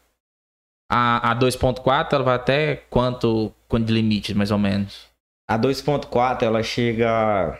[0.92, 5.08] A, a 2.4, ela vai até quanto, quanto de limite, mais ou menos?
[5.50, 7.58] A 2.4 ela chega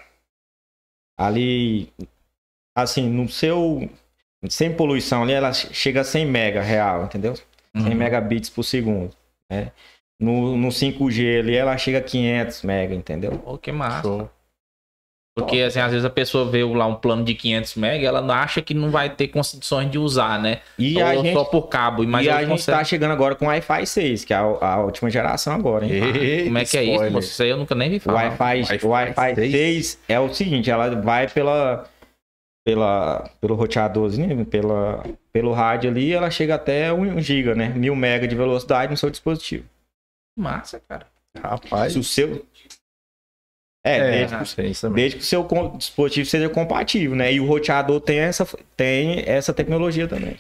[1.18, 1.92] ali
[2.82, 3.90] assim, no seu
[4.50, 7.36] sem poluição ali, ela chega a 100 mega real, entendeu?
[7.36, 7.46] 100
[7.86, 7.96] Uhum.
[7.96, 9.12] megabits por segundo,
[9.50, 9.72] né?
[10.20, 13.32] No, no 5G ali ela chega a 500 mega, entendeu?
[13.40, 14.02] Pô, que massa.
[14.04, 14.30] Show.
[15.34, 18.34] Porque, assim, às vezes a pessoa vê lá um plano de 500 MB, ela não
[18.36, 20.60] acha que não vai ter condições de usar, né?
[20.78, 22.06] E Ou a gente só por cabo.
[22.06, 24.42] Mas e a gente consegue- tá chegando agora com o Wi-Fi 6, que é a,
[24.42, 25.92] a última geração agora, hein?
[25.94, 26.94] Eita, Como é que é isso?
[26.96, 27.20] spoiler.
[27.20, 28.24] Isso aí eu nunca nem vi O falar.
[28.38, 29.52] Wi-Fi, Wi-Fi o Wi-Fi 6.
[29.52, 31.90] 6 é o seguinte, ela vai pela,
[32.66, 35.04] pela, pelo roteadorzinho, pela,
[35.34, 37.70] pelo rádio ali, ela chega até 1 GB, né?
[37.70, 39.68] 1000 MB de velocidade no seu dispositivo.
[40.38, 41.08] Massa, cara.
[41.38, 41.94] Rapaz.
[41.94, 42.46] Se o seu...
[43.84, 44.96] É, É, desde, que- também.
[44.96, 47.34] desde que o seu dispositivo seja compatível, né?
[47.34, 48.46] E o roteador tem essa,
[48.78, 50.38] tem essa tecnologia também.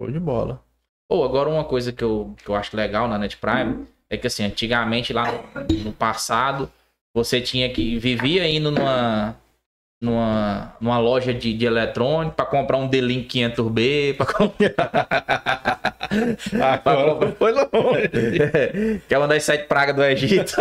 [0.00, 0.60] Show de bola.
[1.08, 4.26] Pô, agora uma coisa que eu, que eu acho legal na Net Prime é que,
[4.26, 6.70] assim, antigamente, lá no, no passado,
[7.14, 7.96] você tinha que...
[7.98, 9.36] Vivia indo numa...
[10.02, 14.74] Numa, numa loja de, de eletrônico para comprar um D-Link 500B, para comprar
[16.60, 18.08] Agora foi longe.
[19.08, 20.54] que é uma das sete pragas do Egito.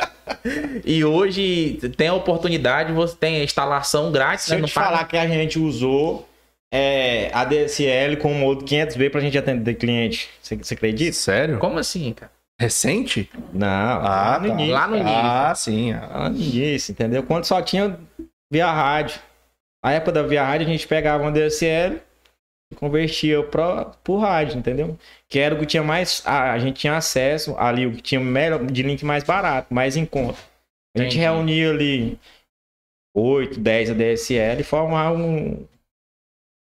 [0.84, 4.56] e hoje tem a oportunidade, você tem a instalação grátis, Se né?
[4.56, 6.26] eu Não te paga- falar que a gente usou
[6.72, 11.12] é, a DSL com o modo 500B pra gente atender cliente, você, você acredita?
[11.12, 11.58] Sério?
[11.58, 12.32] Como assim, cara?
[12.58, 13.28] Recente?
[13.52, 14.54] Não, Ah, lá no tá.
[14.54, 14.72] início.
[14.72, 15.16] Lá no início.
[15.20, 15.92] Ah, sim.
[15.92, 16.06] ah.
[16.14, 17.22] Lá no início, entendeu?
[17.24, 17.98] Quando só tinha
[18.54, 19.20] via rádio.
[19.84, 22.00] Na época da via rádio, a gente pegava uma DSL
[22.72, 24.96] e convertia pra, pro rádio, entendeu?
[25.28, 26.22] Que era o que tinha mais.
[26.24, 29.96] A, a gente tinha acesso ali, o que tinha melhor, de link mais barato, mais
[29.96, 30.38] em conta.
[30.96, 31.18] A gente Entendi.
[31.18, 32.18] reunia ali
[33.16, 35.66] 8, 10 ADSL e formava um.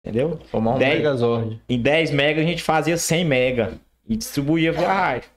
[0.05, 0.39] Entendeu?
[0.51, 0.95] Formar um Dez.
[0.95, 1.61] Megazord.
[1.69, 5.29] Em 10 mega a gente fazia 100 mega e distribuía via rádio.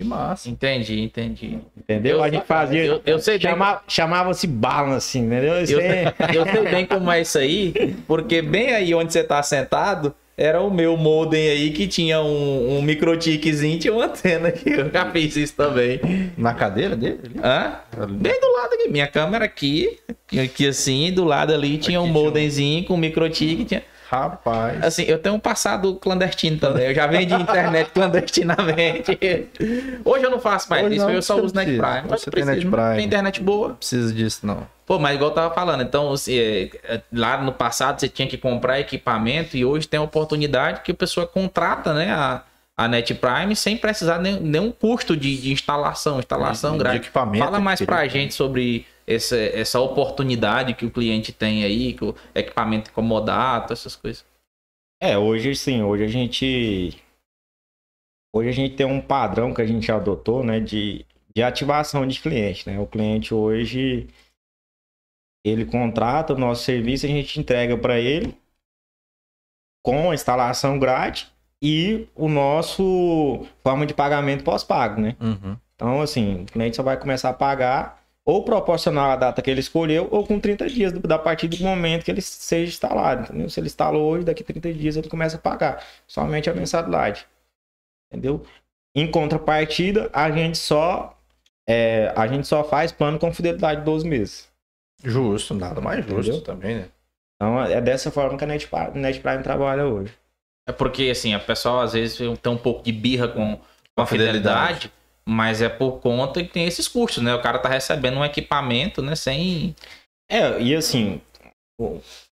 [0.00, 0.48] Que massa.
[0.48, 1.58] Entendi, entendi.
[1.76, 2.16] Entendeu?
[2.16, 2.82] Eu- a gente fazia.
[2.86, 5.62] eu- eu sei bem- chama- Chamava-se balance, entendeu?
[5.62, 9.22] Isso Eu, é- eu sei bem como é isso aí, porque bem aí onde você
[9.22, 14.48] tá sentado, era o meu modem aí que tinha um, um microtiquezinho, tinha uma antena
[14.48, 14.70] aqui.
[14.70, 16.00] Eu já fiz isso também.
[16.34, 17.20] Na cadeira dele?
[17.44, 17.74] Hã?
[18.08, 18.88] Bem do lado aqui.
[18.88, 19.98] Minha câmera aqui,
[20.42, 23.66] aqui assim, do lado ali tinha um Aqui tinha um- modemzinho com microtique.
[23.66, 23.82] Tinha...
[24.10, 24.82] Rapaz.
[24.82, 26.88] Assim, eu tenho um passado clandestino também.
[26.88, 29.16] Eu já vendi internet clandestinamente.
[30.04, 31.86] Hoje eu não faço mais Hoje isso, não, eu só uso não Net precisa.
[31.86, 32.08] Prime.
[32.10, 32.96] Mas Você eu tem Net preciso, Prime.
[32.96, 33.68] Tem internet boa.
[33.68, 34.66] Não precisa disso, não.
[34.84, 38.26] Pô, mas igual eu tava falando, então, assim, é, é, lá no passado você tinha
[38.26, 42.42] que comprar equipamento e hoje tem a oportunidade que a pessoa contrata, né, a,
[42.76, 47.00] a Net Prime sem precisar nem, nenhum custo de, de instalação, instalação De grátis.
[47.02, 47.44] equipamento.
[47.44, 52.14] Fala mais pra gente sobre essa, essa oportunidade que o cliente tem aí, que o
[52.34, 54.24] equipamento incomodado, essas coisas.
[55.02, 57.02] É, hoje sim, hoje a gente.
[58.34, 62.20] Hoje a gente tem um padrão que a gente adotou, né, de, de ativação de
[62.20, 62.78] cliente, né?
[62.78, 64.08] O cliente hoje
[65.44, 68.36] ele contrata o nosso serviço, a gente entrega para ele
[69.82, 71.32] com a instalação grátis
[71.62, 75.16] e o nosso forma de pagamento pós-pago, né?
[75.20, 75.56] Uhum.
[75.74, 77.99] Então, assim, o cliente só vai começar a pagar
[78.30, 82.04] ou proporcional à data que ele escolheu ou com 30 dias da partir do momento
[82.04, 83.24] que ele seja instalado.
[83.24, 83.50] Entendeu?
[83.50, 87.26] Se ele instalou hoje, daqui a 30 dias ele começa a pagar somente a mensalidade.
[88.08, 88.44] Entendeu?
[88.94, 91.16] Em contrapartida, a gente só
[91.68, 94.48] é, a gente só faz plano com fidelidade de 12 meses.
[95.02, 96.40] Justo, nada mais justo Entendeu?
[96.42, 96.88] também, né?
[97.36, 100.12] Então, é dessa forma que a Net, Net Prime trabalha hoje.
[100.68, 104.06] É porque, assim, a pessoa às vezes tem um pouco de birra com, com a
[104.06, 104.74] fidelidade.
[104.74, 104.92] fidelidade,
[105.26, 107.34] mas é por conta que tem esses custos, né?
[107.34, 109.74] O cara tá recebendo um equipamento, né, sem...
[110.30, 111.20] É, e assim,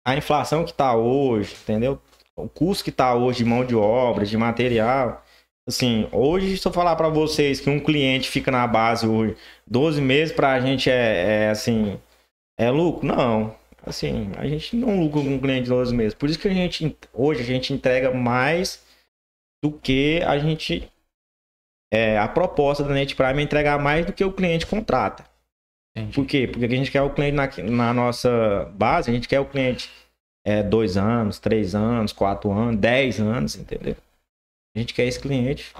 [0.05, 2.01] a inflação que tá hoje, entendeu?
[2.35, 5.23] O custo que tá hoje de mão de obra, de material.
[5.67, 10.01] Assim, hoje, se eu falar para vocês que um cliente fica na base hoje 12
[10.01, 11.99] meses, pra gente é, é, assim,
[12.59, 13.07] é lucro?
[13.07, 13.55] Não.
[13.85, 16.13] Assim, a gente não lucra com um cliente de 12 meses.
[16.13, 18.83] Por isso que a gente, hoje, a gente entrega mais
[19.63, 20.89] do que a gente.
[21.93, 25.23] É, a proposta da Net Prime é entregar mais do que o cliente contrata.
[26.13, 26.45] Por quê?
[26.47, 29.89] Porque a gente quer o cliente na, na nossa base, a gente quer o cliente
[30.45, 33.95] é, dois anos, três anos, quatro anos, dez anos, entendeu?
[34.75, 35.71] A gente quer esse cliente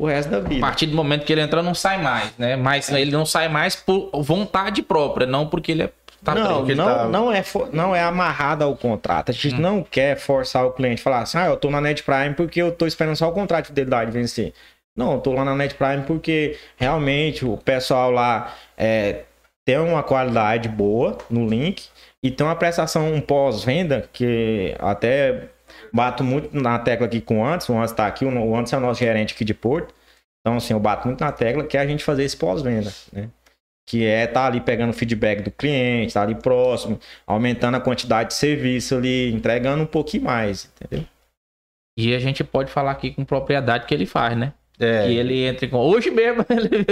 [0.00, 0.60] o resto da A vida.
[0.60, 2.56] partir do momento que ele entra, não sai mais, né?
[2.56, 5.92] Mas ele não sai mais por vontade própria, não porque ele é.
[6.24, 9.30] Tá não, não, tá- não, é, fo- não é amarrado ao contrato.
[9.30, 9.58] A gente Hum.
[9.60, 12.60] não quer forçar o cliente a falar assim, ah, eu tô na Net Prime porque
[12.60, 14.52] eu tô esperando só o contrato de fidelidade vencer.
[14.96, 19.24] Não, eu tô lá na Net Prime porque realmente o pessoal lá é,
[19.64, 21.88] tem uma qualidade boa no link
[22.22, 25.48] e tem uma prestação um pós-venda que até
[25.92, 27.74] bato muito na tecla aqui com o Anderson.
[27.74, 29.94] O Anderson tá aqui, o Anderson é o nosso gerente aqui de Porto.
[30.40, 33.30] Então, assim, eu bato muito na tecla que é a gente fazer esse pós-venda, né?
[33.86, 38.34] que é estar ali pegando feedback do cliente, tá ali próximo, aumentando a quantidade de
[38.34, 41.04] serviço ali, entregando um pouquinho mais, entendeu?
[41.98, 44.52] E a gente pode falar aqui com propriedade que ele faz, né?
[44.80, 45.76] É, Que ele entra com.
[45.76, 46.84] Hoje mesmo ele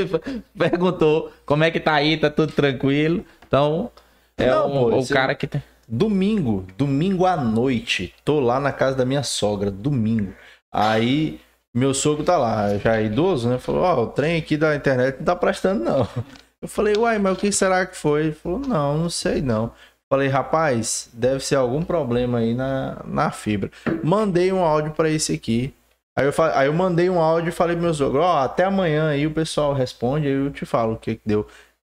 [0.56, 3.24] perguntou como é que tá aí, tá tudo tranquilo.
[3.46, 3.90] Então,
[4.36, 5.62] é Não, um- pô, o cara que tem.
[5.90, 10.34] Domingo, domingo à noite, tô lá na casa da minha sogra, domingo.
[10.70, 11.40] Aí
[11.74, 13.58] meu sogro tá lá, já é idoso, né?
[13.58, 16.06] Falou: Ó, o trem aqui da internet não tá prestando, não.
[16.60, 18.24] Eu falei: Uai, mas o que será que foi?
[18.24, 19.72] Ele falou: Não, não sei não.
[20.12, 23.70] Falei: Rapaz, deve ser algum problema aí na, na fibra.
[24.04, 25.72] Mandei um áudio pra esse aqui.
[26.18, 29.10] Aí eu, aí eu mandei um áudio e falei pro meu sogro: Ó, até amanhã
[29.10, 31.46] aí o pessoal responde, aí eu te falo o que que deu.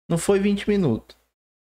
[0.08, 1.16] Não foi 20 minutos.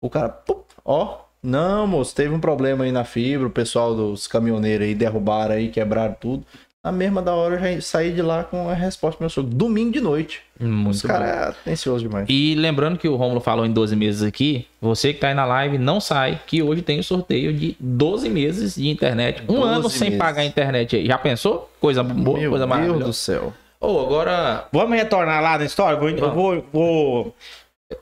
[0.03, 0.45] O cara,
[0.85, 5.55] ó, não, moço, teve um problema aí na fibra, o pessoal dos caminhoneiros aí derrubaram
[5.55, 6.45] aí, quebraram tudo.
[6.83, 9.51] Na mesma da hora eu já saí de lá com a resposta do meu sogro.
[9.55, 10.41] Domingo de noite.
[10.59, 11.09] Os Muito bom.
[11.09, 12.25] caras é atencioso demais.
[12.27, 15.45] E lembrando que o Romulo falou em 12 meses aqui, você que tá aí na
[15.45, 19.43] live, não sai, que hoje tem o sorteio de 12 meses de internet.
[19.47, 20.19] Um 12 ano sem meses.
[20.19, 21.05] pagar a internet aí.
[21.07, 21.71] Já pensou?
[21.79, 23.13] Coisa boa, Meu coisa Deus do maravilhosa.
[23.13, 23.53] céu.
[23.79, 24.65] Ô, agora.
[24.73, 25.99] Vamos retornar lá na história?
[25.99, 27.35] Vou- eu vou, vou-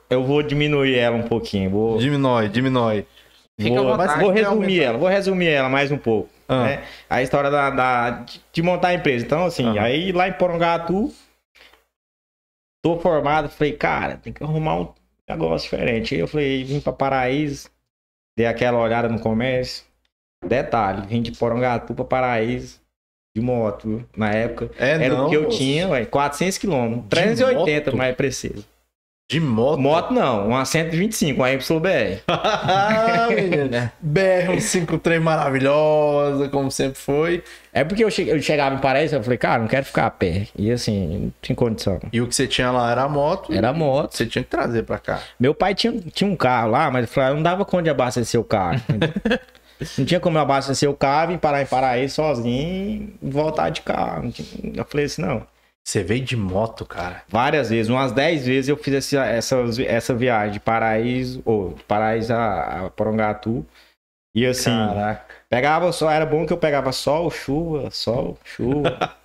[0.09, 3.05] eu vou diminuir ela um pouquinho, vou, Diminui, diminui.
[3.59, 4.21] Fica vou, vontade.
[4.21, 6.29] vou resumir ela, vou resumir ela mais um pouco.
[6.49, 6.63] Ah.
[6.65, 6.83] né?
[7.09, 9.23] A história da, da- de, montar a empresa.
[9.25, 11.13] Então, assim, aí lá em Porongatu,
[12.83, 14.93] tô formado, falei, cara, tem que arrumar um
[15.29, 16.15] negócio diferente.
[16.15, 17.69] Aí eu falei, vim pra Paraíso,
[18.37, 19.85] dei aquela olhada no comércio.
[20.45, 22.79] Detalhe, vim de Porongatu pra Paraíso
[23.35, 24.71] de moto, na época.
[24.77, 25.57] É, Era não, o que eu moço.
[25.57, 27.07] tinha, ué, 400 quilômetros.
[27.09, 27.97] 380 moto?
[27.97, 28.65] mais preciso.
[29.29, 29.79] De moto.
[29.79, 32.23] Moto não, uma 125, uma YBR.
[32.27, 33.91] ah, menino.
[34.03, 37.43] BR-153 maravilhosa, como sempre foi.
[37.71, 40.09] É porque eu, che- eu chegava em Paraíso, eu falei, cara, não quero ficar a
[40.09, 40.47] pé.
[40.57, 41.99] E assim, não tinha condição.
[42.11, 43.53] E o que você tinha lá era a moto.
[43.53, 44.15] Era moto.
[44.17, 45.19] Você tinha que trazer pra cá.
[45.39, 47.89] Meu pai tinha, tinha um carro lá, mas ele falou, "Ah, não dava conta de
[47.91, 48.81] abastecer o carro.
[49.95, 53.81] não tinha como eu abastecer o carro e parar em Paraíso sozinho e voltar de
[53.81, 54.33] carro.
[54.73, 55.43] Eu falei assim, não.
[55.89, 57.23] Você veio de moto, cara.
[57.27, 59.55] Várias vezes, umas 10 vezes eu fiz essa, essa,
[59.87, 63.65] essa viagem de Paraíso, ou de Paraíso a, a Porongatu.
[64.35, 65.25] E assim, Caraca.
[65.49, 69.15] pegava só, era bom que eu pegava sol, chuva, sol, chuva.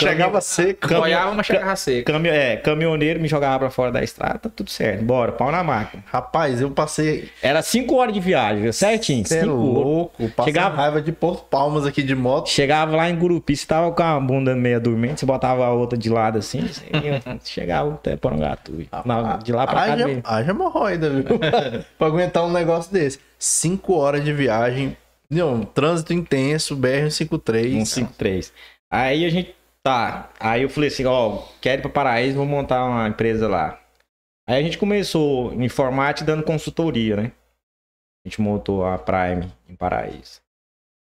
[0.00, 0.80] Chegava seco.
[0.82, 2.12] Caminho- Boiava, mas chegava seco.
[2.12, 5.02] Cami é, caminhoneiro me jogava pra fora da estrada, tá tudo certo.
[5.04, 6.04] Bora, pau na máquina.
[6.06, 7.28] Rapaz, eu passei.
[7.42, 8.72] Era 5 horas de viagem, viu?
[8.72, 9.26] certinho.
[9.26, 10.28] Você é louco.
[10.30, 12.48] Passei Chegava- raiva de Porto Palmas aqui de moto.
[12.48, 15.98] Chegava lá em Gurupi, você tava com a bunda meia dormente, você botava a outra
[15.98, 18.86] de lado assim, você ia- chegava até Porongatu.
[19.04, 19.96] Na- De lá pra cá.
[20.24, 21.24] Haja, hemorroida, viu?
[21.98, 23.18] pra aguentar um negócio desse.
[23.38, 24.96] Cinco horas de viagem.
[25.30, 27.74] Não, trânsito intenso, BR-153.
[27.76, 28.52] Um 5-3.
[28.90, 29.54] Aí a gente.
[29.88, 30.28] Tá.
[30.38, 33.80] Aí eu falei assim, ó, quero ir pra Paraíso, vou montar uma empresa lá.
[34.46, 37.32] Aí a gente começou em informática dando consultoria, né?
[38.22, 40.42] A gente montou a Prime em Paraíso.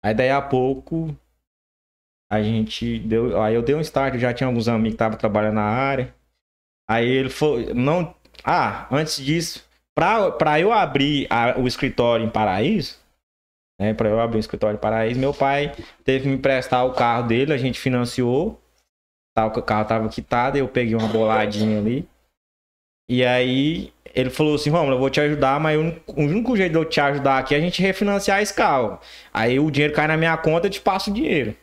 [0.05, 1.16] Aí daí a pouco
[2.30, 3.41] a gente deu.
[3.41, 6.14] Aí eu dei um start, já tinha alguns amigos que estavam trabalhando na área.
[6.87, 7.72] Aí ele foi.
[7.72, 8.14] Não.
[8.45, 9.66] Ah, antes disso,
[9.97, 12.99] pra, pra eu abrir a- o escritório em Paraíso,
[13.80, 13.95] né?
[13.95, 15.74] Pra eu abrir o escritório em Paraíso, meu pai
[16.05, 18.61] teve que me emprestar o carro dele, a gente financiou.
[19.37, 22.09] O carro tava quitado, eu peguei uma boladinha ali.
[23.09, 26.78] E aí ele falou assim, Romulo, eu vou te ajudar, mas o único- jeito de
[26.78, 28.99] eu te ajudar aqui é a gente refinanciar esse carro.
[29.32, 31.57] Aí o dinheiro cai na minha conta, eu te passo o dinheiro.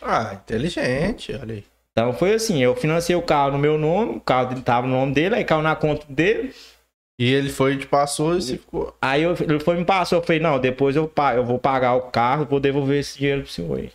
[0.00, 1.64] Ah, inteligente, olha aí.
[1.92, 5.12] Então foi assim, eu financei o carro no meu nome, o carro tava no nome
[5.12, 6.54] dele, aí caiu na conta dele.
[7.20, 8.96] E ele foi, te passou e você ficou.
[9.00, 11.94] Aí eu, ele foi e me passou, eu falei, não, depois eu, eu vou pagar
[11.94, 13.92] o carro, vou devolver esse dinheiro pro senhor aí.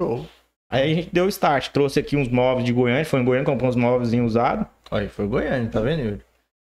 [0.00, 0.24] Show.
[0.70, 3.68] Aí a gente deu start, trouxe aqui uns móveis de Goiânia, foi em Goiânia, comprou
[3.70, 4.66] uns móveis usados.
[4.90, 6.22] Aí foi Goiânia, tá vendo, Yuri?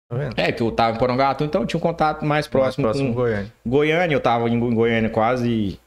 [0.09, 0.39] Tá vendo?
[0.39, 3.13] É, que eu tava em Porongatu, então eu tinha um contato mais próximo, Mais próximo
[3.13, 3.53] com Goiânia.
[3.65, 4.15] Goiânia.
[4.15, 5.79] Eu tava em Go- Goiânia quase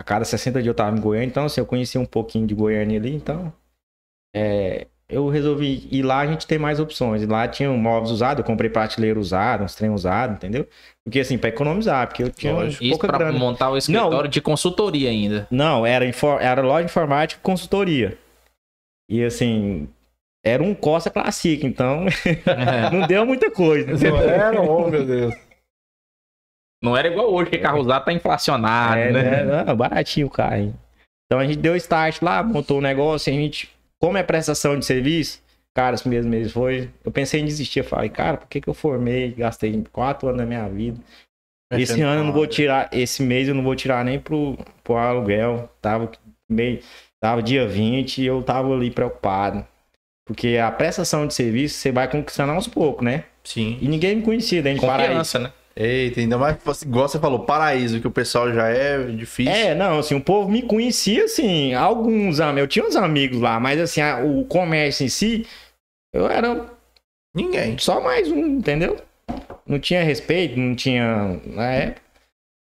[0.00, 2.54] a cada 60 dias eu tava em Goiânia, então assim, eu conhecia um pouquinho de
[2.54, 3.52] Goiânia ali, então
[4.34, 7.22] é, eu resolvi ir lá, a gente tem mais opções.
[7.22, 10.68] E lá tinha um móveis usados, eu comprei prateleira usada, uns trem usado, entendeu?
[11.04, 12.82] Porque assim, pra economizar, porque eu tinha Lógico.
[12.84, 13.38] Isso pouca pra grana.
[13.38, 15.46] montar o escritório de consultoria ainda.
[15.50, 16.04] Não, era,
[16.40, 18.18] era loja de informática e consultoria.
[19.10, 19.88] E assim,
[20.44, 22.04] era um Corsa Classic, então
[22.92, 23.92] não deu muita coisa.
[23.92, 25.34] Não era, oh, meu Deus.
[26.82, 29.44] Não era igual hoje, que carro usado tá inflacionado, É, né?
[29.44, 29.64] né?
[29.64, 30.56] Não, baratinho o carro.
[30.56, 30.74] hein?
[31.26, 33.68] Então a gente deu start lá, montou o negócio, e a gente,
[34.00, 35.42] como é prestação de serviço,
[35.74, 36.90] cara, os primeiros meses foi.
[37.04, 37.80] Eu pensei em desistir.
[37.80, 39.32] Eu falei, cara, por que, que eu formei?
[39.32, 41.00] Gastei quatro anos da minha vida.
[41.72, 44.96] Esse ano eu não vou tirar, esse mês eu não vou tirar nem pro, pro
[44.96, 45.70] aluguel.
[45.82, 46.10] Tava
[46.48, 46.80] meio,
[47.20, 49.66] tava dia 20 e eu tava ali preocupado.
[50.26, 53.24] Porque a prestação de serviço você vai conquistando aos poucos, né?
[53.44, 53.78] Sim.
[53.80, 55.08] E ninguém me conhecia dentro de Paraíso.
[55.08, 55.52] Confiança, né?
[55.80, 59.52] Eita, ainda mais, igual você falou, paraíso, que o pessoal já é difícil.
[59.52, 63.60] É, não, assim, o povo me conhecia, assim, alguns amigos, eu tinha uns amigos lá,
[63.60, 65.46] mas assim, a- o comércio em si,
[66.12, 66.68] eu era
[67.32, 67.78] Ninguém.
[67.78, 69.00] só mais um, entendeu?
[69.64, 72.02] Não tinha respeito, não tinha, na época.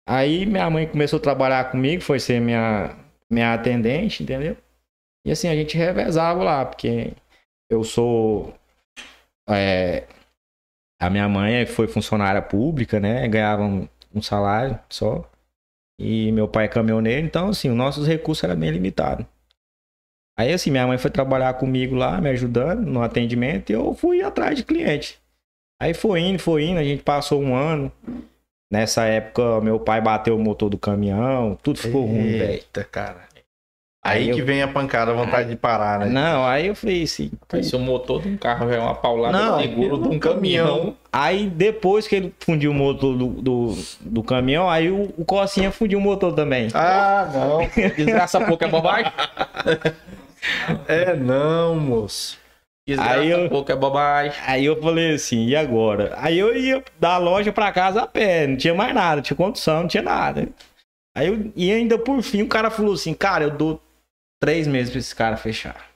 [0.08, 2.96] Aí minha mãe começou a trabalhar comigo, foi ser minha,
[3.32, 4.56] minha atendente, entendeu?
[5.26, 7.14] E assim, a gente revezava lá, porque
[7.70, 8.54] eu sou,
[9.50, 10.04] é,
[11.00, 15.30] a minha mãe foi funcionária pública, né, ganhava um, um salário só.
[16.00, 19.26] E meu pai é caminhoneiro, então assim, os nossos recursos eram bem limitados.
[20.38, 24.22] Aí assim, minha mãe foi trabalhar comigo lá, me ajudando no atendimento, e eu fui
[24.22, 25.20] atrás de cliente.
[25.82, 27.92] Aí foi indo, foi indo, a gente passou um ano.
[28.72, 32.52] Nessa época, meu pai bateu o motor do caminhão, tudo ficou ruim, velho.
[32.52, 33.27] Eita, cara.
[34.08, 36.06] Aí, Aí que eu- vem a pancada, a vontade de parar, né?
[36.08, 37.30] Não, aí eu falei assim.
[37.52, 40.96] Aí, se o motor de um carro é uma paulada Não, seguro de um caminhão.
[41.12, 45.72] Aí depois que ele fundiu o motor do, do, do caminhão, aí o, o Cocinha
[45.72, 46.70] fundiu o motor também.
[46.74, 47.60] Ah, não.
[47.96, 49.12] Desgraça pouco é bobagem.
[50.88, 52.38] É não, moço.
[52.88, 54.32] Desgraça Aí eu- pouco é bobagem.
[54.46, 56.14] Aí eu falei assim, e agora?
[56.18, 59.36] Aí eu ia da loja pra casa a pé, não tinha mais nada, não tinha
[59.36, 60.48] condução, não tinha nada.
[61.18, 63.82] Aí eu, e ainda por fim o cara falou assim, cara, eu dou
[64.42, 65.90] três meses pra esse cara fechar.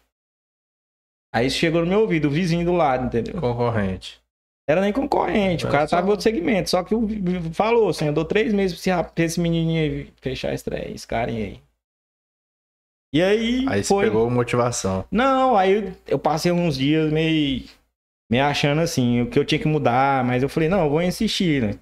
[1.33, 3.39] Aí isso chegou no meu ouvido, o vizinho do lado, entendeu?
[3.39, 4.21] Concorrente.
[4.69, 5.95] Era nem concorrente, o Olha cara só.
[5.95, 6.69] tava em outro segmento.
[6.69, 7.07] Só que o
[7.53, 10.93] falou assim, eu dou três meses pra esse, pra esse menininho aí fechar esse, trem,
[10.93, 11.61] esse carinha aí.
[13.13, 14.05] E aí, Aí você foi...
[14.05, 15.05] pegou motivação.
[15.11, 17.65] Não, aí eu, eu passei uns dias meio
[18.31, 21.01] me achando assim, o que eu tinha que mudar, mas eu falei, não, eu vou
[21.01, 21.79] insistir, né?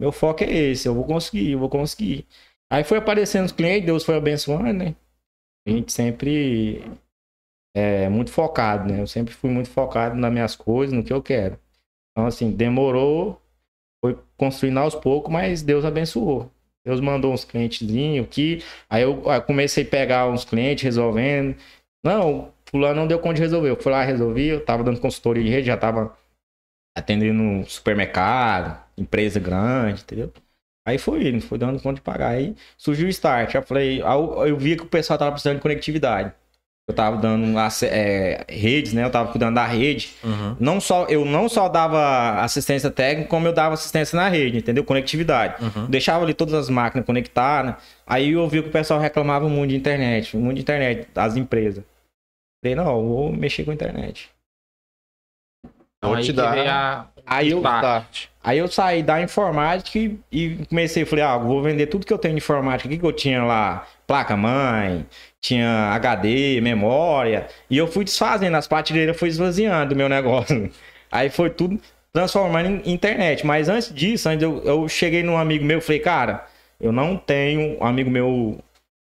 [0.00, 2.26] Meu foco é esse, eu vou conseguir, eu vou conseguir.
[2.72, 4.94] Aí foi aparecendo os clientes, Deus foi abençoando, né?
[5.68, 6.82] A gente sempre
[7.76, 9.00] é muito focado, né?
[9.00, 11.58] Eu sempre fui muito focado nas minhas coisas, no que eu quero.
[12.12, 13.40] Então, assim, demorou,
[14.02, 16.50] foi construindo aos poucos, mas Deus abençoou.
[16.84, 21.54] Deus mandou uns clientezinhos aqui, aí eu comecei a pegar uns clientes resolvendo.
[22.02, 23.68] Não, fulano não deu conta de resolver.
[23.68, 26.16] Eu fui lá, resolvi, eu tava dando consultoria de rede, já tava
[26.96, 30.32] atendendo um supermercado, empresa grande, entendeu?
[30.88, 32.30] Aí foi indo, foi dando conta de pagar.
[32.30, 33.54] Aí surgiu o start.
[33.54, 36.32] Eu falei, eu, eu vi que o pessoal tava precisando de conectividade.
[36.88, 39.04] Eu tava dando é, redes, né?
[39.04, 40.14] Eu tava cuidando da rede.
[40.58, 44.82] Não só, eu não só dava assistência técnica, como eu dava assistência na rede, entendeu?
[44.82, 45.62] Conectividade.
[45.62, 45.84] Uhum.
[45.90, 47.74] Deixava ali todas as máquinas conectadas.
[48.06, 51.84] Aí eu vi que o pessoal reclamava muito de internet, muito de internet, das empresas.
[52.64, 54.30] Falei, não, eu vou mexer com a internet.
[55.98, 57.06] Então, Vou aí te que dar- veio a...
[57.26, 57.58] Aí eu.
[57.58, 58.28] Start.
[58.48, 62.16] Aí eu saí da informática e, e comecei, falei, ah, vou vender tudo que eu
[62.16, 62.88] tenho de informática.
[62.88, 63.86] O que, que eu tinha lá?
[64.06, 65.04] Placa-mãe,
[65.38, 67.46] tinha HD, memória.
[67.68, 70.70] E eu fui desfazendo, as prateleiras fui esvaziando do meu negócio.
[71.12, 71.78] Aí foi tudo
[72.10, 73.44] transformando em internet.
[73.44, 76.46] Mas antes disso, antes eu, eu cheguei num amigo meu falei, cara,
[76.80, 78.58] eu não tenho um amigo meu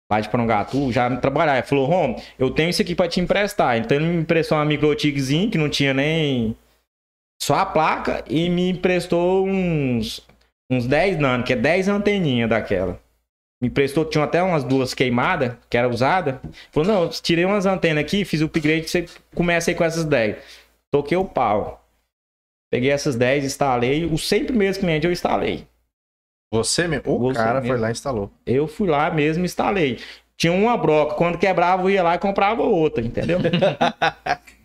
[0.09, 1.55] lá de Porongatu, já trabalhar.
[1.55, 3.77] Ele falou, Rom, eu tenho isso aqui pra te emprestar.
[3.77, 6.55] Então ele me emprestou uma microtigzinho que não tinha nem
[7.43, 10.25] só a placa e me emprestou uns,
[10.71, 13.01] uns 10 nano, que é 10 anteninhas daquela.
[13.61, 16.41] Me emprestou, tinha até umas duas queimadas, que era usada.
[16.71, 20.37] Falou, não, tirei umas antenas aqui, fiz o upgrade, você começa aí com essas 10.
[20.89, 21.85] Toquei o pau.
[22.71, 24.05] Peguei essas 10, instalei.
[24.05, 25.67] Os 100 primeiros clientes eu instalei.
[26.53, 27.13] Você mesmo.
[27.13, 27.75] O Você cara mesmo.
[27.75, 28.31] foi lá e instalou.
[28.47, 29.99] Eu fui lá mesmo e instalei.
[30.37, 33.41] Tinha uma broca, quando quebrava eu ia lá e comprava outra, entendeu?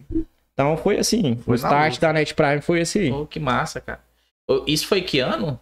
[0.58, 3.12] então foi assim, Foi o start da Net Prime foi assim.
[3.12, 4.00] Pô, que massa, cara.
[4.66, 5.60] Isso foi que ano?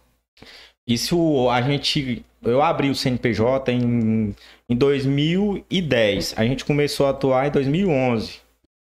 [0.88, 2.24] Isso a gente.
[2.42, 4.34] Eu abri o CNPJ em,
[4.66, 6.32] em 2010.
[6.38, 8.40] A gente começou a atuar em 2011.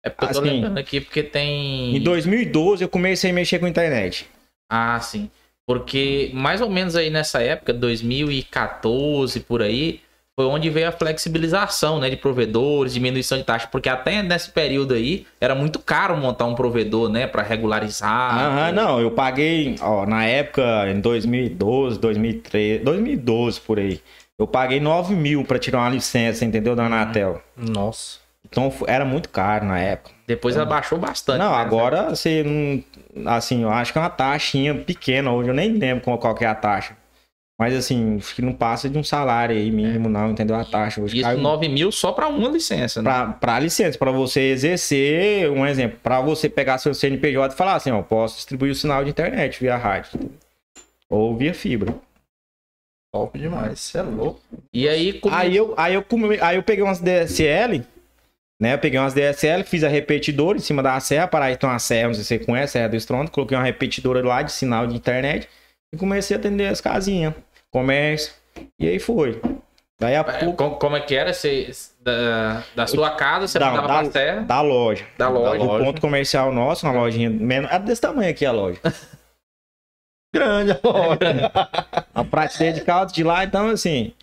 [0.05, 1.97] É porque eu tô Assim, lembrando aqui porque tem...
[1.97, 4.29] Em 2012 eu comecei a mexer com internet.
[4.71, 5.29] Ah, sim.
[5.67, 9.99] Porque mais ou menos aí nessa época, 2014 por aí,
[10.37, 14.93] foi onde veio a flexibilização, né, de provedores, diminuição de taxa, porque até nesse período
[14.93, 18.37] aí era muito caro montar um provedor, né, para regularizar.
[18.37, 23.99] Aham, não, eu paguei, ó, na época, em 2012, 2013, 2012 por aí.
[24.37, 26.75] Eu paguei 9 mil pra tirar uma licença, entendeu?
[26.75, 27.41] Da Anatel.
[27.57, 28.19] Nossa.
[28.47, 30.11] Então era muito caro na época.
[30.27, 31.39] Depois abaixou bastante.
[31.39, 31.57] Não, né?
[31.57, 33.31] agora você não.
[33.31, 36.45] Assim, eu acho que é uma taxinha pequena hoje, eu nem lembro qual, qual que
[36.45, 36.95] é a taxa.
[37.59, 40.55] Mas assim, acho que não passa de um salário aí mínimo, não, entendeu?
[40.55, 41.01] A taxa.
[41.01, 43.09] Hoje Isso, caiu 9 mil só pra uma licença, né?
[43.09, 47.73] pra, pra licença, pra você exercer, um exemplo, pra você pegar seu CNPJ e falar
[47.73, 50.19] assim, ó, posso distribuir o sinal de internet via rádio.
[51.09, 51.95] Ou via fibra.
[53.11, 53.79] Top demais.
[53.79, 54.39] Você é louco.
[54.71, 55.33] E aí, como...
[55.33, 56.05] Aí eu, aí eu,
[56.41, 57.83] aí eu peguei umas DSL,
[58.61, 58.73] né?
[58.73, 61.79] Eu peguei umas DSL, fiz a repetidora em cima da serra, para aí tem uma
[61.79, 64.85] serra, não sei se você conhece, Serra do Estrondo, coloquei uma repetidora lá de sinal
[64.85, 65.49] de internet
[65.93, 67.33] e comecei a atender as casinhas,
[67.73, 68.33] comércio,
[68.79, 69.41] e aí foi.
[69.99, 71.33] Daí a É, pouco como, é que era?
[71.33, 75.07] Você, da, da sua casa, você Não, mandava da- pra serra da loja.
[75.17, 75.57] da loja.
[75.57, 75.85] Do loja.
[75.85, 77.71] ponto comercial nosso, uma lojinha menor.
[77.73, 78.79] É desse tamanho aqui a loja.
[80.33, 81.51] Grande a loja.
[82.13, 84.13] A prateleira de caldo de lá, então assim.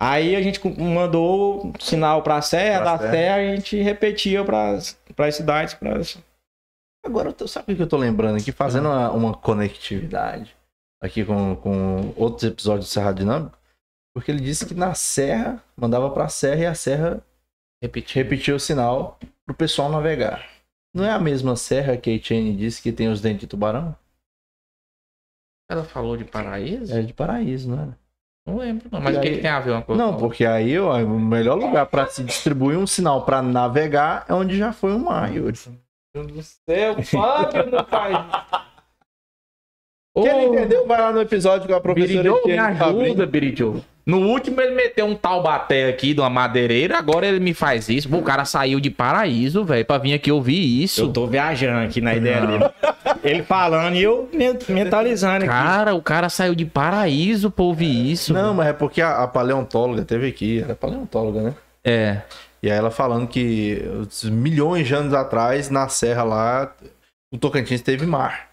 [0.00, 3.10] Aí a gente mandou sinal pra serra, Pra da serra.
[3.12, 5.74] serra a gente repetia pras, pras cidades.
[5.74, 6.18] Pras...
[7.04, 8.52] Agora, sabe o que eu tô lembrando aqui?
[8.52, 10.54] Fazendo uma, uma conectividade
[11.02, 13.56] aqui com, com outros episódios do Serra Dinâmico.
[14.14, 17.22] Porque ele disse que na serra, mandava pra serra e a serra
[17.82, 18.22] Repetir.
[18.22, 20.44] repetia o sinal pro pessoal navegar.
[20.94, 23.94] Não é a mesma serra que a Etienne disse que tem os dentes de tubarão?
[25.70, 26.96] Ela falou de paraíso?
[26.96, 27.88] É de paraíso, não é?
[28.46, 29.00] Não lembro, não.
[29.00, 30.02] Mas o que aí- tem a ver uma coisa?
[30.02, 34.24] Não, a porque aí ó, o melhor lugar pra se distribuir um sinal pra navegar
[34.28, 35.58] é onde já foi o mar, Yuri.
[36.16, 38.67] Meu Deus do céu, Fábio, não faz.
[40.18, 43.76] Ô, Quem não entendeu, vai lá no episódio com a professora Biridiô, me ajuda, Biridiô.
[44.06, 48.08] No último ele meteu um taubaté aqui de uma madeireira, agora ele me faz isso.
[48.08, 51.02] Pô, o cara saiu de paraíso, velho, pra vir aqui ouvir isso.
[51.02, 52.64] Eu tô viajando aqui na ideia dele.
[53.22, 55.46] Ele falando e eu men- mentalizando aqui.
[55.48, 58.32] Cara, o cara saiu de paraíso pra ouvir isso.
[58.32, 61.54] Não, mas é porque a, a paleontóloga teve aqui, ela é paleontóloga, né?
[61.84, 62.22] É.
[62.62, 63.82] E aí ela falando que
[64.24, 66.72] milhões de anos atrás, na serra lá,
[67.30, 68.47] o Tocantins teve mar.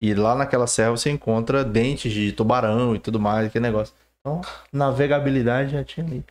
[0.00, 3.92] E lá naquela serra você encontra dentes de tubarão e tudo mais, aquele negócio.
[4.20, 4.40] Então,
[4.72, 6.24] navegabilidade já tinha ali.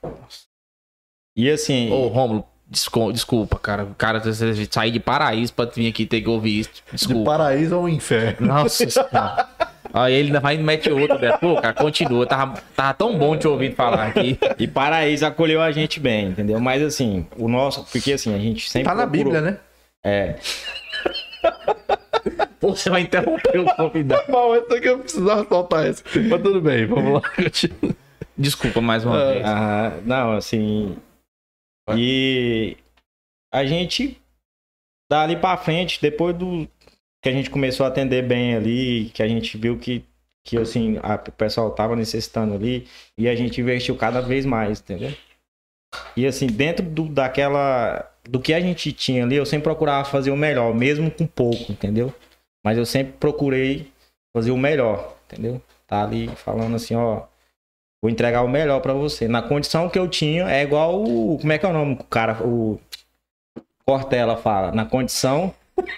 [1.36, 3.84] E assim, Ô, Rômulo, desculpa, cara.
[3.84, 6.70] O cara você sair de paraíso pra vir aqui ter que ouvir isso.
[6.91, 7.32] De Desculpa.
[7.32, 8.47] paraíso ao inferno.
[8.47, 9.49] Nossa senhora.
[9.93, 11.38] Aí ele ainda vai e mete outro, né?
[11.38, 12.26] Pô, cara, continua.
[12.26, 14.38] Tava, tava tão bom te ouvir falar aqui.
[14.59, 16.59] e Paraíso acolheu a gente bem, entendeu?
[16.59, 17.84] Mas assim, o nosso.
[17.86, 18.88] Porque assim, a gente sempre.
[18.89, 19.59] Tá na procurou- Bíblia, né?
[20.03, 20.36] É.
[22.60, 24.32] Pô, você vai interromper o convidado.
[24.32, 26.03] Bom, essa aqui eu precisava soltar essa.
[26.30, 27.22] Mas tudo bem, vamos lá.
[27.36, 27.95] continua.
[28.38, 29.34] Desculpa mais uma É.
[29.34, 29.45] vez.
[29.45, 30.95] Ah, não, assim.
[31.95, 32.78] E
[33.53, 34.20] a gente
[35.10, 36.68] dali pra frente, depois do
[37.24, 40.03] que a gente começou a atender bem ali, que a gente viu que,
[40.45, 42.88] que assim, a, o pessoal tava necessitando ali,
[43.18, 45.12] e a gente investiu cada vez mais, entendeu?
[46.16, 48.12] E assim, dentro do, daquela.
[48.30, 51.72] Do que a gente tinha ali, eu sempre procurava fazer o melhor, mesmo com pouco,
[51.72, 52.14] entendeu?
[52.68, 53.89] Mas eu sempre procurei
[54.36, 55.61] fazer o melhor, entendeu?
[55.88, 57.22] Tá ali falando assim, ó.
[58.03, 59.26] Vou entregar o melhor pra você.
[59.26, 61.38] Na condição que eu tinha, é igual o.
[61.39, 62.45] Como é que é o nome do cara?
[62.45, 62.78] O.
[63.86, 64.74] Cortella fala.
[64.74, 65.53] Na condição.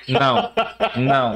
[0.08, 0.52] Não,
[0.96, 1.34] não,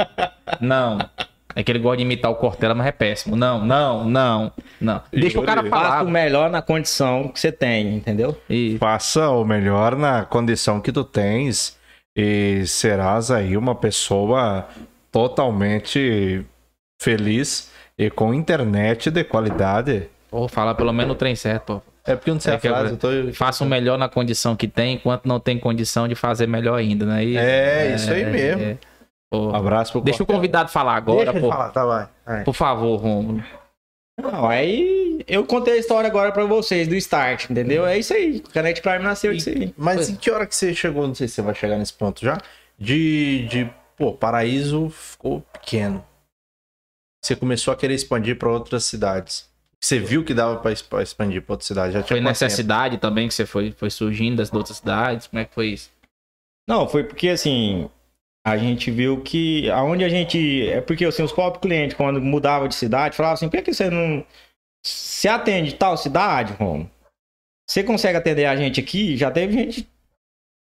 [0.61, 1.09] não.
[1.55, 3.35] É que ele gosta de imitar o Cortella, mas é péssimo.
[3.35, 5.01] Não, não, não, não.
[5.11, 6.03] Deixa o cara Faça falar.
[6.03, 8.39] o melhor na condição que você tem, entendeu?
[8.47, 11.75] E Faça o melhor na condição que tu tens
[12.15, 14.67] e serás aí uma pessoa
[15.13, 16.43] totalmente
[17.01, 20.09] feliz e com internet de qualidade.
[20.29, 21.81] Pô, fala pelo menos o trem certo, pô.
[22.05, 23.07] É porque eu não sei É a frase, eu tô...
[23.33, 27.05] Faça o melhor na condição que tem, enquanto não tem condição de fazer melhor ainda,
[27.05, 27.23] né?
[27.23, 28.61] E- É, isso aí mesmo.
[28.61, 28.77] é.
[29.31, 31.49] Pô, Um abraço pro Deixa o convidado falar agora, Deixa pô.
[31.49, 32.07] falar, tá, vai.
[32.25, 32.43] vai.
[32.43, 33.41] Por favor, Romulo.
[34.21, 37.85] Não, aí eu contei a história agora pra vocês do start, entendeu?
[37.85, 38.43] É isso aí.
[38.45, 39.73] O Connect Prime nasceu disso aí.
[39.77, 42.21] Mas em que hora que você chegou, não sei se você vai chegar nesse ponto
[42.23, 42.37] já,
[42.77, 46.05] de, de pô, Paraíso ficou pequeno.
[47.23, 49.49] Você começou a querer expandir para outras cidades.
[49.81, 51.93] Você viu que dava para expandir para outra cidade.
[51.93, 52.29] Já tinha Foi tempo?
[52.29, 55.27] necessidade também que você foi, foi surgindo das outras cidades?
[55.27, 55.91] Como é que foi isso?
[56.67, 57.89] Não, foi porque assim,
[58.45, 60.69] a gente viu que aonde a gente.
[60.69, 63.73] É porque assim, os próprios clientes, quando mudavam de cidade, falavam assim, por que que
[63.73, 64.25] você não.
[64.85, 66.89] Se atende tal cidade, Romo?
[67.69, 69.15] Você consegue atender a gente aqui?
[69.15, 69.89] Já teve gente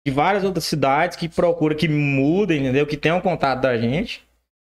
[0.09, 2.87] de várias outras cidades que procura que muda, entendeu?
[2.87, 4.27] Que tem um contato da gente.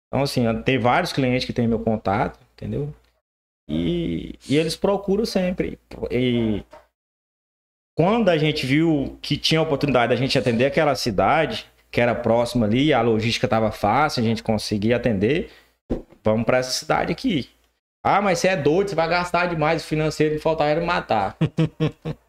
[0.08, 2.92] Então, assim, tem vários clientes que têm meu contato, entendeu?
[3.70, 5.78] E, e eles procuram sempre.
[6.10, 6.64] E
[7.96, 12.14] quando a gente viu que tinha a oportunidade da gente atender aquela cidade, que era
[12.14, 15.52] próxima ali, a logística estava fácil, a gente conseguia atender,
[16.24, 17.48] vamos para essa cidade aqui.
[18.02, 21.36] Ah, mas você é doido, você vai gastar demais o financeiro e faltar era matar.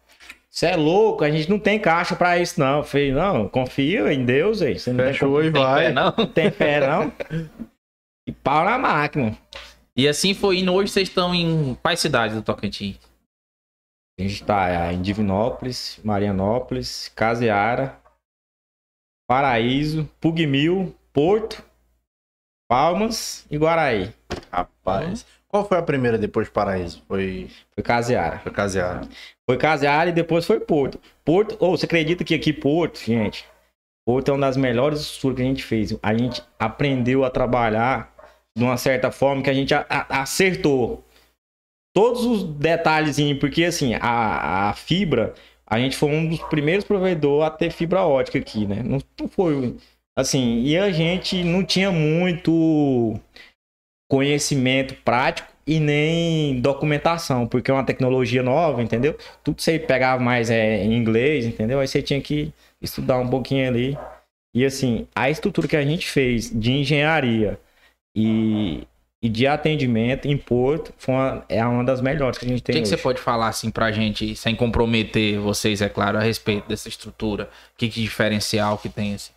[0.52, 2.78] Você é louco, a gente não tem caixa pra isso, não.
[2.78, 4.78] Eu falei, não, confia em Deus, aí.
[4.78, 5.84] Você não tem, Fechou e Tem vai.
[5.86, 6.14] fé, não?
[6.16, 7.12] não tem fé, não.
[8.28, 9.36] E pau na máquina.
[9.96, 10.72] E assim foi indo.
[10.72, 12.96] Hoje vocês estão em quais cidades do Tocantins?
[14.18, 17.98] A gente tá em Divinópolis, Marianópolis, Caseara,
[19.26, 21.64] Paraíso, Pugmil, Porto,
[22.68, 24.12] Palmas e Guaraí.
[24.52, 25.26] Rapaz.
[25.50, 27.02] Qual foi a primeira depois de Paraíso?
[27.08, 28.38] Foi, Foi Caseara.
[28.38, 29.00] foi Caseara.
[29.48, 31.00] Foi Caseara e depois foi Porto.
[31.24, 33.44] Porto, ou você acredita que aqui Porto, gente,
[34.06, 35.98] Porto é uma das melhores estruturas que a gente fez.
[36.02, 38.14] A gente aprendeu a trabalhar
[38.56, 41.04] de uma certa forma que a gente a- a- acertou
[41.94, 45.34] todos os detalhezinhos, porque assim, a, a fibra,
[45.66, 48.82] a gente foi um dos primeiros provedores a ter fibra ótica aqui, né?
[48.84, 49.76] Não, não foi
[50.16, 53.18] assim, e a gente não tinha muito
[54.10, 59.16] conhecimento prático e nem documentação, porque é uma tecnologia nova, entendeu?
[59.44, 61.78] Tudo você pegava mais é, em inglês, entendeu?
[61.78, 62.52] Aí você tinha que
[62.82, 63.96] estudar um pouquinho ali.
[64.52, 67.56] E assim, a estrutura que a gente fez de engenharia
[68.16, 68.82] e,
[69.22, 72.64] e de atendimento em Porto foi uma, é uma das melhores que a gente O
[72.64, 76.20] tem que, que você pode falar assim pra gente, sem comprometer vocês, é claro, a
[76.20, 77.44] respeito dessa estrutura?
[77.44, 79.30] O que, que diferencial que tem assim?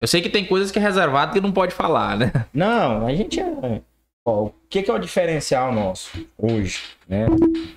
[0.00, 2.32] Eu sei que tem coisas que é reservado que não pode falar, né?
[2.52, 3.82] Não, a gente é.
[4.24, 7.26] ó, o que, que é o diferencial nosso hoje, né?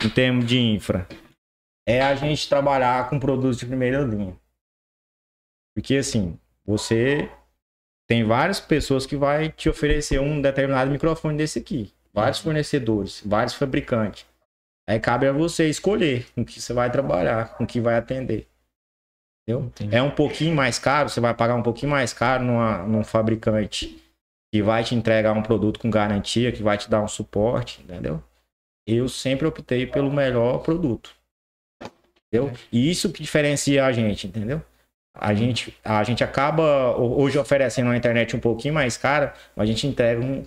[0.03, 1.07] Em termos de infra?
[1.88, 4.36] É a gente trabalhar com produtos de primeira linha.
[5.74, 7.30] Porque assim, você
[8.07, 11.93] tem várias pessoas que vai te oferecer um determinado microfone desse aqui.
[12.13, 14.26] Vários fornecedores, vários fabricantes.
[14.89, 18.47] Aí cabe a você escolher com que você vai trabalhar, com que vai atender.
[19.47, 19.67] Entendeu?
[19.67, 19.95] Entendi.
[19.95, 23.97] É um pouquinho mais caro, você vai pagar um pouquinho mais caro numa, num fabricante
[24.53, 28.21] que vai te entregar um produto com garantia, que vai te dar um suporte, entendeu?
[28.87, 31.11] Eu sempre optei pelo melhor produto.
[32.33, 32.51] Entendeu?
[32.71, 34.61] E isso que diferencia a gente, entendeu?
[35.17, 39.63] A gente, a gente acaba ho- hoje oferecendo uma internet um pouquinho mais cara, mas
[39.67, 40.43] a gente entrega um,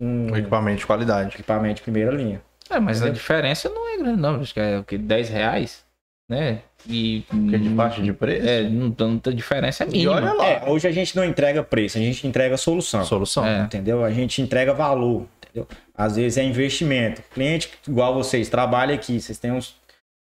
[0.00, 1.34] um Um equipamento de qualidade.
[1.34, 2.40] equipamento de primeira linha.
[2.70, 3.14] É, mas a Entendeu?
[3.14, 4.40] diferença não é grande, não.
[4.40, 4.96] Acho que é o que?
[4.96, 5.83] 10 reais?
[6.28, 6.60] Né?
[6.88, 7.22] E.
[7.28, 8.48] Porque de baixa de preço.
[8.48, 10.12] É, não, tem diferença é E mínima.
[10.12, 10.46] olha lá.
[10.46, 13.04] É, hoje a gente não entrega preço, a gente entrega solução.
[13.04, 13.44] Solução.
[13.46, 13.60] É.
[13.60, 14.02] entendeu?
[14.04, 15.68] A gente entrega valor, entendeu?
[15.94, 17.22] Às vezes é investimento.
[17.34, 19.74] Cliente igual vocês, trabalha aqui, vocês têm os-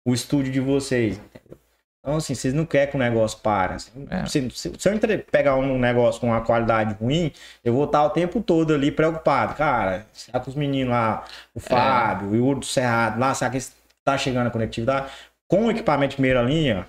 [0.05, 1.57] o estúdio de vocês, entendeu?
[1.99, 3.75] Então, assim, vocês não querem que o negócio pare.
[3.75, 4.07] assim.
[4.09, 4.25] É.
[4.25, 7.31] Se, se- se eu entre- pegar um negócio com uma qualidade ruim,
[7.63, 9.53] eu vou estar o tempo todo ali preocupado.
[9.53, 11.23] Cara, será que os meninos lá,
[11.53, 15.11] o Fábio, o Yuri do Cerrado, lá, será que está chegando a conectividade?
[15.51, 16.87] Com o equipamento de primeira linha,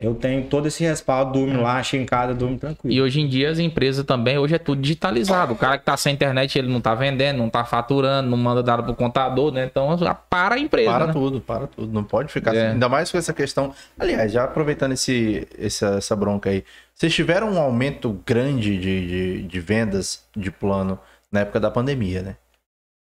[0.00, 2.92] eu tenho todo esse respaldo, durmo lá, chego em casa, durmo tranquilo.
[2.92, 5.52] E hoje em dia as empresas também, hoje é tudo digitalizado.
[5.52, 8.64] O cara que tá sem internet, ele não tá vendendo, não tá faturando, não manda
[8.64, 9.64] dado pro contador, né?
[9.66, 9.96] Então
[10.28, 11.12] para a empresa, Para né?
[11.12, 11.92] tudo, para tudo.
[11.92, 12.58] Não pode ficar É.
[12.58, 12.72] assim.
[12.72, 13.72] Ainda mais com essa questão.
[13.96, 16.64] Aliás, já aproveitando esse, essa, essa bronca aí,
[16.96, 20.98] vocês tiveram um aumento grande de, de, de vendas de plano
[21.30, 22.36] na época da pandemia, né?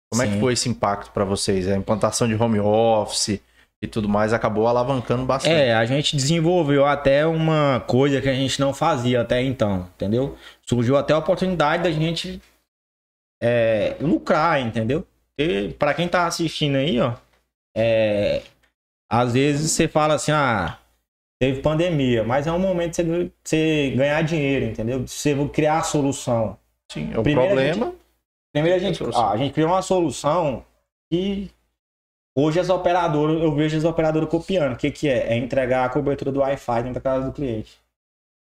[0.10, 0.40] Como é que Sim.
[0.40, 1.68] foi esse impacto para vocês?
[1.68, 3.42] A implantação de home office
[3.82, 5.54] e tudo mais acabou alavancando bastante.
[5.54, 10.36] É, a gente desenvolveu até uma coisa que a gente não fazia até então, entendeu?
[10.66, 12.42] Surgiu até a oportunidade da gente
[13.42, 15.06] é, lucrar, entendeu?
[15.38, 17.14] E para quem tá assistindo aí, ó,
[17.76, 18.42] é,
[19.10, 20.80] às vezes você fala assim, ah,
[21.40, 25.04] teve pandemia, mas é um momento de você, você ganhar dinheiro, entendeu?
[25.04, 26.58] De Você criar a solução.
[26.92, 27.94] Sim, o Primeiro a problema.
[28.52, 29.24] Primeiro a gente, solução.
[29.24, 30.66] ah, a gente criou uma solução
[31.12, 31.52] que
[32.38, 34.74] hoje as operadoras, eu vejo as operadoras copiando.
[34.74, 35.34] O que, que é?
[35.34, 37.78] É entregar a cobertura do Wi-Fi dentro da casa do cliente.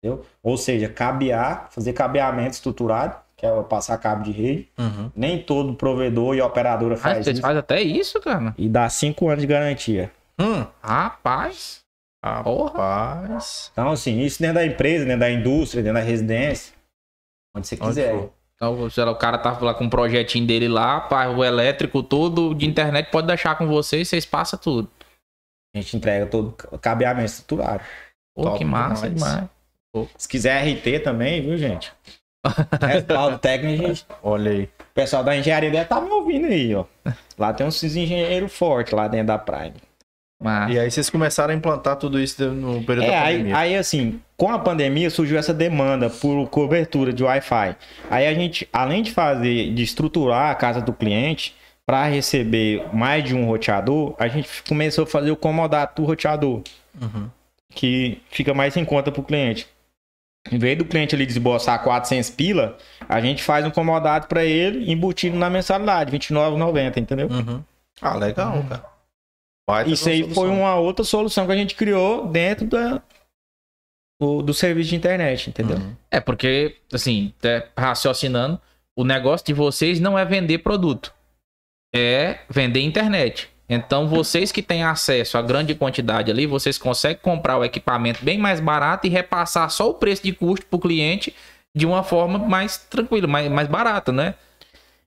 [0.02, 0.24] Entendeu?
[0.42, 4.68] Ou seja, cabear, fazer cabeamento estruturado, que é passar cabo de rede.
[4.78, 5.10] Uhum.
[5.16, 7.42] Nem todo provedor e operadora Ah, faz vocês isso.
[7.42, 8.54] fazem até isso, cara.
[8.58, 10.10] E dá cinco anos de garantia.
[10.38, 11.80] Hum, Rapaz.
[12.44, 12.72] Porra.
[12.72, 13.70] rapaz.
[13.72, 16.74] Então, assim, isso dentro da empresa, dentro da indústria, dentro da residência.
[17.56, 18.12] Onde você Onde quiser.
[18.12, 18.32] for.
[18.58, 22.02] Então, sei lá, o cara tá lá com um projetinho dele lá, pá, o elétrico
[22.02, 24.90] todo de internet pode deixar com vocês, vocês passam tudo.
[25.74, 27.84] A gente entrega todo o cabeamento estruturado.
[28.34, 29.48] Pô, Top que massa demais.
[29.94, 30.08] demais.
[30.16, 31.92] Se quiser RT também, viu, gente?
[32.82, 34.06] Respaldo técnico, gente.
[34.22, 34.64] Olha aí.
[34.64, 36.84] O pessoal da engenharia deve estar me ouvindo aí, ó.
[37.38, 39.74] Lá tem uns engenheiros fortes lá dentro da Prime.
[40.40, 43.56] Mas, E aí vocês começaram a implantar tudo isso no período É, da aí, pandemia.
[43.58, 47.74] aí, assim, com a pandemia surgiu essa demanda por cobertura de Wi-Fi.
[48.08, 53.24] Aí a gente, além de fazer, de estruturar a casa do cliente para receber mais
[53.24, 56.62] de um roteador, a gente começou a fazer o comodato do roteador,
[57.00, 57.28] Uhum.
[57.74, 59.66] que fica mais em conta para o cliente.
[60.52, 62.76] Em vez do cliente ali desboçar 400 pila,
[63.08, 67.26] a gente faz um comodato para ele embutido na mensalidade, R$ 29,90, entendeu?
[67.28, 67.60] Uhum.
[68.00, 68.84] Ah, legal, cara.
[69.68, 70.42] Baita Isso aí solução.
[70.42, 73.02] foi uma outra solução que a gente criou dentro da,
[74.18, 75.76] do, do serviço de internet, entendeu?
[75.76, 75.94] Uhum.
[76.10, 78.58] É, porque, assim, até raciocinando,
[78.96, 81.12] o negócio de vocês não é vender produto,
[81.94, 83.50] é vender internet.
[83.68, 88.38] Então, vocês que têm acesso a grande quantidade ali, vocês conseguem comprar o equipamento bem
[88.38, 91.34] mais barato e repassar só o preço de custo para o cliente
[91.76, 94.34] de uma forma mais tranquila, mais, mais barata, né?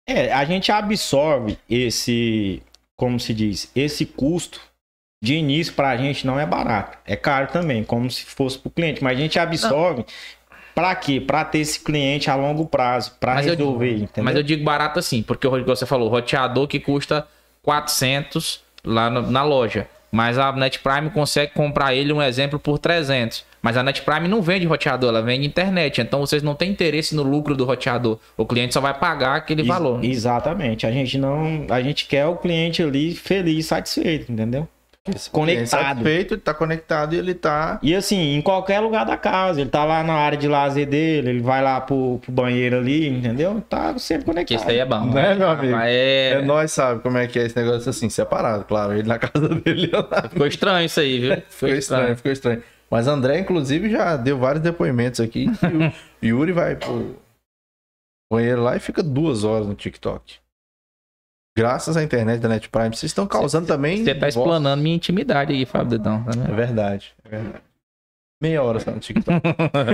[0.07, 2.61] É, a gente absorve esse,
[3.01, 4.61] como se diz, esse custo
[5.23, 6.99] de início pra gente não é barato.
[7.03, 10.05] É caro também, como se fosse pro cliente, mas a gente absorve
[10.75, 11.19] pra quê?
[11.19, 14.23] Pra ter esse cliente a longo prazo, pra Mas eu- resolver, entendeu?
[14.23, 17.27] Mas eu digo barato assim, porque o você falou, o roteador que custa
[17.63, 19.87] 400 lá no- na loja.
[20.11, 23.45] Mas a Net Prime consegue comprar ele, um exemplo, por 300.
[23.61, 26.01] Mas a Net Prime não vende roteador, ela vende internet.
[26.01, 28.17] Então vocês não têm interesse no lucro do roteador.
[28.35, 30.03] O cliente só vai pagar aquele Ex- valor.
[30.03, 30.85] Exatamente.
[30.85, 34.67] A gente não, a gente quer o cliente ali feliz, satisfeito, entendeu?
[35.31, 35.67] Conectado.
[35.67, 37.79] Satisfeito, ele tá conectado e ele tá.
[37.81, 41.29] E assim, em qualquer lugar da casa, ele tá lá na área de lazer dele,
[41.29, 43.59] ele vai lá pro, pro banheiro ali, entendeu?
[43.67, 44.59] Tá sempre conectado.
[44.59, 45.07] isso aí é bom.
[45.07, 45.73] Né, meu amigo?
[45.73, 46.33] Mas É...
[46.33, 48.93] É, nós sabe como é que é esse negócio assim, separado, claro.
[48.93, 50.29] Ele na casa dele lá.
[50.29, 51.43] Ficou estranho isso aí, viu?
[51.49, 52.63] Ficou estranho, ficou estranho.
[52.89, 55.47] Mas André, inclusive, já deu vários depoimentos aqui.
[56.21, 57.15] E o Yuri vai pro
[58.31, 60.35] banheiro lá e fica duas horas no TikTok.
[61.61, 62.89] Graças à internet da Net Prime.
[62.89, 64.03] Vocês estão causando também.
[64.03, 66.23] Você tá explanando minha intimidade aí, Fábio Dedão.
[66.23, 67.63] Tá É verdade, é verdade.
[68.41, 69.39] Meia hora só no TikTok.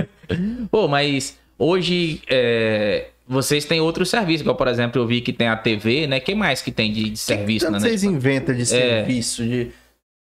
[0.70, 5.48] Pô, mas hoje é, vocês têm outros serviços, igual por exemplo eu vi que tem
[5.48, 6.18] a TV, né?
[6.20, 9.70] Quem mais que tem de, de serviço Tanto na vocês inventam de serviço, de.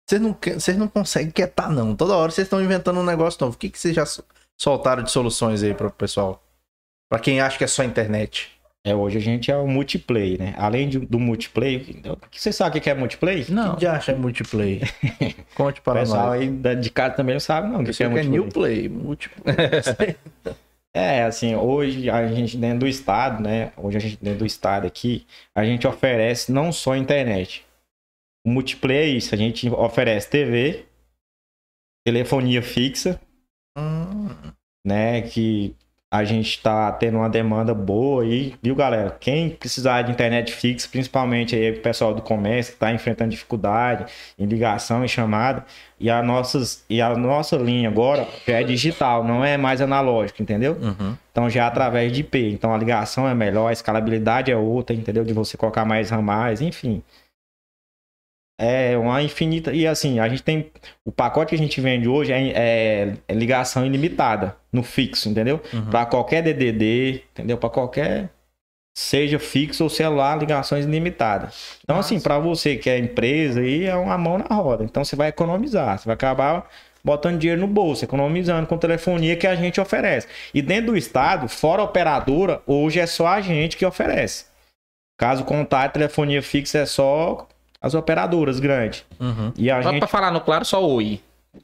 [0.06, 1.96] Vocês não, que- vocês não conseguem quietar, não.
[1.96, 3.54] Toda hora vocês estão inventando um negócio novo.
[3.54, 4.24] O que, que vocês já so-
[4.60, 6.42] soltaram de soluções aí pro pessoal?
[7.08, 8.50] Pra quem acha que é só internet.
[8.86, 10.54] É, hoje a gente é o multiplayer, né?
[10.56, 13.50] Além de- do multiplayer, então, você sabe o que é multiplayer?
[13.52, 13.74] Não.
[13.74, 14.82] O que acha é multiplayer?
[15.54, 16.40] Conte O para pessoal nós.
[16.66, 17.82] aí de casa também não sabe, não.
[17.82, 18.30] O que, que é que é multiplayer.
[18.32, 20.16] new play, multiplayer.
[20.92, 23.72] É, assim, hoje a gente dentro do estado, né?
[23.76, 25.24] Hoje a gente dentro do estado aqui,
[25.54, 27.64] a gente oferece não só internet.
[28.44, 30.84] O multiplayer é isso, a gente oferece TV,
[32.04, 33.20] telefonia fixa,
[33.78, 34.30] Hum,
[34.84, 35.22] né?
[35.22, 35.76] Que
[36.12, 39.16] a gente tá tendo uma demanda boa aí, viu, galera?
[39.20, 44.06] Quem precisar de internet fixa, principalmente aí o pessoal do comércio que tá enfrentando dificuldade
[44.36, 45.64] em ligação e chamada,
[46.00, 50.42] e a nossas e a nossa linha agora já é digital, não é mais analógica,
[50.42, 50.76] entendeu?
[50.80, 51.16] uhum.
[51.30, 52.52] Então já é através de IP.
[52.54, 55.24] Então a ligação é melhor, a escalabilidade é outra, entendeu?
[55.24, 57.04] De você colocar mais ramais, enfim.
[58.62, 59.72] É uma infinita.
[59.72, 60.70] E assim, a gente tem.
[61.02, 65.62] O pacote que a gente vende hoje é, é- é ligação ilimitada no fixo, entendeu?
[65.72, 65.86] Uhum.
[65.86, 67.56] Para qualquer DDD, entendeu?
[67.56, 68.28] Para qualquer.
[68.94, 71.78] Seja fixo ou celular, ligações ilimitadas.
[71.82, 74.84] Então, assim, para você que é empresa, aí é uma mão na roda.
[74.84, 75.98] Então, você vai economizar.
[75.98, 76.68] Você vai acabar
[77.02, 80.26] botando dinheiro no bolso, economizando com telefonia que a gente oferece.
[80.52, 84.44] E dentro do estado, fora operadora, hoje é só a gente que oferece.
[85.18, 87.48] Caso contrário, telefonia fixa é só
[87.80, 89.04] as operadoras grandes.
[89.18, 89.52] Uhum.
[89.56, 89.98] E a Só gente.
[90.00, 91.20] pra falar no claro, só oi.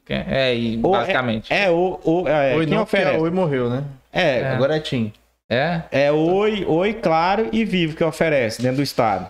[0.09, 1.53] É, e Ou é- basicamente.
[1.53, 1.99] É, o.
[2.03, 3.15] o é, Oi, quem não, porque oferece?
[3.17, 3.83] a Oi morreu, né?
[4.11, 4.47] É, É.
[4.51, 5.13] Agora é Tim.
[5.49, 5.81] É?
[5.91, 9.29] É Oi, Oi, Claro e Vivo que oferece dentro do estado.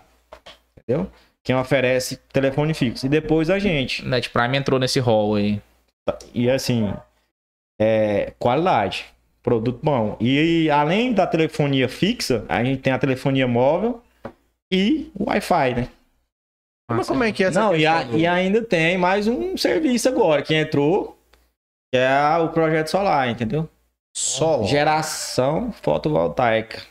[0.79, 1.07] Entendeu?
[1.43, 3.05] Quem oferece telefone fixo.
[3.05, 4.03] E depois a gente.
[4.05, 5.61] Net Prime entrou nesse hall aí.
[6.33, 6.91] E assim,
[7.79, 9.05] é, qualidade.
[9.43, 10.17] Produto bom.
[10.19, 14.01] E além da telefonia fixa, a gente tem a telefonia móvel
[14.71, 15.88] e o Wi-Fi, né?
[16.89, 20.07] Mas como é que é essa Não, e, a- e ainda tem mais um serviço
[20.07, 21.17] agora que entrou,
[21.93, 23.69] que é o projeto solar, entendeu?
[24.15, 24.65] Solo?
[24.67, 26.81] Geração fotovoltaica.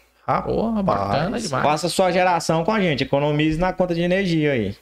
[0.45, 1.65] Porra, bacana demais.
[1.65, 4.77] Faça sua geração com a gente, economize na conta de energia aí.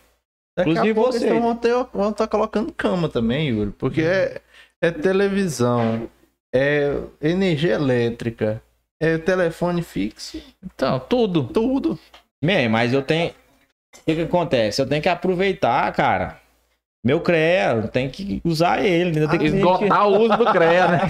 [0.56, 1.26] Daqui Inclusive a pouco você.
[1.26, 3.70] eles vão, estar colocando cama também, Yuri.
[3.72, 4.40] Porque é,
[4.80, 6.08] é televisão,
[6.54, 8.62] é energia elétrica,
[9.00, 11.44] é telefone fixo, Então, tudo.
[11.44, 11.98] tudo.
[12.42, 13.32] Bem, mas eu tenho.
[14.00, 14.80] O que, que acontece?
[14.80, 16.38] Eu tenho que aproveitar, cara.
[17.04, 19.10] Meu CREA, eu tenho que usar ele.
[19.10, 19.24] entendeu?
[19.24, 21.00] Eu tenho que Esgotar o uso do CREA, né?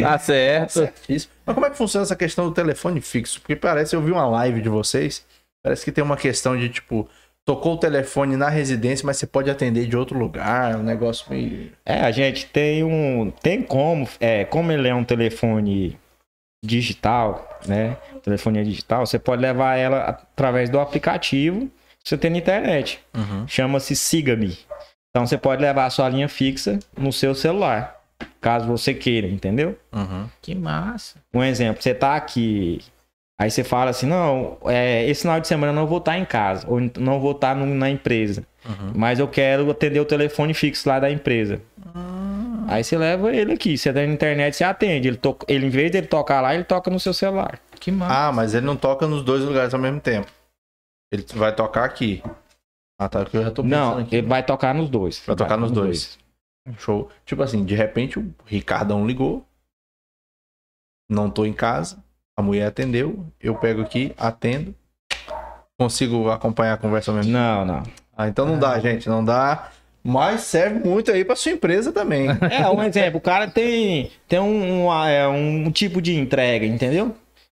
[0.00, 0.72] tá certo.
[0.72, 1.32] Certíssimo.
[1.44, 3.40] Mas como é que funciona essa questão do telefone fixo?
[3.40, 5.22] Porque parece, eu vi uma live de vocês,
[5.62, 7.06] parece que tem uma questão de tipo,
[7.44, 11.72] tocou o telefone na residência, mas você pode atender de outro lugar, um negócio meio.
[11.84, 13.30] É, a gente tem um.
[13.30, 14.08] Tem como.
[14.18, 15.98] É, como ele é um telefone
[16.64, 17.96] digital, né?
[18.22, 21.70] Telefonia digital, você pode levar ela através do aplicativo,
[22.04, 23.00] você tem na internet.
[23.46, 24.56] Chama-se Siga-me.
[25.10, 27.96] Então você pode levar a sua linha fixa no seu celular.
[28.40, 29.76] Caso você queira, entendeu?
[30.42, 31.16] Que massa.
[31.34, 32.80] Um exemplo, você tá aqui
[33.38, 36.24] Aí você fala assim, não, é, esse final de semana eu não vou estar em
[36.24, 38.44] casa, ou não vou estar no- na empresa.
[38.94, 41.60] Mas eu quero atender o telefone fixo lá da empresa.
[42.68, 45.08] Aí você leva ele aqui, você tá na internet, você atende.
[45.08, 45.36] Ele, to...
[45.46, 47.60] ele, em vez dele tocar lá, ele toca no seu celular.
[47.78, 48.28] Que massa.
[48.28, 50.30] Ah, mas ele não toca nos dois lugares ao mesmo tempo.
[51.12, 52.22] Ele vai tocar aqui.
[52.98, 53.24] Ah, tá.
[53.24, 54.16] que Eu já tô pensando Não, aqui.
[54.16, 55.22] ele vai tocar nos dois.
[55.26, 56.18] Vai tocar nos dois.
[56.78, 57.10] Show.
[57.24, 59.46] Tipo assim, de repente o Ricardão ligou.
[61.08, 62.02] Não tô em casa.
[62.36, 63.24] A mulher atendeu.
[63.40, 64.74] Eu pego aqui, atendo.
[65.78, 67.42] Consigo acompanhar a conversa ao mesmo tempo.
[67.42, 67.82] Não, não.
[68.16, 69.08] Ah, então não dá, gente.
[69.08, 69.70] Não dá.
[70.06, 72.28] Mas serve muito aí pra sua empresa também.
[72.50, 77.06] É, um exemplo, o cara tem, tem um, um, é, um tipo de entrega, entendeu?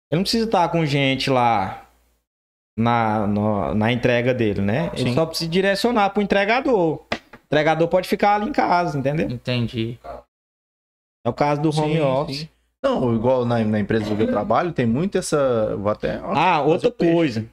[0.10, 1.86] Ele não precisa estar com gente lá
[2.78, 4.90] na, no- na entrega dele, né?
[4.94, 5.16] Ele Sim.
[5.16, 7.00] só precisa direcionar pro entregador.
[7.02, 7.06] O
[7.48, 9.30] entregador pode ficar ali em casa, entendeu?
[9.30, 10.00] Entendi.
[11.26, 12.38] É o caso do home Sim, office.
[12.40, 12.50] sim.
[12.84, 15.76] Não, igual na, na empresa que eu trabalho, tem muito essa.
[15.76, 16.22] Vou até.
[16.24, 17.46] Ah, outra o peixe.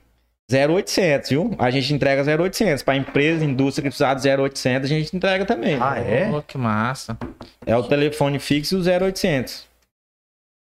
[0.50, 0.68] Coisa.
[0.72, 1.54] 0800, viu?
[1.58, 2.82] A gente entrega 0800.
[2.82, 5.78] Para empresa, indústria que precisar de 0800, a gente entrega também.
[5.80, 6.30] Ah, é?
[6.32, 7.16] Oh, que massa.
[7.66, 9.66] É o telefone fixo e o 0800.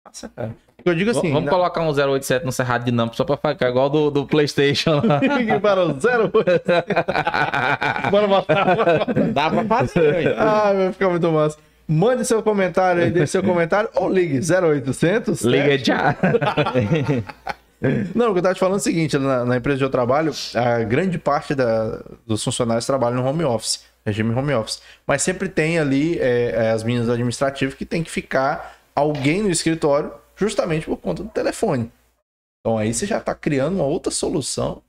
[0.05, 0.55] Nossa, cara.
[0.85, 1.29] Eu digo assim.
[1.33, 5.01] Vamos na- colocar um 087 no Cerrado Dinâmico só pra ficar igual do, do PlayStation
[5.61, 6.31] para o zero.
[8.09, 8.65] Bora botar.
[9.33, 10.39] Dá pra fazer.
[10.39, 11.57] Ah, vai ficar muito massa.
[11.85, 15.41] Mande seu comentário aí, deixe seu comentário ou ligue 0800.
[15.41, 16.15] Liga já.
[18.15, 19.89] Não, o que eu tava te falando é o seguinte: na, na empresa onde eu
[19.89, 24.81] trabalho, a grande parte da- dos funcionários trabalham no home office, regime home office.
[25.07, 29.49] Mas sempre tem ali é, é, as meninas administrativas que tem que ficar alguém no
[29.49, 31.89] escritório, justamente por conta do telefone.
[32.59, 34.81] Então aí você já está criando uma outra solução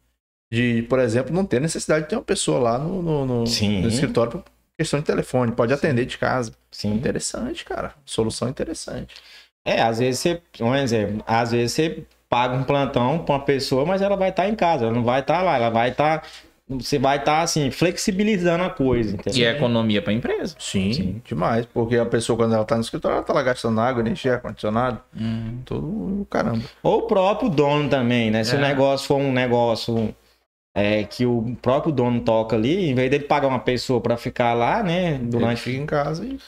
[0.53, 3.83] de, por exemplo, não ter necessidade de ter uma pessoa lá no, no- no- Sim.
[3.83, 4.45] no escritório por
[4.77, 6.53] questão de telefone, pode atender de casa.
[6.73, 6.93] Sim.
[6.95, 7.95] Interessante, cara.
[8.05, 9.15] Solução interessante.
[9.65, 13.85] É, às vezes você, um exemplo, às vezes você paga um plantão pra uma pessoa,
[13.85, 16.23] mas ela vai estar em casa, ela não vai estar lá, ela vai estar,
[16.69, 19.41] você vai estar assim, flexibilizando a coisa, entendeu?
[19.41, 20.55] E é economia pra empresa.
[20.59, 21.23] Sim, Sim.
[21.27, 21.67] demais.
[21.67, 25.01] Porque a pessoa, quando ela tá no escritório, ela tá lá gastando água, energia, ar-condicionado,
[25.65, 25.87] tudo
[26.23, 26.63] o caramba.
[26.85, 28.45] Ou o próprio dono também, né?
[28.45, 28.59] Se É.
[28.59, 30.15] o negócio for um negócio
[30.73, 34.55] é, que o próprio dono toca ali, em vez dele pagar uma pessoa pra ficar
[34.55, 36.39] lá, né, Ele durante fica em casa e.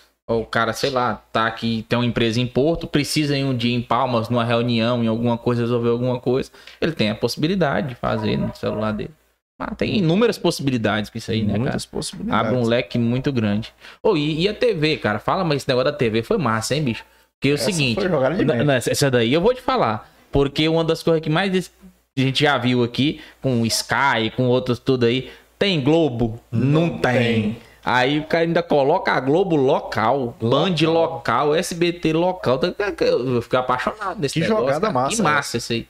[0.41, 3.75] O cara, sei lá, tá aqui, tem uma empresa em Porto, precisa em um dia
[3.75, 6.51] em Palmas, numa reunião, em alguma coisa, resolver alguma coisa.
[6.81, 9.11] Ele tem a possibilidade de fazer no celular dele.
[9.59, 11.61] Mas tem inúmeras possibilidades com isso aí, né, cara?
[11.61, 12.47] muitas possibilidades.
[12.49, 13.73] Abre um leque muito grande.
[14.03, 15.19] Ô, e, e a TV, cara?
[15.19, 17.05] Fala, mas esse negócio da TV foi massa, hein, bicho?
[17.39, 18.01] Porque é o seguinte.
[18.45, 20.11] Não, não, essa- daí eu vou te falar.
[20.31, 21.71] Porque uma das coisas que mais
[22.17, 26.41] a gente já viu aqui, com o Sky, com outros tudo aí, tem Globo?
[26.51, 27.13] Não, tem.
[27.13, 27.57] tem.
[27.85, 32.61] Aí o cara ainda coloca a Globo local, Band local, SBT local.
[33.01, 34.61] Eu fiquei apaixonado nesse Que negócio.
[34.67, 34.93] jogada cara.
[34.93, 35.87] massa, Que massa isso aí.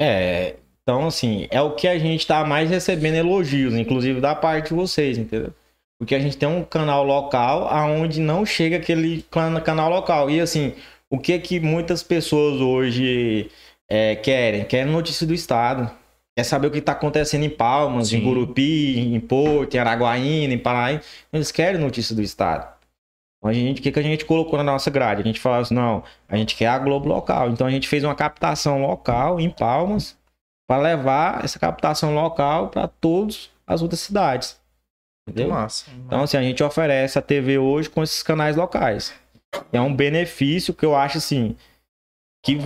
[0.00, 4.68] É, então assim, é o que a gente tá mais recebendo elogios, inclusive da parte
[4.68, 5.52] de vocês, entendeu?
[5.98, 10.30] Porque a gente tem um canal local aonde não chega aquele can- canal local.
[10.30, 10.72] E assim,
[11.10, 13.50] o que que muitas pessoas hoje
[13.90, 14.64] é, querem?
[14.64, 15.90] Querem notícia do estado.
[16.40, 18.16] Quer saber o que está acontecendo em Palmas, Sim.
[18.16, 21.02] em Gurupi, em Porto, em Araguaína, em Paraíba.
[21.30, 22.66] Eles querem notícia do estado.
[23.44, 25.20] A gente, o que, que a gente colocou na nossa grade?
[25.20, 27.50] A gente falou assim, não, a gente quer a Globo local.
[27.50, 30.16] Então a gente fez uma captação local em Palmas
[30.66, 34.58] para levar essa captação local para todas as outras cidades.
[35.28, 35.50] Entendeu?
[35.50, 35.90] massa.
[36.06, 39.12] Então, assim, a gente oferece a TV hoje com esses canais locais.
[39.70, 41.54] É um benefício que eu acho, assim,
[42.42, 42.56] que,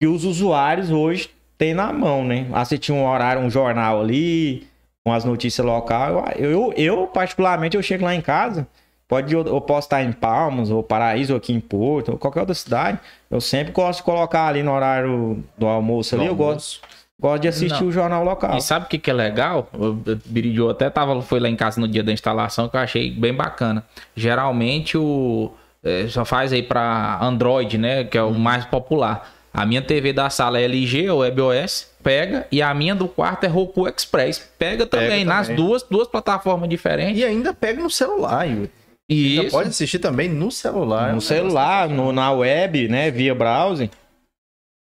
[0.00, 2.46] que os usuários hoje têm na mão, né?
[2.52, 4.66] Assistir um horário, um jornal ali,
[5.04, 6.14] com as notícias locais.
[6.36, 8.66] Eu, eu, eu, particularmente, eu chego lá em casa,
[9.08, 12.40] pode, eu, eu posso estar em Palmas, ou Paraíso, ou aqui em Porto, ou qualquer
[12.40, 12.98] outra cidade.
[13.30, 16.80] Eu sempre gosto de colocar ali no horário do almoço ali, eu gosto,
[17.20, 17.88] gosto de assistir Não.
[17.88, 18.56] o jornal local.
[18.56, 19.68] E sabe o que, que é legal?
[19.72, 19.92] O
[20.26, 23.34] Biridio até tava, foi lá em casa no dia da instalação que eu achei bem
[23.34, 23.84] bacana.
[24.14, 25.50] Geralmente o.
[25.82, 28.04] é, só faz aí pra Android, né?
[28.04, 29.37] Que é o mais popular.
[29.58, 32.46] A minha TV da sala é LG ou WebOS, pega.
[32.52, 34.38] E a minha do quarto é Roku Express.
[34.56, 35.56] Pega também, nas também.
[35.56, 37.20] duas, duas plataformas diferentes.
[37.20, 38.70] E ainda pega no celular, Yuri.
[39.10, 41.12] Ainda E pode assistir também no celular.
[41.12, 43.10] no celular, no, na web, né?
[43.10, 43.90] Via browser.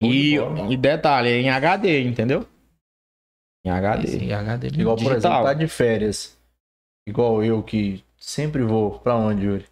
[0.03, 0.73] E, bola.
[0.73, 2.47] e detalhe, é em HD, entendeu?
[3.67, 4.05] Em HD.
[4.05, 5.33] Esse HD Igual, por Digital.
[5.33, 6.35] exemplo, tá de férias.
[7.07, 8.99] Igual eu que sempre vou.
[9.01, 9.67] Pra onde, Yuri?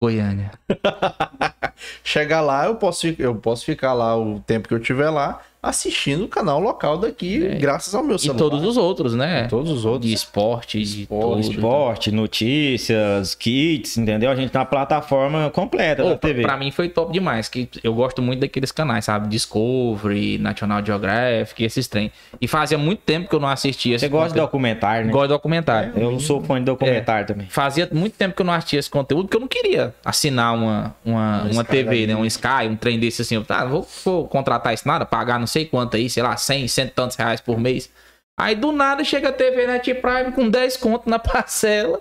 [0.00, 0.52] Goiânia.
[2.04, 6.24] Chegar lá, eu posso, eu posso ficar lá o tempo que eu tiver lá, assistindo
[6.24, 7.54] o canal local daqui, É.
[7.56, 8.38] graças ao meu E celular.
[8.38, 9.44] todos os outros, né?
[9.46, 10.08] E todos os outros.
[10.08, 11.40] De esporte, de tudo.
[11.40, 14.30] Esporte, notícias, kits, entendeu?
[14.30, 16.42] A gente tá na plataforma completa da TV.
[16.42, 19.28] pra mim foi top demais, que eu gosto muito daqueles canais, sabe?
[19.28, 22.10] Discovery, National Geographic, esses trem.
[22.40, 24.46] E fazia muito tempo que eu não assistia esse Você gosta de conteúdo.
[24.46, 25.12] documentário, né?
[25.12, 25.92] Gosto de documentário.
[25.96, 27.46] Eu sou fã de documentário também.
[27.48, 30.94] Fazia muito tempo que eu não assistia esse conteúdo, porque eu não queria assinar uma,
[31.04, 32.14] uma, Um uma TV, né?
[32.16, 33.34] Um Sky, um trem desse assim.
[33.34, 36.68] Eu, tá, vou, vou contratar isso nada, pagar não sei quanto aí, sei lá, 100,
[36.68, 37.90] 100 e tantos reais por mês.
[38.38, 42.00] Aí do nada chega a TV Net Prime com 10 conto na parcela.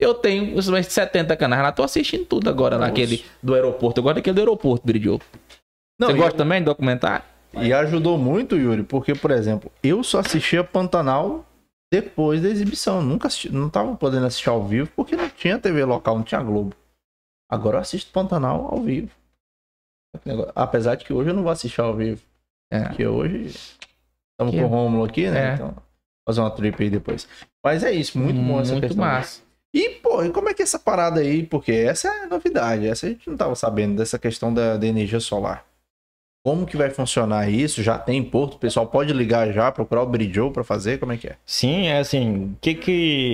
[0.00, 2.88] Eu tenho os meus 70 canais lá, tô assistindo tudo agora Nossa.
[2.88, 4.00] naquele do aeroporto.
[4.00, 5.20] Eu gosto daquele do aeroporto, Biridio.
[6.00, 7.24] Não, Você e- gosta também de documentário?
[7.56, 11.46] E ajudou muito, Yuri, porque, por exemplo, eu só assistia Pantanal
[11.92, 12.96] depois da exibição.
[12.96, 16.24] Eu nunca assisti, não tava podendo assistir ao vivo porque não tinha TV local, não
[16.24, 16.74] tinha Globo.
[17.48, 19.10] Agora eu assisto Pantanal ao vivo.
[20.54, 22.20] Apesar de que hoje eu não vou assistir ao vivo.
[22.76, 22.84] É.
[22.84, 25.50] Porque hoje estamos Que- com o Rômulo aqui, né?
[25.50, 25.54] É.
[25.54, 25.74] Então,
[26.26, 27.28] fazer uma trip aí depois.
[27.64, 29.04] Mas é isso, muito bom essa Muito questão.
[29.04, 29.42] massa.
[29.74, 31.42] E, pô, e como é que é essa parada aí?
[31.44, 32.86] Porque essa é a novidade.
[32.86, 35.64] Essa a gente não tava sabendo dessa questão da, da energia solar.
[36.46, 37.82] Como que vai funcionar isso?
[37.82, 38.54] Já tem em Porto?
[38.54, 40.98] O pessoal pode ligar já, procurar o Bridgeo pra fazer?
[40.98, 41.36] Como é que é?
[41.46, 43.32] Sim, é assim, o que que...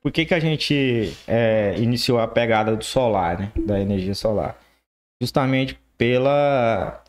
[0.00, 3.50] Por que que a gente é, iniciou a pegada do solar, né?
[3.66, 4.56] Da energia solar?
[5.20, 7.02] Justamente pela...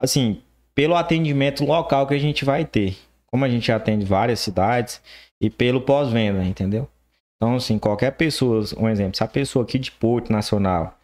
[0.00, 0.42] Assim,
[0.74, 2.96] pelo atendimento local que a gente vai ter.
[3.26, 5.00] Como a gente atende várias cidades
[5.40, 6.88] e pelo pós-venda, entendeu?
[7.36, 10.96] Então, assim, qualquer pessoa, um exemplo, se a pessoa aqui de Porto Nacional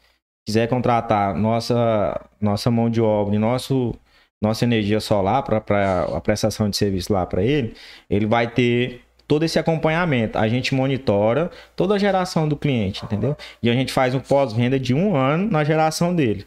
[0.47, 3.95] quiser contratar nossa, nossa mão de obra e nosso,
[4.41, 7.75] nossa energia solar para a prestação de serviço lá para ele,
[8.09, 10.39] ele vai ter todo esse acompanhamento.
[10.39, 13.37] A gente monitora toda a geração do cliente, entendeu?
[13.63, 16.47] E a gente faz um pós-venda de um ano na geração dele.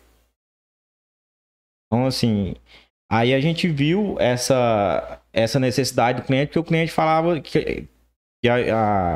[1.88, 2.56] Então, assim,
[3.12, 7.88] aí a gente viu essa, essa necessidade do cliente, porque o cliente falava que,
[8.42, 8.56] que a,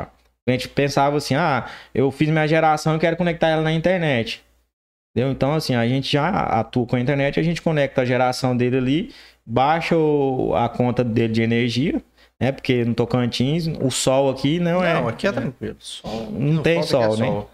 [0.02, 3.72] a- o cliente pensava assim, ah, eu fiz minha geração e quero conectar ela na
[3.72, 4.44] internet.
[5.10, 5.32] Entendeu?
[5.32, 8.76] Então, assim, a gente já atua com a internet, a gente conecta a geração dele
[8.76, 9.14] ali,
[9.44, 12.00] baixa o- a conta dele de energia,
[12.40, 12.52] né?
[12.52, 14.94] Porque no Tocantins, o sol aqui não, é.
[14.94, 15.76] Não, aqui é tranquilo.
[15.80, 17.44] Sol, Não tem falta que sol, né?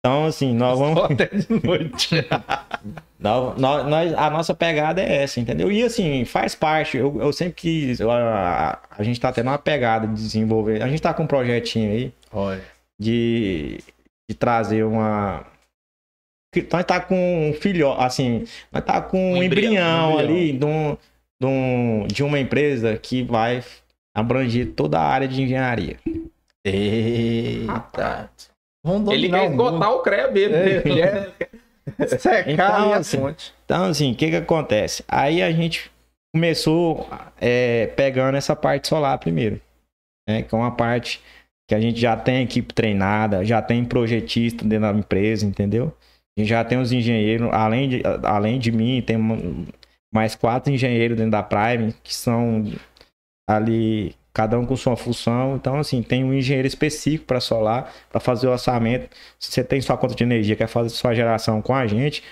[0.00, 0.98] Então, assim, nós vamos.
[0.98, 2.08] Só até de noite.
[3.20, 5.70] Nós, a nossa pegada é essa, entendeu?
[5.70, 6.96] E assim, faz parte.
[6.96, 8.00] Eu, eu sempre quis.
[8.00, 10.82] A, a gente tá tendo uma pegada de desenvolver.
[10.82, 12.62] A gente tá com um projetinho aí Olha.
[12.98, 13.78] de,
[14.28, 15.44] de trazer uma.
[16.72, 20.52] Nós tá com um filho, assim, nós tá com um, Um embrião, embrião, um ali
[20.52, 20.96] de, um,
[21.40, 23.62] de, um- de uma empresa que vai
[24.16, 25.96] abranger toda a área de engenharia.
[26.64, 28.30] Eita.
[28.84, 30.56] Vamos Ele quer esgotar o CREA mesmo.
[30.56, 30.82] É, né?
[30.88, 31.49] ele
[32.18, 33.54] secar Então, assim, fonte.
[33.64, 35.04] Então, assim, o que que acontece?
[35.08, 35.90] Aí a gente
[36.34, 37.08] começou
[37.40, 39.60] é, pegando essa parte solar primeiro,
[40.28, 40.42] né?
[40.42, 41.20] Que é uma parte
[41.68, 45.94] que a gente já tem equipe treinada, já tem projetista dentro da empresa, entendeu?
[46.36, 49.16] A gente já tem os engenheiros, além de, além de mim, tem
[50.12, 52.64] mais quatro engenheiros dentro da Prime, que são
[53.48, 55.56] ali, cada um com sua função.
[55.56, 59.08] Então, assim, tem um engenheiro específico para solar, para fazer o orçamento.
[59.38, 62.22] Se você tem sua conta de energia, quer fazer sua geração com a gente,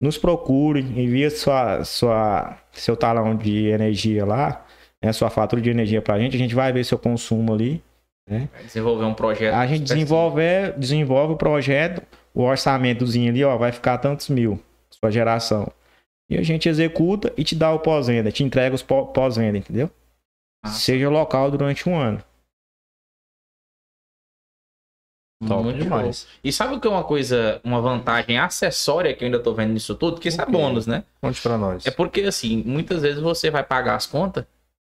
[0.00, 4.64] nos procure, envia sua, sua, seu talão de energia lá,
[5.02, 7.82] né, sua fatura de energia pra gente, a gente vai ver seu consumo ali.
[8.64, 9.54] Desenvolver um projeto.
[9.54, 10.42] A gente desenvolve,
[10.76, 12.02] desenvolve o projeto,
[12.34, 14.60] o orçamentozinho ali, ó, vai ficar tantos mil,
[14.90, 15.70] sua geração.
[16.28, 19.88] E a gente executa e te dá o pós-venda, te entrega os pó- pós-venda, entendeu?
[20.66, 20.72] Ah.
[20.72, 22.22] Seja local durante um ano.
[25.46, 26.20] Top Muito demais.
[26.22, 26.28] show.
[26.42, 29.72] E sabe o que é uma coisa, uma vantagem acessória que eu ainda tô vendo
[29.72, 30.18] nisso tudo?
[30.18, 30.52] Que isso é O quê?
[30.52, 31.04] bônus, né?
[31.20, 31.86] Conte pra nós.
[31.86, 34.44] É porque, assim, muitas vezes você vai pagar as contas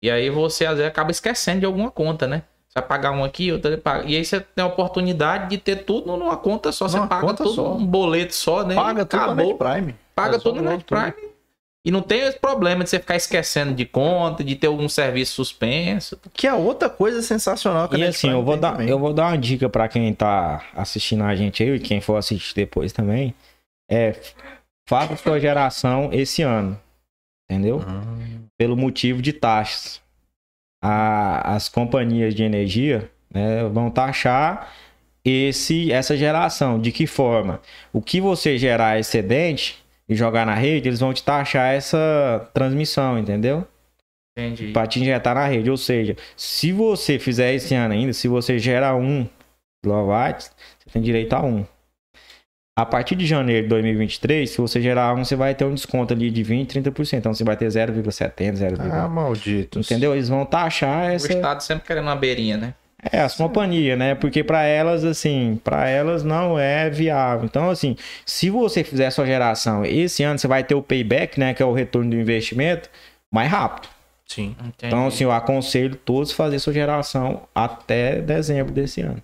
[0.03, 2.43] e aí você, às vezes, acaba esquecendo de alguma conta, né?
[2.69, 4.05] Você vai pagar uma aqui, outra ali paga.
[4.07, 6.89] E aí você tem a oportunidade de ter tudo numa conta só.
[6.89, 7.73] Você Numa paga tudo só.
[7.75, 8.75] um boleto só, né?
[8.75, 9.47] Paga E tudo na acabou.
[9.47, 9.95] Net Prime.
[10.15, 11.34] Paga Resolve tudo no Net Prime.
[11.87, 15.35] E não tem esse problema de você ficar esquecendo de conta, de ter algum serviço
[15.35, 16.19] suspenso.
[16.33, 18.89] Que é outra coisa sensacional que a E assim, eu vou, tem dar, também.
[18.89, 22.17] eu vou dar uma dica pra quem tá assistindo a gente aí, e quem for
[22.17, 23.35] assistir depois também.
[23.91, 24.17] É,
[24.89, 26.81] faça sua geração esse ano.
[27.51, 27.85] Entendeu?
[27.87, 28.47] Hum.
[28.57, 30.01] Pelo motivo de taxas.
[30.83, 34.73] A- as companhias de energia né, vão taxar
[35.23, 36.81] esse, essa geração.
[36.81, 37.61] De que forma?
[37.93, 43.19] O que você gerar excedente e jogar na rede, eles vão te taxar essa transmissão,
[43.19, 43.67] entendeu?
[44.37, 44.73] Entendi.
[44.73, 45.71] para te injetar na rede.
[45.71, 49.29] Ou seja, se você fizer esse ano ainda, se você gerar um
[49.83, 50.47] kilowatt,
[50.79, 51.65] você tem direito a um.
[52.77, 56.13] A partir de janeiro de 2023, se você gerar um, você vai ter um desconto
[56.13, 57.13] ali de 20, 30%.
[57.19, 59.79] Então você vai ter 0,70, 0, Ah, maldito.
[59.79, 60.13] entendeu?
[60.13, 62.75] Eles vão taxar O essa Estado sempre querendo uma beirinha, né?
[63.11, 64.15] É as companhias, né?
[64.15, 67.45] Porque para elas assim, para elas não é viável.
[67.45, 71.55] Então assim, se você fizer sua geração esse ano, você vai ter o payback, né,
[71.55, 72.89] que é o retorno do investimento
[73.33, 73.89] mais rápido.
[74.27, 74.57] Sim.
[74.59, 74.73] Entendi.
[74.87, 79.23] Então, assim, eu aconselho todos a fazer sua geração até dezembro desse ano.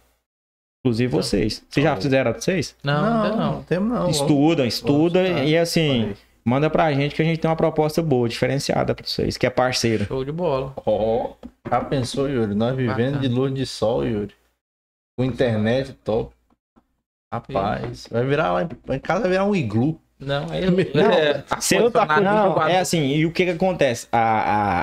[0.81, 1.63] Inclusive vocês.
[1.69, 2.75] Vocês já fizeram vocês?
[2.83, 3.63] Não, ainda não.
[3.65, 4.09] temos não.
[4.09, 5.45] Estudam, estuda estudar.
[5.45, 6.17] e assim, Falei.
[6.45, 9.51] Manda pra gente que a gente tem uma proposta boa, diferenciada pra vocês, que é
[9.51, 10.05] parceira.
[10.07, 10.73] Show de bola.
[10.87, 11.33] Ó,
[11.71, 12.55] já pensou, Yuri?
[12.55, 13.19] Nós vivendo Bacana.
[13.21, 14.35] de luz de sol, Yuri.
[15.19, 16.33] Com internet top.
[17.33, 20.01] Rapaz, vai virar lá em, casa vai virar um iglu.
[20.19, 21.45] Não, aí Não, é,
[21.81, 24.07] não tá não, 24 é assim, e o que que acontece?
[24.13, 24.81] A, a,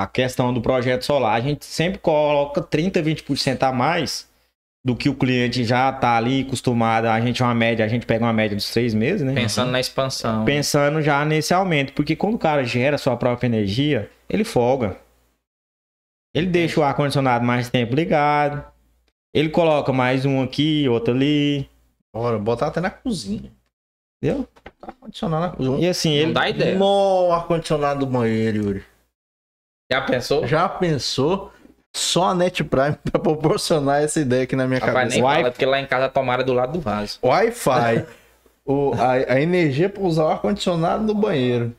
[0.00, 4.28] a- a questão do projeto solar, a gente sempre coloca 30, 20% a mais
[4.84, 7.06] do que o cliente já tá ali acostumado.
[7.06, 9.34] A gente é uma média, a gente pega uma média dos três meses, né?
[9.34, 10.44] Pensando na expansão.
[10.44, 14.96] pensando já nesse aumento, porque quando o cara gera sua própria energia, ele folga.
[16.34, 18.64] Ele deixa o ar condicionado mais tempo ligado.
[19.34, 21.68] Ele coloca mais um aqui, outro ali,
[22.12, 23.52] Bora, botar até na cozinha.
[24.22, 24.48] entendeu?
[24.82, 25.78] Ar-condicionado na cozinha.
[25.78, 26.76] E assim, Não ele dá ideia.
[26.78, 28.84] No ar-condicionado do banheiro, Yuri.
[29.92, 30.46] Já pensou?
[30.46, 31.52] Já pensou?
[31.96, 35.14] Só a Net Prime pra proporcionar essa ideia aqui na minha Rapaz, cabeça.
[35.16, 37.18] nem Wi- fala, porque lá em casa a tomada é do lado do vaso.
[37.22, 38.06] Wi-Fi.
[38.64, 41.74] o, a, a energia pra usar o ar-condicionado no banheiro.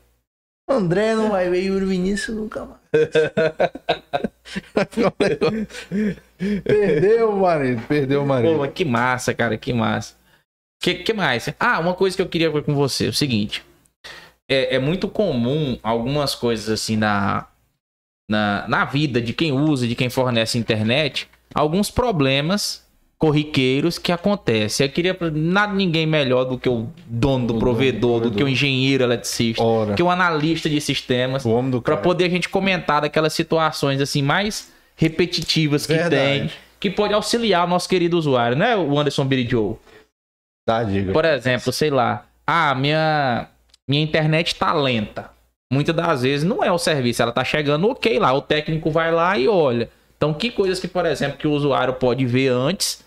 [0.68, 2.80] André não vai ver Yuri Vinícius nunca mais.
[6.64, 8.58] perdeu o marido, perdeu o Pô, marido.
[8.58, 10.14] mas que massa, cara, que massa.
[10.80, 11.48] Que, que mais?
[11.58, 13.64] Ah, uma coisa que eu queria ver com você, o seguinte.
[14.48, 17.46] É, é muito comum algumas coisas assim na,
[18.28, 22.82] na, na vida de quem usa, de quem fornece internet, alguns problemas
[23.18, 24.84] corriqueiros que acontecem.
[24.86, 28.22] Eu queria nada ninguém melhor do que o dono do O dono do provedor, do
[28.22, 28.48] que o provedor.
[28.48, 31.44] engenheiro eletricista, Ora, do que o analista de sistemas,
[31.84, 36.14] para poder a gente comentar daquelas situações assim mais repetitivas que Verdade.
[36.16, 36.50] tem,
[36.80, 39.78] que pode auxiliar o nosso querido usuário, né, o Anderson Biridio?
[40.66, 41.12] Tá, diga.
[41.12, 43.48] Por exemplo, sei lá, ah, minha
[43.88, 45.30] minha internet tá lenta.
[45.72, 49.10] Muitas das vezes não é o serviço, ela tá chegando ok lá, o técnico vai
[49.10, 49.88] lá e olha.
[50.14, 53.02] Então, que coisas que, por exemplo, que o usuário pode ver antes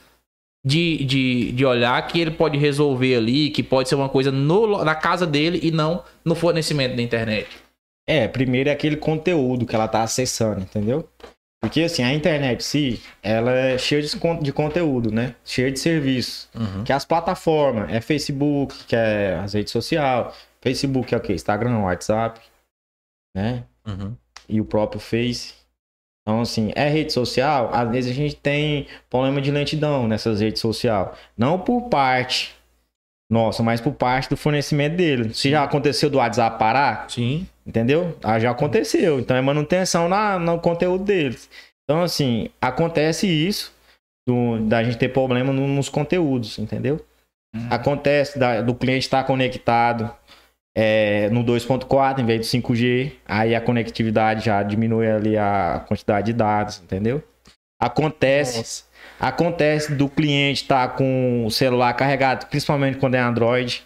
[0.66, 4.84] de, de, de olhar, que ele pode resolver ali, que pode ser uma coisa no,
[4.84, 7.48] na casa dele e não no fornecimento da internet.
[8.08, 11.08] É, primeiro é aquele conteúdo que ela tá acessando, entendeu?
[11.62, 14.10] Porque assim, a internet si, ela é cheia de,
[14.42, 15.36] de conteúdo, né?
[15.46, 16.50] Cheia de serviços.
[16.56, 16.84] Uhum.
[16.84, 20.34] Que as plataformas, é Facebook, que é as redes sociais.
[20.62, 21.34] Facebook é o quê?
[21.34, 22.42] Instagram, WhatsApp,
[23.36, 23.64] né?
[23.86, 24.16] Uhum.
[24.48, 25.54] E o próprio Face.
[26.22, 30.60] Então, assim, é rede social, às vezes a gente tem problema de lentidão nessas redes
[30.62, 31.10] sociais.
[31.38, 32.56] Não por parte
[33.32, 35.34] nossa, mas por parte do fornecimento dele.
[35.34, 37.48] Se já aconteceu do WhatsApp parar, Sim.
[37.66, 38.16] Entendeu?
[38.24, 39.20] Ah, já aconteceu.
[39.20, 41.50] Então é manutenção na, no conteúdo deles.
[41.84, 43.74] Então, assim, acontece isso
[44.28, 47.04] do- da gente ter problema no- nos conteúdos, entendeu?
[47.56, 47.68] Uhum.
[47.72, 50.14] Acontece da- do cliente estar conectado
[50.76, 53.14] é, no 2.4 em vez do 5G.
[53.26, 57.24] Aí a conectividade já diminui ali a quantidade de dados, entendeu?
[57.82, 58.58] Acontece.
[58.58, 58.84] Nossa.
[59.20, 63.86] Acontece do cliente estar com o celular carregado, principalmente quando é Android.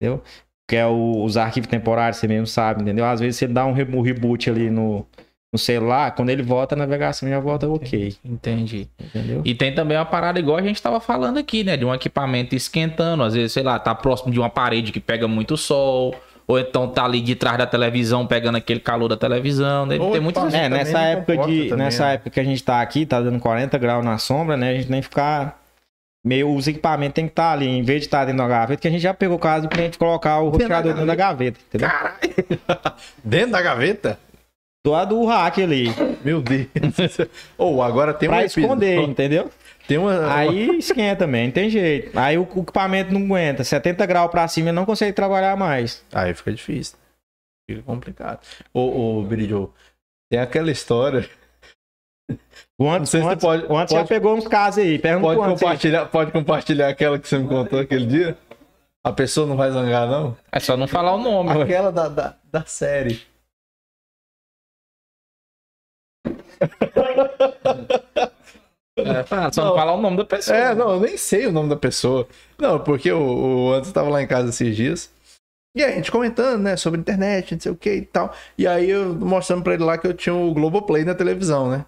[0.00, 0.22] Entendeu?
[0.68, 3.04] Que é o- os arquivos temporários, você mesmo sabe, entendeu?
[3.04, 5.04] Às vezes você dá um reboot ali no,
[5.52, 8.14] no celular, quando ele volta, a navegação já volta ok.
[8.24, 8.86] Entendi.
[9.00, 9.42] Entendeu?
[9.44, 11.76] E tem também uma parada igual a gente tava falando aqui, né?
[11.76, 13.22] De um equipamento esquentando.
[13.24, 16.14] Às vezes, sei lá, tá próximo de uma parede que pega muito sol.
[16.46, 19.86] Ou então tá ali de trás da televisão pegando aquele calor da televisão.
[19.88, 21.68] Deve Ou ter muitas equipamento- É, nessa época de.
[21.68, 22.14] também, nessa né?
[22.14, 24.70] época que a gente tá aqui, tá dando 40 graus na sombra, né?
[24.70, 25.58] A gente nem ficar.
[26.24, 28.86] Meio, os equipamentos tem que estar ali, em vez de estar dentro da gaveta, que
[28.86, 31.88] a gente já pegou o caso do cliente colocar o roteador dentro da gaveta, entendeu?
[33.24, 34.18] Dentro da gaveta?
[34.84, 35.86] Do lado do rack ali.
[36.24, 36.66] Meu Deus.
[37.58, 39.50] Ou agora tem um pra episódio- esconder, entendeu?
[39.86, 40.32] Tem uma.
[40.34, 42.18] Aí esquenta também, não tem jeito.
[42.18, 43.62] Aí o, o equipamento não aguenta.
[43.62, 46.02] 70 graus pra cima não consegue trabalhar mais.
[46.12, 46.96] Aí fica difícil.
[47.68, 48.40] Fica complicado.
[48.72, 49.72] Ô, ô Biridio,
[50.30, 51.28] tem aquela história.
[52.80, 54.98] O antes, se o pode- o antes já pode- pegou uns casos aí.
[54.98, 55.68] Pergunta Pode antes aí.
[55.68, 58.38] compartilhar, pode compartilhar aquela que você me contou aquele dia?
[59.04, 60.36] A pessoa não vai zangar, não?
[60.50, 61.50] É só não falar o nome.
[61.62, 63.20] Aquela da, da, da série.
[68.96, 69.76] É, fala, só não Não.
[69.76, 70.56] falar o nome da pessoa.
[70.56, 72.26] É, não, eu nem sei o nome da pessoa.
[72.58, 73.20] Não, porque o,
[73.68, 75.10] o Anderson tava lá em casa esses dias.
[75.74, 78.34] E aí, a gente comentando, né, sobre internet, não sei o que e tal.
[78.58, 81.84] E aí eu mostrando pra ele lá que eu tinha o Globoplay na televisão, né?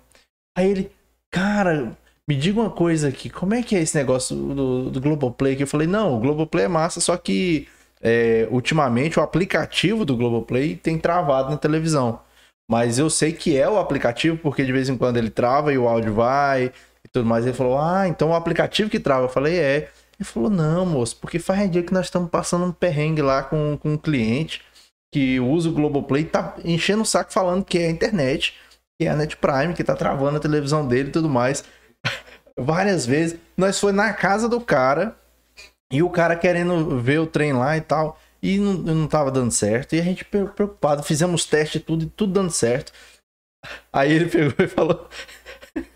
[0.57, 0.91] Aí ele,
[1.31, 1.97] cara, me
[2.29, 5.57] me diga uma coisa aqui, como é que é esse negócio do, do Globoplay?
[5.57, 7.69] Que eu falei, não, o Globoplay é massa, só que
[8.01, 12.21] é, ultimamente o aplicativo do Globoplay tem travado na televisão.
[12.73, 15.77] Mas eu sei que é o aplicativo, porque de vez em quando ele trava e
[15.77, 16.73] o áudio vai
[17.05, 17.45] e tudo mais.
[17.45, 19.27] Ele falou, ah, então o aplicativo que trava.
[19.27, 19.91] Eu falei, é.
[20.19, 23.77] Ele falou, não, moço, porque faz dia que nós estamos passando um perrengue lá com,
[23.77, 24.63] com um cliente
[25.13, 28.55] que usa o Globoplay tá enchendo o saco falando que é a internet,
[28.99, 31.65] que é a Net Prime, que tá travando a televisão dele e tudo mais.
[32.59, 33.39] Várias vezes.
[33.55, 35.15] Nós foi na casa do cara
[35.93, 38.19] e o cara querendo ver o trem lá e tal.
[38.43, 39.95] E não, não tava dando certo.
[39.95, 42.93] E a gente preocupado, fizemos teste tudo, e tudo dando certo.
[43.93, 45.09] Aí ele pegou e falou.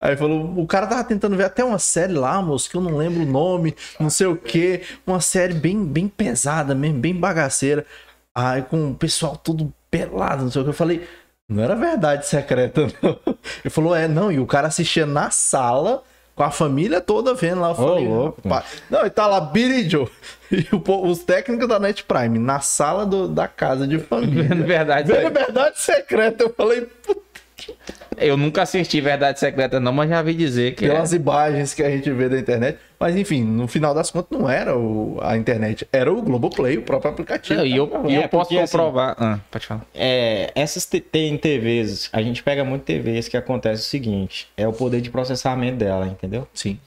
[0.00, 2.96] Aí falou, o cara tava tentando ver até uma série lá, moço, que eu não
[2.96, 4.82] lembro o nome, não sei o que.
[5.04, 7.84] Uma série bem, bem pesada mesmo, bem bagaceira.
[8.32, 10.70] Aí com o pessoal tudo pelado, não sei o que.
[10.70, 11.08] Eu falei,
[11.48, 13.18] não era verdade secreta, não.
[13.64, 16.04] Ele falou, é, não, e o cara assistia na sala
[16.38, 17.70] com a família toda vendo lá.
[17.70, 18.42] Eu falei, Ô, louco.
[18.88, 20.08] Não, e tá lá Billy Joe
[20.50, 24.44] e o os técnicos da Net Prime na sala do- da casa de família.
[24.44, 25.12] Vendo verdade.
[25.12, 26.44] Vendo verdade secreta.
[26.44, 27.20] Eu falei, puta,
[28.20, 30.84] Eu nunca assisti Verdade Secreta, não, mas já vi dizer que.
[30.84, 32.78] é- pelas imagens que a gente vê da internet.
[32.98, 36.82] Mas enfim, no final das contas não era o- a internet, era o Globoplay, o
[36.82, 37.58] próprio aplicativo.
[37.58, 39.14] Não, e eu, e eu É, posso porque, assim, comprovar.
[39.18, 39.86] Ah, pode falar.
[39.94, 44.66] É, essas te- tem TVs, a gente pega muito TVs que acontece o seguinte, é
[44.66, 46.46] o poder de processamento dela, entendeu?
[46.52, 46.78] Sim.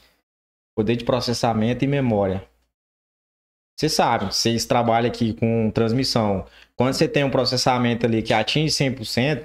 [0.76, 2.44] Poder de processamento e memória.
[3.80, 6.46] Você sabe, vocês trabalham aqui com transmissão.
[6.76, 9.44] Quando você tem um processamento ali que atinge 100%,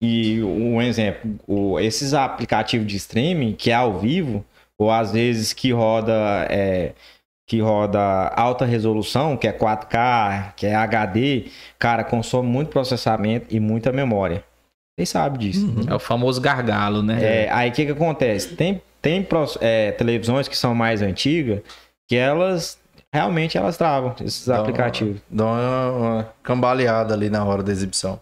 [0.00, 4.44] e um exemplo, o- esses aplicativos de streaming, que é ao vivo,
[4.78, 6.12] ou às vezes que roda,
[6.50, 6.92] é,
[7.48, 8.00] que roda
[8.36, 11.46] alta resolução, que é 4K, que é HD,
[11.78, 14.44] cara, consome muito processamento e muita memória.
[14.96, 15.66] Vocês sabem disso.
[15.66, 15.84] Uhum.
[15.88, 17.18] É o famoso gargalo, né?
[17.44, 18.54] É, aí o que, que acontece?
[18.54, 19.26] Tem, tem
[19.60, 21.60] é, televisões que são mais antigas
[22.08, 22.78] que elas
[23.12, 25.20] realmente elas travam esses Dá uma- aplicativos.
[25.30, 28.20] Dá uma, uma cambaleada ali na hora da exibição.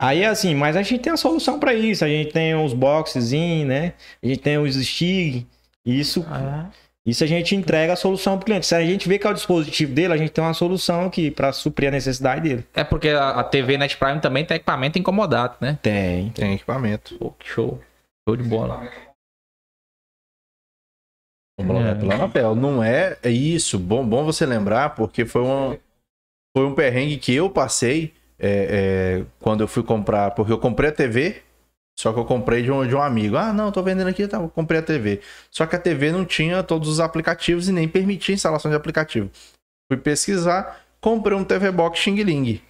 [0.00, 2.04] Aí assim, mas a gente tem a solução para isso.
[2.04, 3.94] A gente tem os boxes, né?
[4.22, 5.46] A gente tem os stick.
[5.84, 6.70] Isso, Ah,
[7.06, 8.66] isso a gente entrega a solução para o cliente.
[8.66, 11.30] Se a gente vê que é o dispositivo dele, a gente tem uma solução aqui
[11.30, 12.66] para suprir a necessidade dele.
[12.74, 15.78] É porque a, a TV Net Prime também tem equipamento incomodado, né?
[15.80, 16.30] Tem.
[16.30, 17.16] Tem equipamento.
[17.16, 17.80] Pô, que show.
[18.28, 18.84] Show de bola.
[21.58, 21.94] É.
[21.94, 22.54] pela Anapel.
[22.54, 23.78] Não é, é isso.
[23.78, 25.78] Bom, bom você lembrar, porque foi um,
[26.54, 30.32] foi um perrengue que eu passei é, é, quando eu fui comprar.
[30.32, 31.42] Porque eu comprei a TV,
[31.98, 33.36] só que eu comprei de um, de um amigo.
[33.36, 35.20] Ah, não, tô vendendo aqui, tá, comprei a TV.
[35.50, 39.30] Só que a TV não tinha todos os aplicativos e nem permitia instalação de aplicativo.
[39.90, 42.62] Fui pesquisar, comprei um TV Box Xing Ling.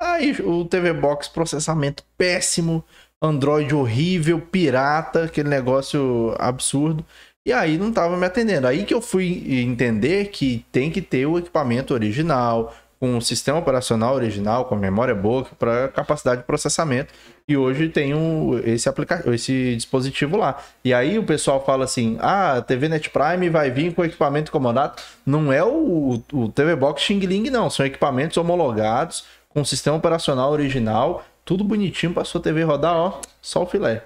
[0.00, 2.84] Aí o TV Box, processamento péssimo,
[3.22, 7.06] Android horrível, pirata, aquele negócio absurdo.
[7.46, 8.66] E aí não tava me atendendo.
[8.66, 13.58] Aí que eu fui entender que tem que ter o equipamento original, com o sistema
[13.58, 17.12] operacional original, com a memória boa, para capacidade de processamento.
[17.48, 20.62] E hoje tem um, esse, aplica esse dispositivo lá.
[20.84, 24.52] E aí o pessoal fala assim: ah, a TV Net Prime vai vir com equipamento
[24.52, 25.02] comandado.
[25.26, 27.68] Não é o, o TV Box Xing Ling, não.
[27.68, 33.64] São equipamentos homologados, com sistema operacional original, tudo bonitinho para sua TV rodar, ó, só
[33.64, 34.04] o filé.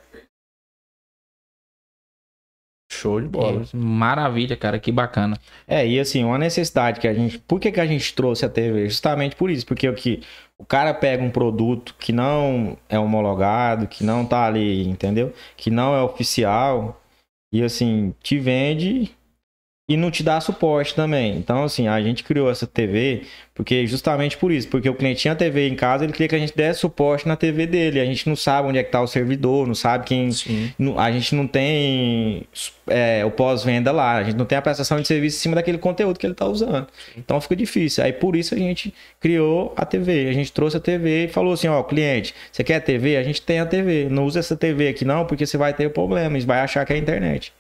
[2.89, 3.65] Show de bola.
[3.75, 5.37] Maravilha, cara, que bacana.
[5.67, 7.39] É, e assim, uma necessidade que a gente.
[7.39, 8.89] Por que, que a gente trouxe a TV?
[8.89, 10.23] Justamente por isso, porque o que
[10.59, 15.33] o cara pega um produto que não é homologado, que não tá ali, entendeu?
[15.57, 17.03] Que não é oficial,
[17.53, 19.11] e assim, te vende
[19.89, 21.37] e não te dá suporte também.
[21.37, 23.23] Então, assim, a gente criou essa TV
[23.55, 26.39] porque justamente por isso, porque o cliente tinha TV em casa, ele queria que a
[26.39, 28.01] gente desse suporte na TV dele.
[28.01, 30.29] A gente não sabe onde é que tá o servidor, não sabe quem,
[30.79, 32.43] não- a gente não tem
[32.89, 35.79] é, o pós-venda lá, a gente não tem a prestação de serviço em cima daquele
[35.79, 36.87] conteúdo que ele está usando.
[37.17, 38.03] Então fica difícil.
[38.05, 40.29] Aí por isso a gente criou a TV.
[40.29, 43.17] A gente trouxe a TV e falou assim: ó, cliente, você quer TV?
[43.17, 44.09] A gente tem a TV.
[44.11, 46.97] Não usa essa TV aqui não, porque você vai ter problemas, vai achar que é
[46.97, 47.53] a internet.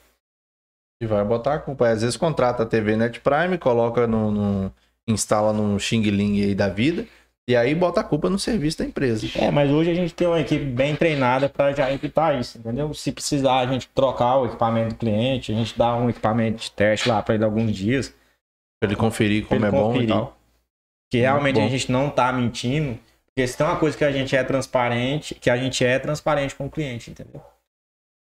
[1.02, 1.88] E vai botar a culpa.
[1.88, 4.30] Às vezes contrata a TV Net Prime, coloca no.
[4.30, 4.72] no-
[5.08, 7.06] instala num Xing Ling aí da vida.
[7.48, 9.24] E aí bota a culpa no serviço da empresa.
[9.36, 12.92] É, mas hoje a gente tem uma equipe bem treinada para já evitar isso, entendeu?
[12.92, 16.72] Se precisar a gente trocar o equipamento do cliente, a gente dá um equipamento de
[16.72, 18.08] teste lá para ele alguns dias.
[18.80, 20.08] Pra ele conferir como Pra é ele bom e conferir.
[20.08, 20.36] tal.
[21.08, 22.98] Que realmente a gente não tá mentindo.
[23.28, 26.52] Porque se tem uma coisa que a gente é transparente, que a gente é transparente
[26.56, 27.40] com o cliente, entendeu?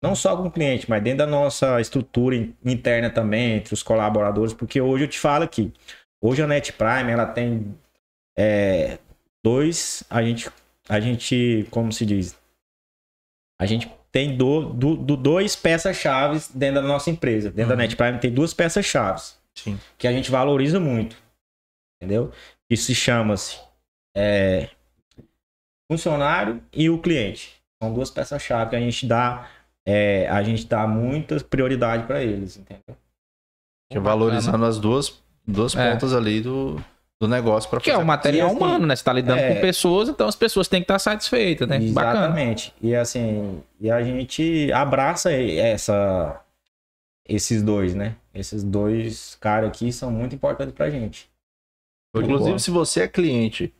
[0.02, 3.82] Não só com o cliente, mas dentro da nossa estrutura in- interna também, entre os
[3.82, 5.72] colaboradores, porque hoje eu te falo aqui,
[6.22, 7.76] hoje a Net Prime, ela tem
[8.38, 8.98] é,
[9.44, 10.48] dois, a gente,
[10.88, 12.38] a gente, como se diz?
[13.60, 17.50] A gente tem do, do, do dois peças-chave dentro da nossa empresa.
[17.50, 19.20] Dentro da NetPrime tem duas peças-chave
[19.98, 21.16] que a gente valoriza muito.
[22.00, 22.32] Entendeu?
[22.68, 23.58] Que se chama-se
[24.16, 24.70] é,
[25.90, 27.56] funcionário e o cliente.
[27.82, 29.48] São duas peças-chave que a gente dá,
[29.90, 32.94] é, a gente dá muita prioridade para eles, entendeu?
[33.90, 35.90] Que valorizando as duas, duas É.
[35.92, 36.78] pontas ali do,
[37.18, 38.94] do negócio para Que é o material assim, humano, né?
[38.94, 39.54] Você tá lidando é.
[39.54, 41.78] com pessoas, então as pessoas têm que estar satisfeitas, né?
[41.78, 42.26] Bacana.
[42.26, 42.74] Exatamente.
[42.82, 46.38] E assim, e a gente abraça essa,
[47.26, 48.14] esses dois, né?
[48.34, 51.30] Esses dois caras aqui são muito importantes pra gente.
[52.14, 53.72] Inclusive, se você é cliente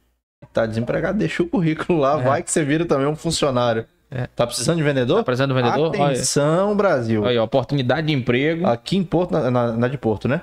[0.43, 2.23] e tá desempregado, deixa o currículo lá, É.
[2.23, 3.87] vai que você vira também um funcionário.
[4.11, 4.27] É.
[4.29, 5.19] Tá precisando de vendedor?
[5.19, 5.91] Tá precisando do vendedor?
[5.95, 7.23] Olha, Atenção, Brasil.
[7.23, 8.67] olha, oportunidade de emprego.
[8.67, 10.37] Aqui em Porto, na, na- na de Porto, né?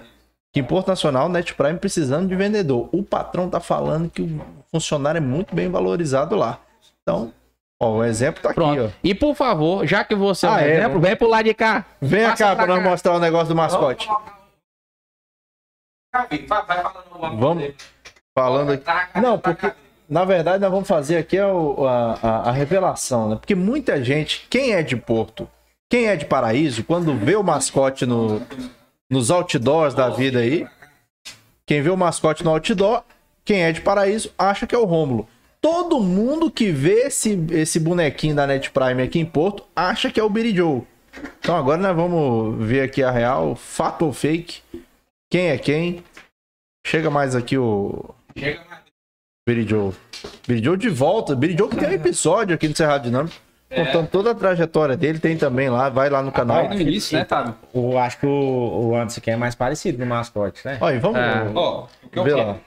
[0.51, 2.87] Aqui em Porto Nacional, Net Prime precisando de vendedor.
[2.91, 4.39] O patrão tá falando que o
[4.71, 6.59] funcionário é muito bem valorizado lá.
[7.01, 7.33] Então,
[7.81, 8.73] ó, o exemplo tá aqui, ó.
[8.75, 8.93] Pronto.
[9.03, 10.75] E por favor, já que você é um Ah, é?
[10.77, 11.85] exemplo, vem pro lado de cá.
[11.99, 14.07] Vem Passa cá pra pra nós mostrar o negócio do mascote.
[17.39, 17.73] Vamos
[18.37, 19.19] falando aqui.
[19.21, 19.73] Não, porque
[20.09, 23.35] na verdade nós vamos fazer aqui a, a- a revelação, né?
[23.35, 25.47] Porque muita gente, quem é de Porto,
[25.89, 28.41] quem é de Paraíso, quando vê o mascote no,
[29.09, 30.67] nos outdoors da vida aí,
[31.65, 33.03] quem vê o mascote no outdoor,
[33.43, 35.27] quem é de Paraíso, acha que é o Rômulo.
[35.61, 40.19] Todo mundo que vê esse, esse bonequinho da Net Prime aqui em Porto acha que
[40.19, 40.81] é o Billy Joe.
[41.39, 44.61] Então agora nós vamos ver aqui a real, fato ou fake,
[45.31, 46.03] quem é quem.
[46.85, 48.13] Chega mais aqui o
[49.45, 49.93] Billy Joe.
[50.47, 51.35] Billy Joe de volta.
[51.35, 53.35] Billy Joe que tem um episódio aqui no Cerrado Dinâmico.
[53.69, 56.59] Contando toda a trajetória dele, tem também lá, vai lá no canal.
[56.59, 57.55] Aí no início, né, Fábio?
[57.73, 58.29] Eu acho que o,
[58.89, 60.77] o Anderson aqui é mais parecido no mascote, né?
[60.79, 61.51] Olha, vamos É.
[61.53, 62.47] Ó, o que eu ver quero.
[62.47, 62.57] lá.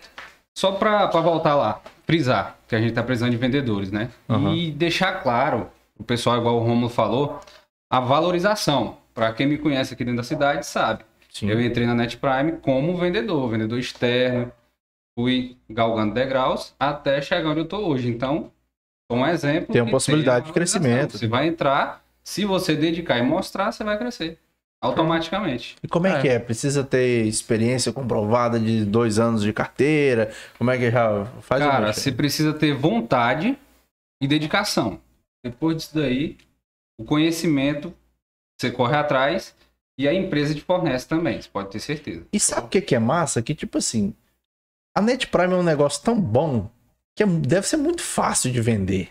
[0.56, 4.10] Só pra, pra voltar lá, frisar que a gente tá precisando de vendedores, né?
[4.28, 4.54] Aham.
[4.54, 5.68] E deixar claro,
[5.98, 7.40] o pessoal, igual o Romulo falou,
[7.90, 8.98] a valorização.
[9.14, 11.04] Pra quem me conhece aqui dentro da cidade, sabe.
[11.32, 11.48] Sim.
[11.48, 14.52] Eu entrei na Net Prime como vendedor, vendedor externo,
[15.18, 18.08] fui galgando degraus até chegar onde eu tô hoje.
[18.08, 18.52] Então,
[19.10, 19.72] é um exemplo.
[19.72, 21.18] Tem uma possibilidade de crescimento.
[21.18, 24.38] Você vai entrar, se você dedicar e mostrar, você vai crescer.
[24.80, 25.74] Automaticamente.
[25.82, 26.22] E como é, É.
[26.22, 26.38] que é?
[26.38, 30.30] Precisa ter experiência comprovada de dois anos de carteira?
[30.56, 33.58] Como é que já faz o Cara, você precisa ter vontade
[34.22, 35.00] e dedicação.
[35.44, 36.36] Depois disso daí,
[36.96, 37.92] o conhecimento,
[38.56, 39.52] você corre atrás
[39.98, 42.24] e a empresa te fornece também, você pode ter certeza.
[42.32, 43.42] E sabe o que que é massa?
[43.42, 44.14] Que tipo assim,
[44.94, 46.68] a Net Prime é um negócio tão bom
[47.16, 49.08] que é- deve ser muito fácil de vender.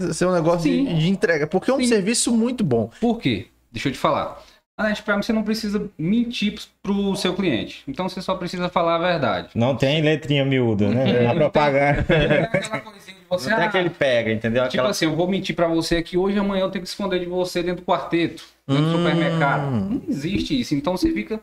[0.00, 1.86] Deve ser um negócio de, de entrega, porque é um Sim.
[1.86, 2.90] serviço muito bom.
[3.00, 3.48] Por quê?
[3.70, 4.42] Deixa eu te falar.
[4.78, 7.82] A Net Prime você não precisa mentir pro seu cliente.
[7.86, 9.50] Então você só precisa falar a verdade.
[9.54, 11.22] Não tem letrinha miúda, né?
[11.22, 12.06] Na propaganda.
[13.30, 14.64] Você, Não tem ah, aquele pega, entendeu?
[14.64, 14.90] Tipo Aquela...
[14.90, 17.62] assim, eu vou mentir pra você aqui hoje, amanhã eu tenho que esconder de você
[17.62, 18.96] dentro do quarteto, dentro do Hum.
[18.96, 19.70] supermercado.
[19.70, 20.74] Não existe isso.
[20.74, 21.40] Então você fica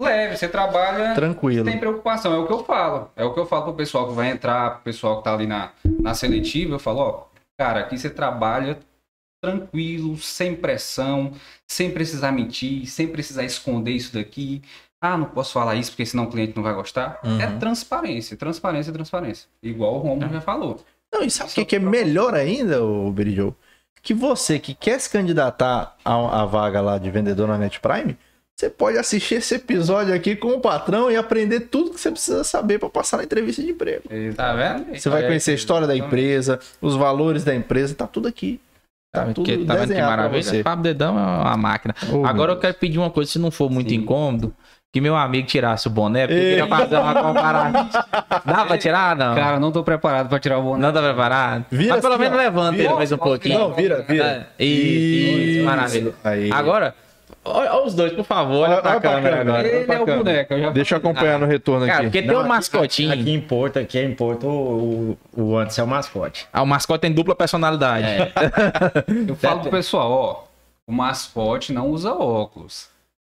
[0.00, 1.64] leve, você trabalha Tranquilo.
[1.64, 2.32] sem preocupação.
[2.34, 3.10] É o que eu falo.
[3.16, 5.46] É o que eu falo pro pessoal que vai entrar, pro pessoal que tá ali
[5.46, 6.74] na, na seletiva.
[6.74, 7.24] Eu falo, ó,
[7.58, 8.78] cara, aqui você trabalha
[9.42, 11.32] tranquilo, sem pressão,
[11.70, 14.62] sem precisar mentir, sem precisar esconder isso daqui.
[15.02, 17.20] Ah, não posso falar isso porque senão o cliente não vai gostar.
[17.22, 17.38] Uhum.
[17.38, 19.48] É transparência, transparência, transparência.
[19.62, 20.82] Igual o Romulo já falou.
[21.12, 23.52] Não, e sabe o que, que é melhor ainda, o Joe?
[24.02, 28.16] Que você que quer se candidatar à, à vaga lá de vendedor na Net Prime,
[28.56, 32.44] você pode assistir esse episódio aqui com o patrão e aprender tudo que você precisa
[32.44, 34.02] saber para passar na entrevista de emprego.
[34.36, 34.96] Tá vendo?
[34.96, 38.60] Você vai conhecer a história da empresa, os valores da empresa, tá tudo aqui.
[39.12, 40.62] Tá tudo Que, tá vendo que maravilha?
[40.64, 41.94] Fábio Dedão é uma máquina.
[42.12, 43.96] Oh, Agora eu quero pedir uma coisa, se não for muito Sim.
[43.96, 44.52] incômodo,
[44.92, 46.50] que meu amigo tirasse o boné, porque eu Ei.
[46.50, 47.88] queria fazer uma comparação.
[48.44, 49.34] Dá pra tirar, não?
[49.34, 50.80] Cara, não tô preparado pra tirar o boné.
[50.82, 51.64] Não tá preparado?
[51.70, 52.84] Vira Mas pelo assim, menos levanta Vira.
[52.88, 53.58] ele mais um pouquinho.
[53.58, 54.48] Não, vira, vira.
[54.58, 56.14] É, Isso, isso, maravilha.
[56.24, 56.50] Aí.
[56.52, 56.94] Agora,
[57.44, 58.62] olha, os dois, por favor.
[58.64, 59.40] Olha, Olha- pra câmera câmera.
[59.40, 59.68] agora.
[59.68, 62.06] Ele é o boneco, eu já Deixa eu acompanhar no retorno Cara, aqui.
[62.06, 63.12] porque tem Não, um aqui- mascotinho.
[63.12, 66.46] Aqui em Porto, aqui em Porto, o, o, o Anderson é o mascote.
[66.52, 68.06] Ah, o mascote tem dupla personalidade.
[68.06, 68.32] É.
[69.28, 70.44] Eu falo pro pessoal, ó,
[70.86, 72.88] o mascote não usa óculos.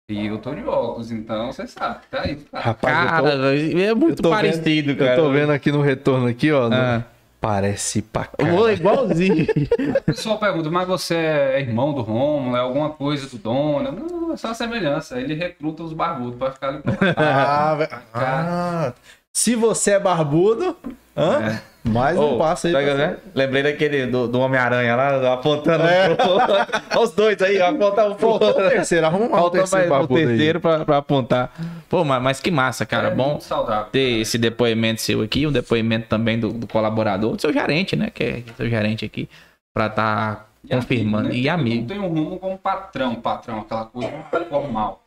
[0.08, 2.36] E eu tô de óculos, então você sabe, tá aí.
[2.36, 2.60] Tá.
[2.60, 5.12] Rapaz, Cara, tô- é muito parecido, vendo, cara.
[5.18, 6.70] Eu tô vendo aqui no retorno aqui, ó.
[6.70, 7.04] no- Ah.
[7.46, 9.46] Parece pra vou igualzinho.
[10.00, 13.92] O pessoal pergunta, mas você é irmão do Romulo, é alguma coisa do dono?
[13.92, 15.20] Não, é só a semelhança.
[15.20, 16.82] Ele recruta os barbudos pra ficar ali.
[17.16, 18.94] Ah, ve- ah,
[19.32, 20.76] se você é barbudo,
[21.16, 21.62] hã?
[21.88, 22.74] Mais um Ô, passo aí.
[22.74, 23.18] sabe pra o que é?
[23.36, 26.16] Lembrei daquele do, do Homem-Aranha lá, apontando É.
[26.16, 26.26] pro.
[26.30, 26.68] Olha
[27.02, 28.54] os dois aí, apontar um pro outro.
[28.54, 31.54] terceiro, arruma um terceiro mais o terceiro pra, pra apontar.
[31.88, 33.10] Pô, mas, mas que massa, cara.
[33.10, 33.86] é Bom saudável.
[33.92, 38.10] ter esse depoimento seu aqui, um depoimento também do, do colaborador, do seu gerente, né?
[38.10, 39.30] Que é seu gerente aqui,
[39.74, 41.30] pra estar Confirmando.
[41.30, 41.36] né?
[41.36, 41.82] E Eu amigo.
[41.82, 44.12] Não tem um rumo como patrão, patrão, aquela coisa
[44.50, 45.04] formal.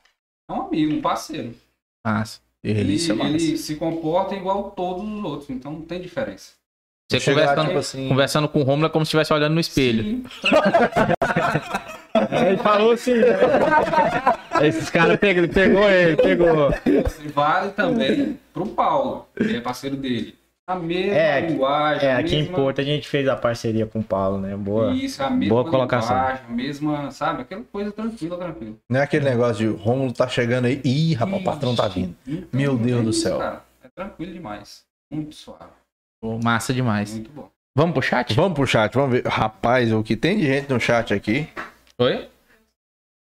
[0.48, 1.52] É um amigo, um parceiro.
[2.06, 2.40] Massa.
[2.62, 3.12] Ele, massa.
[3.24, 6.52] ele se comporta igual todos os outros, então não tem diferença.
[7.10, 9.60] Você Chegar, conversando, tipo assim- conversando com o Romulo é como se estivesse olhando no
[9.60, 10.22] espelho.
[12.46, 13.12] Ele falou assim.
[14.62, 16.70] Esses caras pegou, ele pegou ele, pegou.
[17.24, 20.34] E vale também pro Paulo, que é parceiro dele.
[20.66, 22.56] A mesma É, linguagem, É, a aqui em mesma...
[22.58, 24.54] Porto a gente fez a parceria com o Paulo, né?
[24.54, 24.92] Boa.
[24.92, 26.14] Isso, a mesma Boa colocação.
[26.14, 27.40] linguagem, a mesma, sabe?
[27.42, 28.74] Aquela coisa tranquila, tranquila.
[28.86, 30.78] Não é aquele negócio de Rômulo tá chegando aí.
[30.84, 32.14] Ih, rapaz, o patrão tá vindo.
[32.22, 33.38] Tem- Meu não Deus do isso, céu.
[33.38, 33.62] cara.
[33.82, 34.82] É tranquilo demais.
[35.10, 35.70] Muito suave.
[36.22, 37.12] Massa demais.
[37.12, 37.48] Muito bom.
[37.76, 38.34] Vamos pro chat?
[38.34, 39.26] Vamos pro chat, vamos ver.
[39.26, 41.48] Rapaz, o que tem de gente no chat aqui.
[41.98, 42.28] Oi?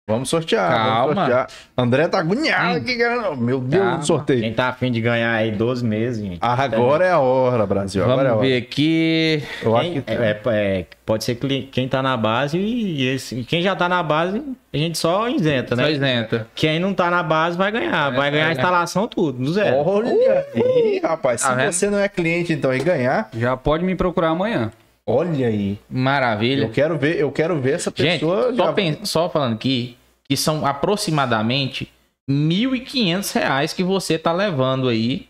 [0.06, 0.70] Vamos sortear.
[0.70, 0.98] Calma.
[1.01, 1.47] Vamos sortear.
[1.78, 2.76] André tá agoniado Hum.
[2.76, 3.35] aqui, cara.
[3.36, 3.98] Meu Deus Calma.
[3.98, 4.40] do sorteio.
[4.43, 6.39] Quem tá afim de ganhar aí 12 meses, gente.
[6.43, 8.05] Agora é a hora, Brasil.
[8.05, 8.47] Agora é a Vamos hora.
[8.51, 9.43] ver aqui.
[9.62, 13.44] Eu acho Quem, que é, é, pode ser que quem tá na base e esse,
[13.44, 15.93] quem já tá na base, a gente só isenta, Só né?
[15.93, 16.48] isenta.
[16.55, 18.10] Quem não tá na base vai ganhar.
[18.10, 19.78] Vai ganhar a instalação tudo, do zero.
[19.78, 20.12] Olha
[20.55, 21.40] aí, rapaz.
[21.40, 21.72] Tá Se vendo?
[21.72, 24.70] você não é cliente, então, e ganhar, Já pode me procurar amanhã.
[25.06, 25.78] Olha aí.
[25.90, 26.64] Maravilha.
[26.64, 28.55] Eu quero ver, eu quero ver essa Gente, pessoa.
[28.55, 29.97] só, já- pen- só falando aqui,
[30.28, 31.90] que são aproximadamente
[32.31, 35.28] 1.500 reais que você tá levando aí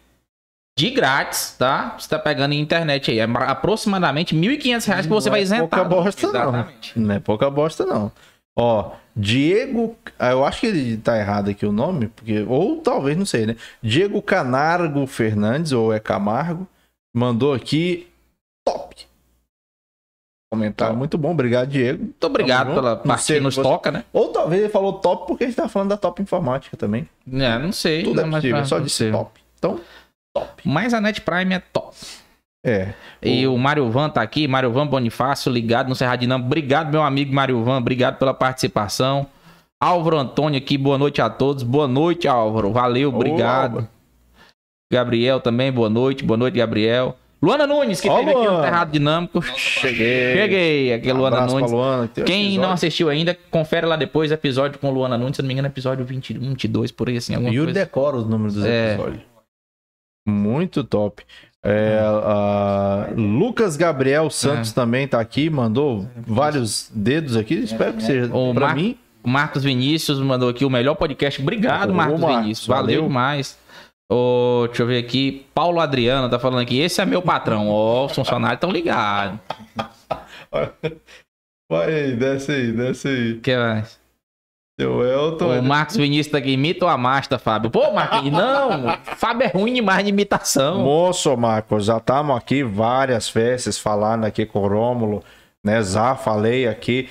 [0.78, 1.96] de grátis, tá?
[1.98, 3.18] Você tá pegando em internet aí.
[3.18, 5.68] É ma- aproximadamente 1.500 reais que você Não vai é isentar.
[5.68, 6.40] pouca bosta, não.
[6.40, 6.98] Exatamente.
[6.98, 8.12] Não é pouca bosta, não.
[8.56, 9.96] Ó, Diego.
[10.18, 12.44] ah, Eu acho que ele tá errado aqui o nome, porque.
[12.48, 13.56] Ou talvez, não sei, né?
[13.82, 16.66] Diego Canargo Fernandes, ou é Camargo,
[17.14, 18.06] mandou aqui.
[20.54, 22.02] Comentário muito bom, obrigado, Diego.
[22.02, 24.04] Muito obrigado Tamo pela parte que nos você- toca, né?
[24.12, 27.08] Ou talvez ele falou top porque a gente tá falando da top informática também.
[27.32, 28.02] É, não sei.
[28.02, 29.12] Tudo é não, mas possível, tá- só disse sei.
[29.12, 29.40] top.
[29.58, 29.80] Então,
[30.34, 30.62] top.
[30.64, 31.94] Mas a Net Prime é top.
[32.66, 32.94] É.
[33.22, 36.46] E o Mário Van tá aqui, Mário Van Bonifácio, ligado no Cerrado Dinâmico.
[36.46, 39.26] Obrigado, meu amigo Mário Van, obrigado pela participação.
[39.82, 41.62] Álvaro Antônio aqui, boa noite a todos.
[41.62, 42.72] Boa noite, Álvaro.
[42.72, 43.64] Valeu, obrigado.
[43.80, 43.88] Álvaro.
[44.90, 46.24] Gabriel também, boa noite.
[46.24, 47.16] Boa noite, Gabriel.
[47.44, 48.62] Luana Nunes, que Ó, esteve aqui no Luana.
[48.64, 49.42] Cerrado Dinâmico.
[49.42, 50.34] Cheguei.
[50.36, 51.72] Cheguei, aqui é Luana Abraço pra Nunes.
[51.72, 52.72] Luana, que um Quem não episódio.
[52.74, 55.36] assistiu ainda, confere lá depois o episódio com Luana Nunes.
[55.36, 57.72] Se não me engano, episódio 20, 22, por aí, assim, Yuri coisa.
[57.72, 58.94] decora os números dos É.
[58.94, 59.22] episódios.
[60.26, 61.22] Muito top.
[61.62, 64.74] É, a Lucas Gabriel Santos É.
[64.74, 67.54] também tá aqui, mandou vários dedos aqui.
[67.54, 68.96] Espero que seja O pra Mar- mim.
[69.22, 71.40] O Marcos Vinícius mandou aqui o melhor podcast.
[71.40, 72.66] Obrigado, Marcos, Marcos, Vinícius.
[72.66, 73.02] Valeu, valeu.
[73.08, 73.58] demais.
[74.14, 75.44] Ô, deixa eu ver aqui.
[75.52, 76.78] Paulo Adriano tá falando aqui.
[76.78, 77.68] Esse é meu patrão.
[77.68, 79.40] Ó, os funcionários estão ligados.
[81.68, 83.40] Vai, desce aí, desce aí.
[83.40, 83.98] que mais?
[84.78, 85.58] Seu Elton.
[85.58, 86.52] O Marcos Vinícius tá aqui.
[86.52, 87.70] Imita ou amasta, Fábio?
[87.70, 88.96] Pô, Marquinhos, não.
[89.16, 90.82] Fábio é ruim demais de imitação.
[90.82, 95.24] Moço, Marcos, já estamos aqui várias vezes falando aqui com o Rômulo,
[95.64, 95.82] né?
[95.82, 97.08] Já falei aqui,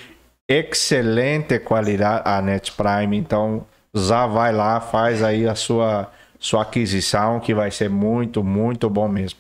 [0.47, 6.09] excelente qualidade a Net Prime, então já vai lá, faz aí a sua,
[6.43, 9.39] sua aquisição, que vai ser muito, muito bom mesmo.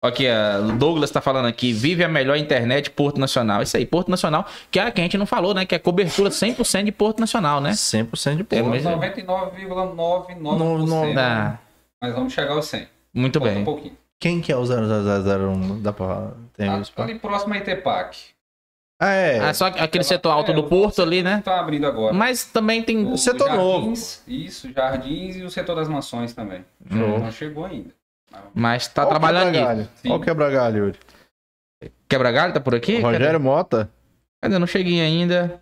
[0.00, 0.26] Aqui,
[0.68, 1.72] o Douglas tá falando aqui.
[1.72, 3.60] Vive a melhor internet Porto Nacional.
[3.62, 5.66] Isso aí, Porto Nacional, que é a que a gente não falou, né?
[5.66, 7.72] Que é cobertura 100% de Porto Nacional, né?
[7.72, 8.70] 100% de É, boa.
[8.70, 10.58] mas- 99,99%.
[10.58, 11.58] Não, não- Ah,
[12.00, 12.86] Mas vamos chegar aos 100.
[13.12, 13.62] muito Falta bem.
[13.62, 13.96] um pouquinho.
[14.20, 15.80] Quem que é o 0001?
[15.82, 16.30] Dá pra...
[16.56, 18.16] Tem Ah, ali próximo a Itepac.
[19.00, 19.38] Ah, é.
[19.38, 21.40] Ah, só aquele setor alto É, do o Porto ali, né?
[21.44, 22.12] Tá abrindo agora.
[22.12, 23.06] Mas também tem.
[23.06, 26.64] O setor Jardins, Isso, Jardins e o setor das mansões também.
[26.90, 27.18] Show.
[27.20, 27.90] Não chegou ainda.
[28.52, 29.90] Mas tá Ó o trabalhando nisso.
[29.96, 30.10] Sim.
[30.10, 30.98] Ó o quebra-galho, Yuri.
[32.08, 33.00] Quebra-galho tá por aqui?
[33.00, 33.88] Rogério Mota,
[34.42, 34.54] Cadê?
[34.56, 35.46] Eu não cheguei ainda.
[35.46, 35.60] Deixa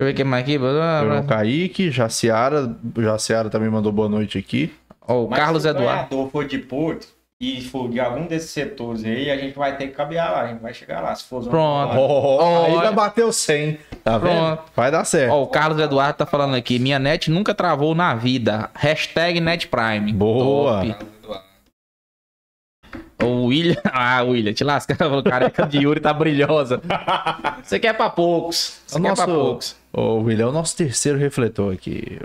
[0.00, 0.58] eu ver quem mais aqui.
[0.58, 4.74] o Kaique, Jaciara, Jaciara também mandou boa noite aqui.
[5.00, 6.10] Ó, o Mas Carlos se o Eduardo.
[6.10, 7.08] ganhador for de Porto
[7.40, 10.46] e for de algum desses setores aí, a gente vai ter que cabear lá, a
[10.48, 11.14] gente vai chegar lá.
[11.14, 11.92] Se for zona Pronto.
[11.94, 12.38] rural.
[12.38, 12.80] Oh, aí Olha.
[12.86, 14.30] vai bater o 100, tá vendo?
[14.56, 14.62] Pronto.
[14.74, 15.32] Vai dar certo.
[15.32, 16.78] Ó, o Carlos Eduardo tá falando aqui.
[16.78, 18.70] Minha net nunca travou na vida.
[18.74, 20.12] Hashtag NetPrime.
[20.14, 20.82] Boa.
[21.22, 21.42] Top.
[23.22, 23.76] O William.
[23.92, 24.96] Ah, William, te lasca.
[25.06, 26.80] O careca de Yuri tá brilhosa.
[27.62, 28.80] Você quer pra poucos.
[28.86, 29.76] Você O quer pra nosso- poucos.
[29.92, 32.18] Ô, William, é o nosso terceiro refletor aqui.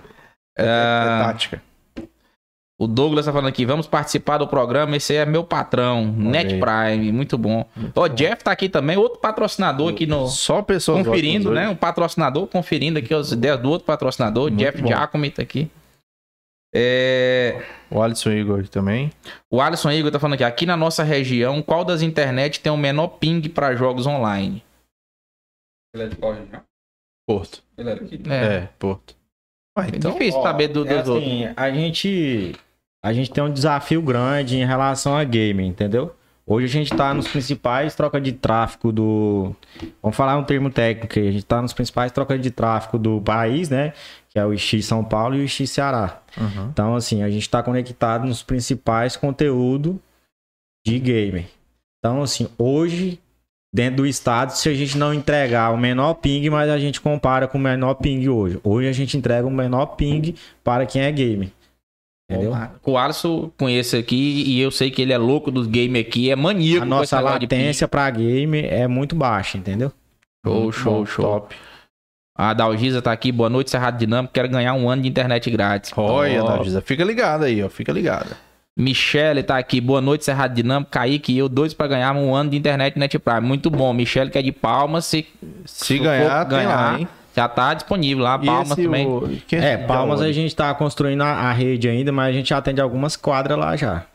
[0.57, 1.19] É, Ah.
[1.21, 1.61] é tática.
[2.81, 4.97] O Douglas tá falando aqui, vamos participar do programa.
[4.97, 6.57] Esse aí é meu patrão, Net.
[6.59, 7.63] Prime, muito bom.
[7.95, 11.69] Ó, Jeff tá aqui também, outro patrocinador aqui no Só pessoas conferindo, né?
[11.69, 14.87] Um patrocinador conferindo aqui as ideias do outro patrocinador, Muito Jeff bom.
[14.87, 15.69] Giacomi tá aqui.
[16.73, 19.11] É, O Alisson Igor também.
[19.51, 22.77] O Alisson Igor tá falando aqui, aqui na nossa região, qual das internet tem o
[22.77, 24.63] menor ping para jogos online?
[25.93, 26.63] Ele é de qual região?
[27.27, 27.61] Porto.
[27.77, 28.21] Ele é daqui.
[28.27, 29.15] É, É, Porto.
[29.77, 31.31] Ah, é então, difícil Ó, saber do, é dos outros.
[31.31, 32.55] assim, a gente
[33.03, 36.15] a gente tem um desafio grande em relação a game, entendeu?
[36.45, 39.55] Hoje a gente tá nos principais trocas de tráfego do.
[40.01, 41.27] Vamos falar um termo técnico aí.
[41.29, 43.93] A gente tá nos principais trocas de tráfego do país, né?
[44.29, 46.21] Que é o X São Paulo e o X Ceará.
[46.37, 46.69] Uhum.
[46.71, 49.95] Então, assim, a gente tá conectado nos principais conteúdos
[50.85, 51.45] de gamer.
[51.99, 53.19] Então, assim, hoje,
[53.73, 57.47] dentro do estado, se a gente não entregar o menor ping, mas a gente compara
[57.47, 58.59] com o menor ping hoje.
[58.63, 61.49] Hoje a gente entrega o menor ping para quem é gamer.
[62.31, 62.57] Entendeu?
[62.85, 66.35] O Alisson conheço aqui e eu sei que ele é louco dos games aqui, é
[66.35, 66.83] maníaco.
[66.83, 69.91] A nossa latência para game é muito baixa, entendeu?
[70.45, 71.25] Show, Muito show, bom, show.
[71.25, 71.55] Top.
[72.37, 75.91] A Dalgisa tá aqui, boa noite, Cerrado Dinâmico, quero ganhar um ano de internet grátis.
[75.95, 77.69] Olha, Dalgisa, fica ligado aí, ó.
[77.69, 78.35] Fica ligado.
[78.75, 82.49] Michele tá aqui, boa noite, Cerrado Dinâmico, Kaique e eu, dois pra ganhar um ano
[82.49, 83.41] de internet Net Prime.
[83.41, 85.27] Muito bom, Michele que é de Palmas, se,
[85.65, 87.07] Se se ganhar, for tem lá, hein?
[87.35, 89.07] Já tá disponível lá, Palmas também.
[89.07, 92.53] o- É, esse Palmas a gente tá construindo a, a rede ainda, mas a gente
[92.53, 94.05] atende algumas quadras lá já.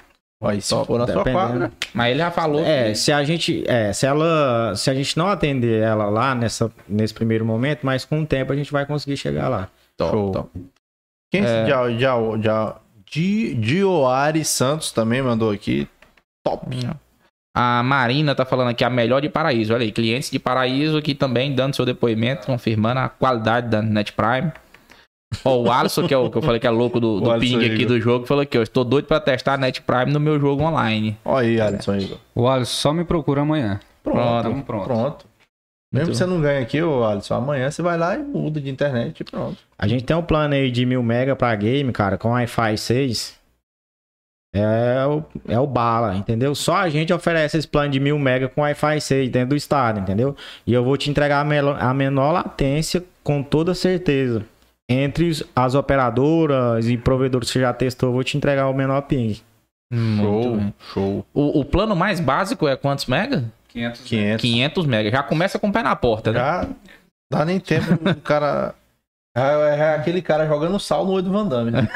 [0.61, 1.73] Se for na sua quadra.
[1.95, 5.17] Mas ele já falou É, que se a gente, é, se ela, se a gente
[5.17, 8.85] não atender ela lá nessa, nesse primeiro momento, mas com o tempo a gente vai
[8.85, 9.69] conseguir chegar lá.
[9.99, 10.33] Show.
[10.33, 10.51] top.
[11.33, 11.45] Quem É.
[11.63, 12.77] esse já, já, já,
[13.11, 15.89] Di, Dioari Santos também mandou aqui.
[16.45, 16.67] Top.
[17.59, 19.73] A Marina tá falando aqui a melhor de Paraíso.
[19.73, 24.12] Olha aí, clientes de Paraíso aqui também dando seu depoimento, confirmando a qualidade da Net
[24.12, 24.53] Prime.
[25.43, 27.57] Ó, o Alisson, que, é o, que eu falei que é louco do, do ping
[27.65, 27.87] aqui Igor.
[27.87, 30.62] do jogo, falou aqui, ó, estou doido pra testar a Net Prime no meu jogo
[30.65, 31.16] online.
[31.24, 32.19] Olha aí, Alisson Igor.
[32.35, 33.81] O Alisson só me procura amanhã.
[34.05, 34.43] Pronto.
[34.43, 34.85] Tamo pronto.
[34.85, 35.27] Pronto.
[35.91, 38.69] Mesmo que você não ganhe aqui, ô Alisson, amanhã você vai lá e muda de
[38.69, 39.57] internet e pronto.
[39.78, 43.45] A gente tem um plano aí de mil mega pra game, cara, com Wi-Fi 6.
[44.59, 46.55] É o, é o bala, entendeu?
[46.55, 50.01] Só a gente oferece esse plano de mil mega com Wi-Fi 6 dentro do estado,
[50.01, 50.35] entendeu?
[50.66, 54.45] E eu vou te entregar a, melo- a menor latência com toda certeza.
[54.89, 59.03] Entre as operadoras e provedores que você já testou, eu vou te entregar o menor
[59.03, 59.37] ping.
[59.93, 60.74] Muito bem.
[60.93, 61.27] show.
[61.35, 63.45] O, o plano mais básico é quantos mega?
[63.69, 64.01] 500.
[64.03, 64.41] 500.
[64.43, 65.11] 500 mega.
[65.11, 66.39] Já começa com o pé na porta, né?
[66.39, 66.69] Já
[67.31, 68.74] dá nem tempo do cara...
[69.37, 71.71] É, é aquele cara jogando sal no olho do Van Damme.
[71.71, 71.87] né?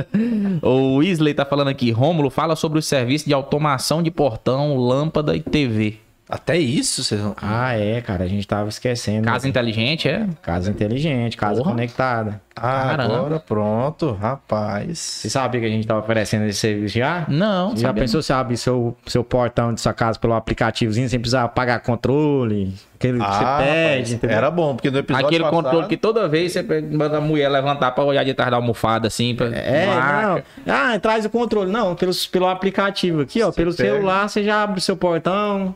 [0.62, 5.36] O Weasley tá falando aqui, Rômulo, fala sobre o serviço de automação de portão, lâmpada
[5.36, 5.98] e TV.
[6.30, 7.34] Até isso, vocês não...
[7.40, 9.24] Ah, é, cara, a gente tava esquecendo.
[9.24, 10.26] Casa inteligente, é?
[10.42, 11.70] Casa inteligente, casa Porra.
[11.70, 12.40] conectada.
[12.54, 13.16] Ah, Caramba.
[13.16, 14.98] agora pronto, rapaz.
[14.98, 17.24] Você sabia que a gente tava oferecendo esse serviço já?
[17.28, 21.18] Não, Já sabia pensou se abrir seu, seu portão de sua casa pelo aplicativozinho sem
[21.18, 22.74] precisar pagar controle?
[22.98, 24.36] Aquele que Ah, você pede, entendeu?
[24.36, 25.62] era bom, porque no episódio Aquele passado...
[25.62, 29.06] controle que toda vez você manda a mulher levantar pra olhar de trás da almofada,
[29.06, 29.34] assim.
[29.36, 29.46] Pra...
[29.46, 30.44] É, Marca.
[30.66, 30.74] não.
[30.74, 31.70] Ah, traz o controle.
[31.70, 33.46] Não, pelo, pelo aplicativo aqui, ó.
[33.52, 33.90] Você pelo pega.
[33.94, 35.74] celular, você já abre o seu portão.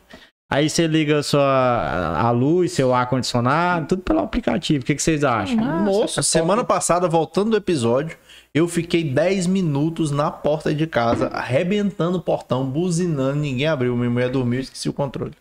[0.51, 4.83] Aí você liga a sua a luz, seu ar-condicionado, tudo pelo aplicativo.
[4.83, 5.57] O que, que vocês acham?
[5.57, 8.19] Nossa, semana passada, voltando do episódio,
[8.55, 13.97] eu fiquei 10 minutos na porta de casa, arrebentando o portão, buzinando, ninguém abriu.
[13.97, 15.33] Minha mulher dormiu e esqueci o controle.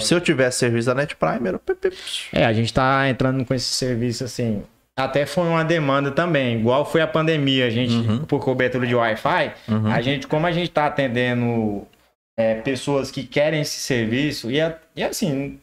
[0.00, 1.60] Se eu tivesse serviço da Net Prime, era...
[2.32, 4.62] É, a gente tá entrando com esse serviço assim.
[4.96, 8.24] Até foi uma demanda também, igual foi a pandemia, a gente, Uhum.
[8.24, 9.86] por cobertura de Wi-Fi, Uhum.
[9.92, 11.86] a gente, como a gente tá atendendo
[12.36, 15.58] é, pessoas que querem esse serviço, e, é- e assim,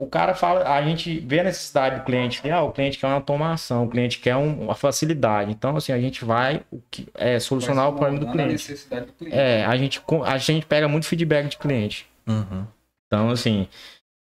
[0.00, 3.14] o cara fala, a gente vê a necessidade do cliente, ah, o cliente quer uma
[3.16, 5.50] automação, o cliente quer um- uma facilidade.
[5.50, 8.52] Então, assim, a gente vai o que, é, solucionar o problema do a cliente.
[8.52, 9.36] necessidade do cliente.
[9.36, 12.06] É, a gente, a gente pega muito feedback de cliente.
[12.26, 12.64] Uhum.
[13.12, 13.66] Então, assim,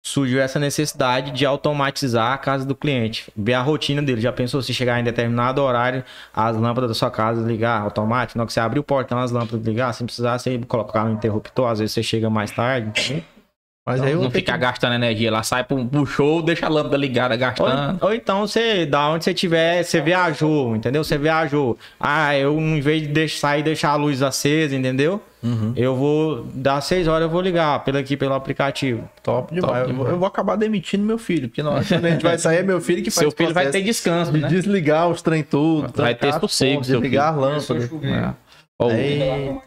[0.04, 4.20] surgiu essa necessidade de automatizar a casa do cliente, ver a rotina dele.
[4.20, 6.04] Já pensou se chegar em determinado horário,
[6.34, 8.40] as lâmpadas da sua casa ligar automático?
[8.40, 11.70] Hora que você abrir o portão, as lâmpadas ligar, sem precisar você colocar no interruptor,
[11.70, 13.24] às vezes você chega mais tarde.
[13.90, 14.60] Mas aí eu não ficar que...
[14.60, 17.98] gastando energia lá, sai pro, pro show, deixa a lâmpada ligada gastando.
[18.00, 21.04] Ou, ou então você, da onde você tiver, você viajou, entendeu?
[21.04, 21.76] Você viajou.
[22.00, 25.20] Ah, eu em vez de deixar, sair e deixar a luz acesa, entendeu?
[25.42, 25.74] Uhum.
[25.76, 29.10] Eu vou, das 6 horas eu vou ligar pelo aqui, pelo aplicativo.
[29.24, 29.88] Top demais.
[29.88, 32.58] Top eu, eu vou acabar demitindo meu filho, porque hora que a gente vai sair,
[32.58, 34.48] é meu filho que faz Seu filho vai ter descanso, de né?
[34.50, 35.92] desligar os trem tudo.
[35.96, 37.90] Vai ter sossego, desligar a lâmpada.
[38.04, 38.34] É.
[38.78, 39.58] Ó, Aí,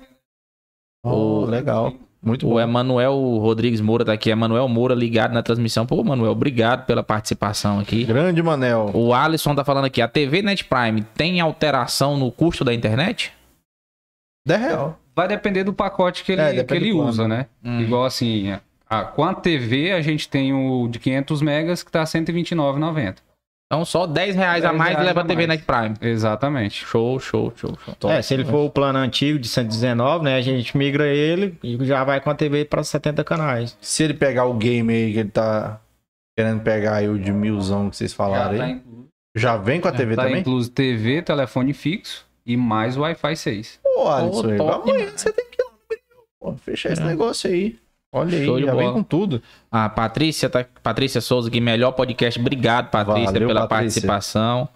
[1.05, 1.93] oh, legal.
[2.23, 2.61] Muito O bom.
[2.61, 4.31] Emanuel Rodrigues Moura tá aqui.
[4.31, 5.85] Emanuel Moura ligado na transmissão.
[5.85, 8.05] Pô, Emanuel, obrigado pela participação aqui.
[8.05, 8.91] Grande Manel.
[8.95, 10.01] O Alisson tá falando aqui.
[10.01, 13.33] A TV Net Prime tem alteração no custo da internet?
[14.47, 14.99] 10 real.
[15.15, 17.47] Vai depender do pacote que ele, É, que ele usa, né?
[17.63, 17.81] Hum.
[17.81, 18.57] Igual assim,
[18.89, 23.17] a, com a TV a gente tem o de 500 megas que tá R$ 129,90.
[23.73, 25.61] Então só 10 reais a 10 mais reais leva a a TV mais.
[25.61, 25.95] Net Prime.
[26.13, 26.85] Exatamente.
[26.85, 28.11] Show, show, show, show.
[28.11, 30.37] é, se ele for o plano antigo de 119, né?
[30.37, 33.75] A gente migra ele e já vai com a TV para 70 canais.
[33.81, 35.81] Se ele pegar o game aí que ele tá
[36.39, 39.81] querendo pegar aí o de milzão que vocês falaram Já tá aí, incluso, já vem
[39.81, 40.41] com a TV tá também?
[40.41, 43.81] incluso TV, telefone fixo e mais Wi-Fi 6.
[43.83, 45.21] Pô, Alisson, Pô, aí, top amanhã demais.
[45.23, 46.57] você tem que ir lá no pô.
[46.59, 47.79] Fechar esse negócio aí.
[48.13, 48.93] Olha aí, Show de já vem bola.
[48.93, 49.43] com tudo.
[49.71, 52.39] A Patrícia, tá, Patrícia Souza aqui, melhor podcast.
[52.39, 54.03] Obrigado, Patrícia, Valeu, pela Patrícia.
[54.03, 54.69] participação.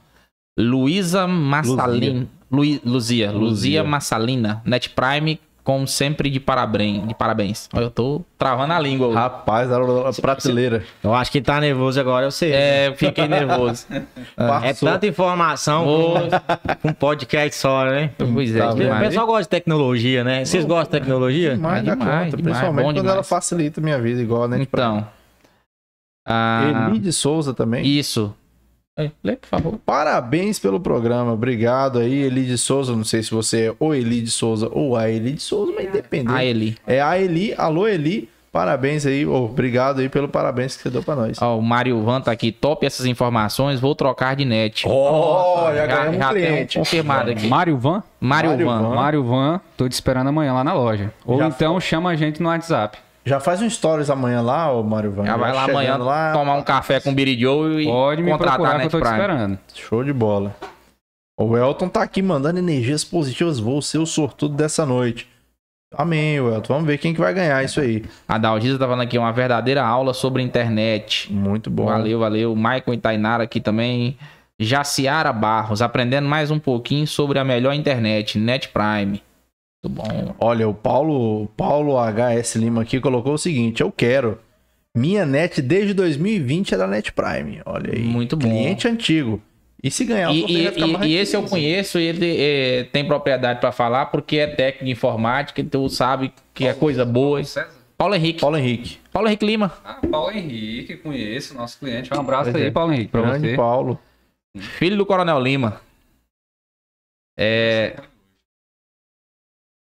[0.58, 2.26] Luísa Massalina.
[2.50, 2.80] Luzia.
[2.84, 3.30] Luzia.
[3.32, 3.84] Luzia Luzia.
[3.84, 4.62] Massalina.
[4.64, 7.09] Net Prime, como sempre, de parabéns.
[7.09, 7.68] De parabéns.
[7.74, 9.09] Olha, Eu tô travando a língua.
[9.09, 9.16] hoje.
[9.16, 9.80] Rapaz, a
[10.22, 10.84] prateleira.
[11.02, 12.52] Eu acho que tá nervoso agora, eu sei.
[12.52, 13.84] É, fiquei nervoso.
[14.62, 18.10] É tanta informação com um podcast só, né?
[18.32, 20.44] pois é, Tá O pessoal gosta de tecnologia, né?
[20.44, 21.56] Vocês gostam de tecnologia?
[21.56, 23.14] Demais, da demais, conta, demais, principalmente quando demais.
[23.14, 24.62] ela facilita a minha vida, igual Prime.
[24.62, 25.09] Então.
[26.24, 27.84] Ah, Eli de Souza também.
[27.84, 28.32] isso.
[28.98, 29.78] É, Lê, por favor.
[29.85, 31.32] Parabéns pelo programa.
[31.32, 32.97] Obrigado aí, Eli de Souza.
[32.97, 35.86] Não sei se você é o Eli de Souza ou a Eli de Souza, mas
[35.86, 36.35] independente.
[36.35, 36.78] A Eli.
[36.86, 37.55] É a Eli.
[37.59, 38.31] Alô, Eli.
[38.51, 39.27] Parabéns aí.
[39.27, 41.36] ô, obrigado aí pelo parabéns que você deu pra nós.
[41.43, 42.51] Ó, o Mário Van tá aqui.
[42.51, 43.78] Top essas informações.
[43.78, 44.86] Vou trocar de net.
[44.89, 46.78] Ó, já ganhamos um cliente.
[46.78, 47.47] confirmado aqui.
[47.47, 48.02] Mário Van?
[48.18, 48.81] Mário, Van.
[48.81, 48.94] Van.
[48.94, 51.12] Mário Van, tô te esperando amanhã lá na loja.
[51.27, 52.97] Ou Já então chama a gente no WhatsApp.
[53.27, 55.27] Já faz um stories amanhã lá, ô Mário Van.
[55.27, 56.32] Já vai lá amanhã lá.
[56.32, 59.15] tomar um café com o Biri Joe e Pode me contratar que eu tô Prime.
[59.15, 59.59] esperando.
[59.74, 60.55] Show de bola.
[61.39, 63.59] O Elton tá aqui mandando energias positivas.
[63.59, 65.28] Vou ser o sortudo dessa noite.
[65.93, 66.74] Amém, Elton.
[66.74, 68.05] Vamos ver quem que vai ganhar isso aí.
[68.28, 71.32] A Dalgisa tá falando aqui uma verdadeira aula sobre internet.
[71.32, 71.86] Muito bom.
[71.86, 72.55] Valeu, valeu.
[72.55, 74.16] Michael e Tainara aqui também.
[74.59, 79.20] Jaciara Barros, aprendendo mais um pouquinho sobre a melhor internet, Net Prime.
[79.88, 80.34] Muito bom.
[80.40, 84.38] Olha, o Paulo, Paulo HS Lima aqui colocou o seguinte: eu quero.
[84.96, 87.60] Minha net desde 2020 é da Net Prime.
[87.66, 88.02] Olha aí.
[88.02, 88.48] Muito bom.
[88.48, 89.42] Cliente antigo.
[89.82, 93.60] E se ganhar E, e- e- e esse eu conheço, e ele é, tem propriedade
[93.60, 97.44] pra falar, porque é técnico de informática, então sabe que é coisa boa.
[97.44, 97.68] César?
[97.96, 98.40] Paulo Henrique.
[98.40, 98.98] Paulo Henrique.
[99.12, 99.72] Paulo Henrique Lima.
[99.84, 102.12] Ah, Paulo Henrique, conheço, nosso cliente.
[102.12, 102.70] Um abraço Pois aí, é.
[102.70, 103.56] Paulo Henrique, pra Grande você.
[103.56, 103.98] Paulo.
[104.58, 105.80] Filho do Coronel Lima.
[107.38, 107.96] É.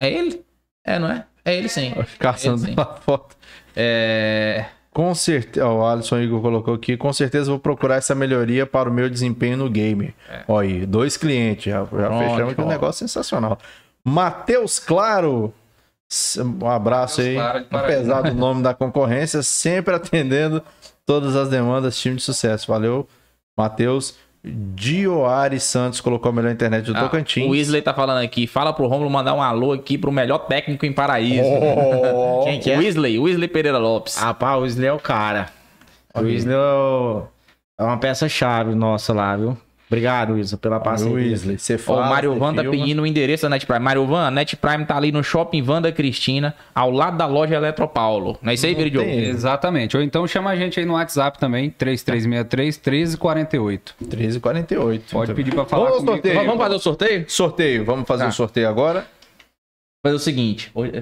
[0.01, 0.45] É ele?
[0.85, 1.25] É, não é?
[1.45, 1.95] É ele sim.
[2.19, 2.75] Caçando Sim.
[2.77, 3.37] a foto.
[3.75, 4.67] É.
[4.93, 5.67] Com certeza.
[5.67, 6.97] O Alisson Igor colocou aqui.
[6.97, 10.15] Com certeza vou procurar essa melhoria para o meu desempenho no game.
[10.49, 11.65] Olha aí, dois clientes.
[11.65, 12.07] Já, já É.
[12.07, 13.59] Pronto, fechamos aqui um negócio sensacional.
[14.05, 15.53] Matheus Claro.
[16.61, 17.35] Um abraço Matheus aí.
[17.35, 17.67] Claro.
[17.71, 20.63] Apesar do nome da concorrência, sempre atendendo
[21.05, 22.67] todas as demandas, time de sucesso.
[22.69, 23.09] Valeu,
[23.57, 24.17] Matheus.
[24.47, 27.47] Dioari Santos colocou a melhor internet do Ah, Tocantins.
[27.47, 28.47] o Weasley tá falando aqui.
[28.47, 31.43] Fala pro Romulo mandar um alô aqui pro melhor técnico em Paraíso.
[31.49, 32.79] Oh, Quem que é?
[32.79, 34.17] Weasley, Weasley Pereira Lopes.
[34.17, 35.49] Rapaz, o Wesley é o cara.
[36.15, 36.21] O.
[36.21, 37.23] Wesley é o-
[37.79, 39.57] é uma peça-chave nossa lá, viu?
[39.89, 41.15] Obrigado, Wilson, pela parceria.
[41.15, 41.59] Weasley.
[41.59, 42.77] Você fala, o Mário Van tá filma.
[42.77, 43.79] pedindo o endereço da Net Prime.
[43.79, 47.55] Mário Van, a Net Prime tá ali no shopping Vanda Cristina, ao lado da loja
[47.55, 48.37] Eletropaulo.
[48.43, 49.29] Não é isso aí, tem.
[49.29, 49.97] Exatamente.
[49.97, 53.95] Ou então chama a gente aí no WhatsApp também, 3363-1348.
[54.03, 55.03] 13h48.
[55.13, 56.23] Pode pedir pra falar Vamos ao comigo.
[56.27, 56.45] sorteio.
[56.47, 57.25] Vamos fazer o sorteio?
[57.31, 57.85] Sorteio.
[57.85, 58.31] Vamos fazer Tá.
[58.31, 59.07] o sorteio agora.
[60.05, 60.73] Fazer o seguinte.
[60.77, 60.99] É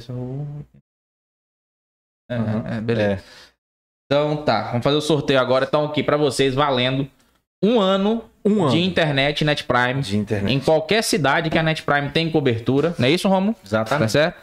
[2.30, 2.66] É, Uhum.
[2.66, 3.12] é, beleza.
[3.12, 3.20] É.
[4.06, 5.64] Então tá, vamos fazer o sorteio agora.
[5.66, 7.08] Então aqui pra vocês valendo
[7.64, 10.52] um ano, Um ano de internet Net Prime de internet.
[10.52, 12.94] em qualquer cidade que a Net Prime tem cobertura.
[12.98, 13.54] Não é isso, Romulo?
[13.54, 14.12] Tá Exatamente.
[14.12, 14.36] certo?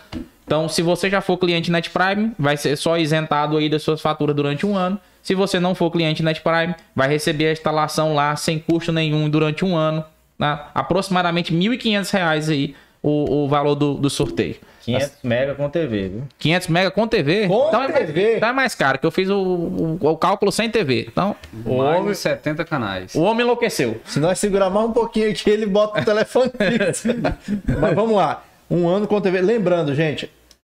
[0.45, 4.01] Então, se você já for cliente Net Prime, vai ser só isentado aí das suas
[4.01, 4.99] faturas durante um ano.
[5.23, 9.29] Se você não for cliente Net Prime, vai receber a instalação lá sem custo nenhum
[9.29, 10.03] durante um ano.
[10.37, 10.59] Né?
[10.73, 14.55] Aproximadamente 1.500 reais aí o, o valor do, do sorteio.
[14.83, 16.23] 500 mega com TV, viu?
[16.39, 17.47] 500 mega com TV.
[17.47, 18.37] Com então é- TV.
[18.37, 21.05] Então é mais caro, que eu fiz o, o- o cálculo sem TV.
[21.07, 21.35] Então,
[21.65, 23.15] Mais de 70 canais.
[23.15, 23.99] o homem enlouqueceu.
[24.05, 26.51] Se nós segurar mais um pouquinho aqui, ele bota o telefone.
[27.79, 28.43] Mas vamos lá.
[28.69, 29.41] Um ano com TV.
[29.41, 30.31] Lembrando, gente,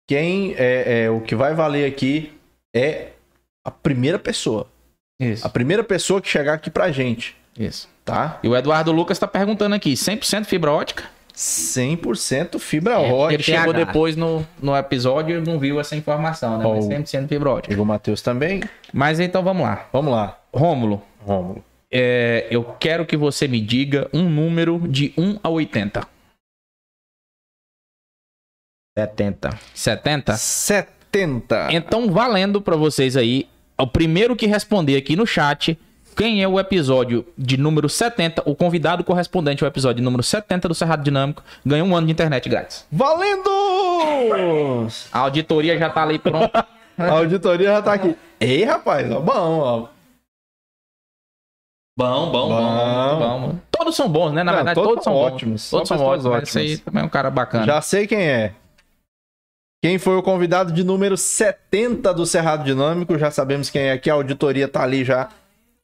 [0.09, 2.33] quem é, é o que vai valer aqui
[2.75, 3.09] é
[3.65, 4.67] a primeira pessoa.
[5.21, 5.47] Isso.
[5.47, 7.89] A primeira pessoa que chegar aqui pra gente, Isso.
[8.05, 8.41] tá?
[8.43, 11.05] E o Eduardo Lucas tá perguntando aqui: 100% fibra ótica?
[11.35, 13.35] 100% fibra É, ótica.
[13.35, 13.85] Ele chegou TH.
[13.87, 16.65] depois no, no episódio e não viu essa informação, né?
[16.67, 17.73] Ó, Mas o- 100% fibra ótica.
[17.73, 18.63] Chegou o Matheus também.
[18.93, 19.89] Mas então vamos lá.
[19.93, 21.65] Vamos lá, Rômulo, Rômulo.
[21.91, 26.07] é, eu quero que você me diga um número de 1 a 80.
[28.99, 29.59] 70.
[29.75, 30.37] 70?
[30.37, 31.69] 70.
[31.73, 33.49] Então, valendo pra vocês aí,
[33.79, 35.79] o primeiro que responder aqui no chat,
[36.17, 40.75] quem é o episódio de número 70, o convidado correspondente ao episódio número 70 do
[40.75, 42.87] Cerrado Dinâmico, ganha um ano de internet grátis.
[42.91, 43.51] Valendo!
[45.13, 46.67] A auditoria já tá ali pronta.
[46.99, 48.15] A auditoria já tá aqui.
[48.39, 49.89] Ei, rapaz, ó, bom, ó.
[51.97, 53.59] Bom, bom, bom, bom.
[53.71, 54.43] Todos são bons, né?
[54.43, 55.71] Na Não, verdade, todos todos, são ótimos, Bons.
[55.71, 56.31] Todos são ótimos.
[56.31, 57.67] mas Esse aí também é um cara bacana.
[57.67, 58.55] Já sei quem é.
[59.83, 63.19] Quem foi o convidado de número 70 do Cerrado Dinâmico?
[63.19, 64.09] Já sabemos quem é aqui.
[64.09, 65.29] A auditoria tá ali já.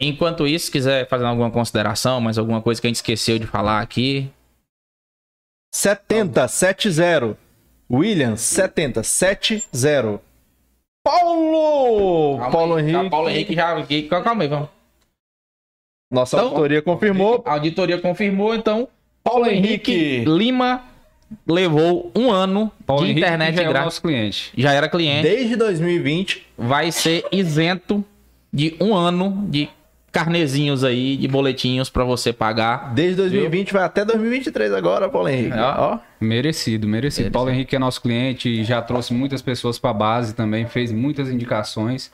[0.01, 3.47] Enquanto isso, se quiser fazer alguma consideração, mais alguma coisa que a gente esqueceu de
[3.47, 4.31] falar aqui.
[5.75, 7.37] 70, 70.
[7.91, 10.20] William 7070.
[11.05, 12.37] Paulo!
[12.39, 13.11] Calma Paulo aí, tá, Henrique.
[13.11, 13.77] Paulo Henrique já.
[13.79, 14.03] aqui.
[14.03, 14.69] Calma aí, vamos.
[16.12, 17.43] Nossa Então- auditoria confirmou.
[17.47, 18.89] A auditoria confirmou, então.
[19.25, 20.25] Paulo Henrique Henrique.
[20.31, 20.85] Lima
[21.47, 23.85] levou um ano Paulo de Henrique internet já é grátis.
[23.85, 24.53] nosso cliente.
[24.57, 25.23] Já era cliente.
[25.23, 26.47] Desde 2020.
[26.57, 28.03] Vai ser isento
[28.53, 29.69] de um ano de
[30.11, 32.93] carnezinhos aí, de boletinhos pra você pagar.
[32.95, 35.57] Desde 2020 vai até 2023 agora, Paulo Henrique.
[35.57, 35.63] É.
[35.63, 35.99] Ó.
[36.21, 37.31] Merecido, merecido.
[37.31, 42.11] Paulo Henrique é nosso cliente, já trouxe muitas pessoas para base também, fez muitas indicações.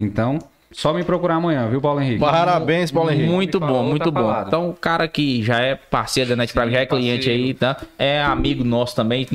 [0.00, 0.38] Então,
[0.70, 2.20] só me procurar amanhã, viu, Paulo Henrique?
[2.20, 3.30] Parabéns, Paulo Henrique.
[3.30, 4.26] Muito bom, muito tá bom.
[4.26, 4.46] falado.
[4.48, 7.42] Então, o cara que já é parceiro da NetPrime, Sim, já é cliente parceiro.
[7.44, 7.76] aí, tá?
[7.98, 9.26] É amigo nosso também,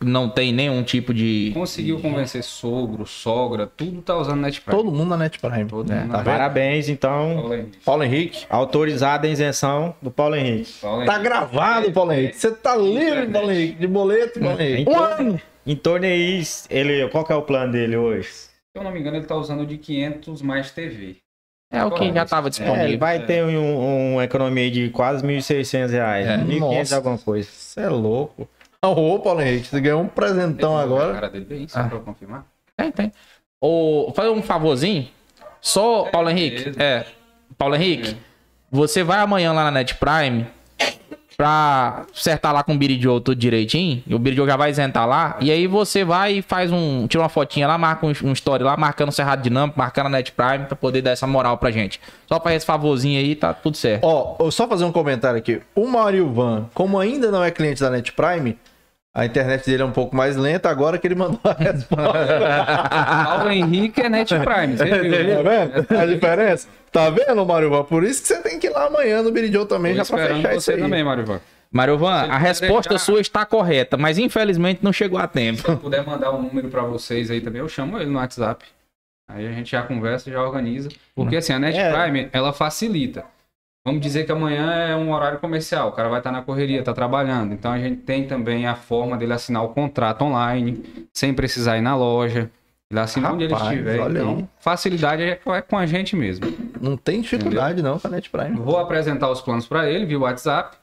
[0.00, 1.50] não tem nenhum tipo de.
[1.52, 4.76] Conseguiu convencer sogro, sogra, tudo tá usando NetPrime.
[4.82, 5.64] Todo mundo na Net Prime.
[5.66, 6.22] Todo É, mundo tá?
[6.22, 7.34] Parabéns, então.
[7.36, 7.78] Paulo Henrique.
[7.84, 8.46] Paulo Henrique.
[8.48, 10.72] Autorizada a isenção do Paulo Henrique.
[10.80, 11.28] Paulo Tá Henrique.
[11.28, 12.36] gravado, Paulo Henrique.
[12.36, 13.74] Você tá livre, Paulo Henrique.
[13.78, 14.82] De boleto, Paulo Henrique.
[14.82, 18.28] Em, torno, em torno aí, ele, qual que é o plano dele hoje?
[18.72, 21.16] Se eu não me engano, ele tá usando o de 500 mais TV.
[21.72, 22.98] É o que já estava É, ele disponível.
[22.98, 26.26] vai ter um, uma economia de quase 1.600 reais.
[26.26, 26.36] É.
[26.38, 26.96] 1.500 Nossa.
[26.96, 27.48] alguma coisa.
[27.50, 28.48] Você é louco.
[28.84, 31.14] Ô, Paulo Henrique, você ganhou um presentão A agora.
[31.14, 31.84] cara dele bem, só Ah.
[31.88, 32.46] pra confirmar.
[32.76, 33.12] Tem, tem.
[33.60, 35.08] Ô, fazer um favorzinho.
[35.60, 36.72] Só, Paulo Henrique.
[36.80, 37.04] É.
[37.58, 38.16] Paulo Henrique,
[38.70, 40.46] você vai amanhã lá na Net Prime
[41.40, 44.02] pra acertar lá com o Biridio tudo direitinho.
[44.06, 45.38] E o Biridio já vai isentar lá.
[45.40, 47.06] E aí você vai e faz um.
[47.06, 50.10] Tira uma fotinha lá, marca um, um story lá, marcando o Cerrado Dinâmico, marcando a
[50.10, 51.98] Net Prime pra poder dar essa moral pra gente.
[52.28, 54.04] Só pra esse favorzinho aí, tá tudo certo.
[54.04, 55.62] Ó, eu só fazer um comentário aqui.
[55.74, 58.58] O Mario Van, como ainda não é cliente da Net Prime,
[59.14, 62.12] a internet dele é um pouco mais lenta agora que ele mandou a resposta.
[63.26, 65.36] Paulo Henrique é NetPrime, você viu?
[65.36, 65.66] tá né?
[65.88, 66.68] vendo a diferença?
[66.92, 67.84] Tá vendo, Mario Van?
[67.84, 70.16] Por isso que você tem que ir lá amanhã no Biridio também, Tô já pra
[70.22, 70.80] esperando fechar isso você aí.
[70.80, 71.40] também, Mário Van.
[71.72, 75.62] Mariovan, a resposta deixar- sua está correta, mas infelizmente não chegou a tempo.
[75.70, 78.64] Se puder mandar um número pra vocês aí também, eu chamo ele no WhatsApp.
[79.30, 80.88] Aí a gente já conversa, já organiza.
[81.14, 81.92] Porque assim, a Net É.
[81.92, 83.22] Prime, ela facilita.
[83.90, 86.92] Vamos dizer que amanhã é um horário comercial, o cara vai estar na correria, tá
[86.92, 87.52] trabalhando.
[87.52, 91.80] Então a gente tem também a forma dele assinar o contrato online, sem precisar ir
[91.80, 92.48] na loja.
[92.88, 94.10] Ele assina onde ele Rapaz, estiver.
[94.10, 94.48] Então, aí.
[94.60, 96.46] facilidade é é com a gente mesmo.
[96.80, 98.56] Não tem dificuldade não com a Net Prime.
[98.60, 100.76] Vou apresentar os planos para ele via WhatsApp.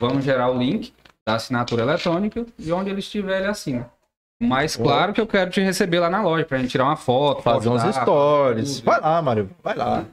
[0.00, 0.94] Vamos gerar o link
[1.26, 3.90] da assinatura eletrônica e onde ele estiver, ele assina.
[4.40, 7.42] Mas claro que eu quero te receber lá na loja pra gente tirar uma foto,
[7.42, 8.80] Fazer uns stories.
[8.80, 9.50] Vai lá, Mario.
[9.62, 10.06] Vai lá.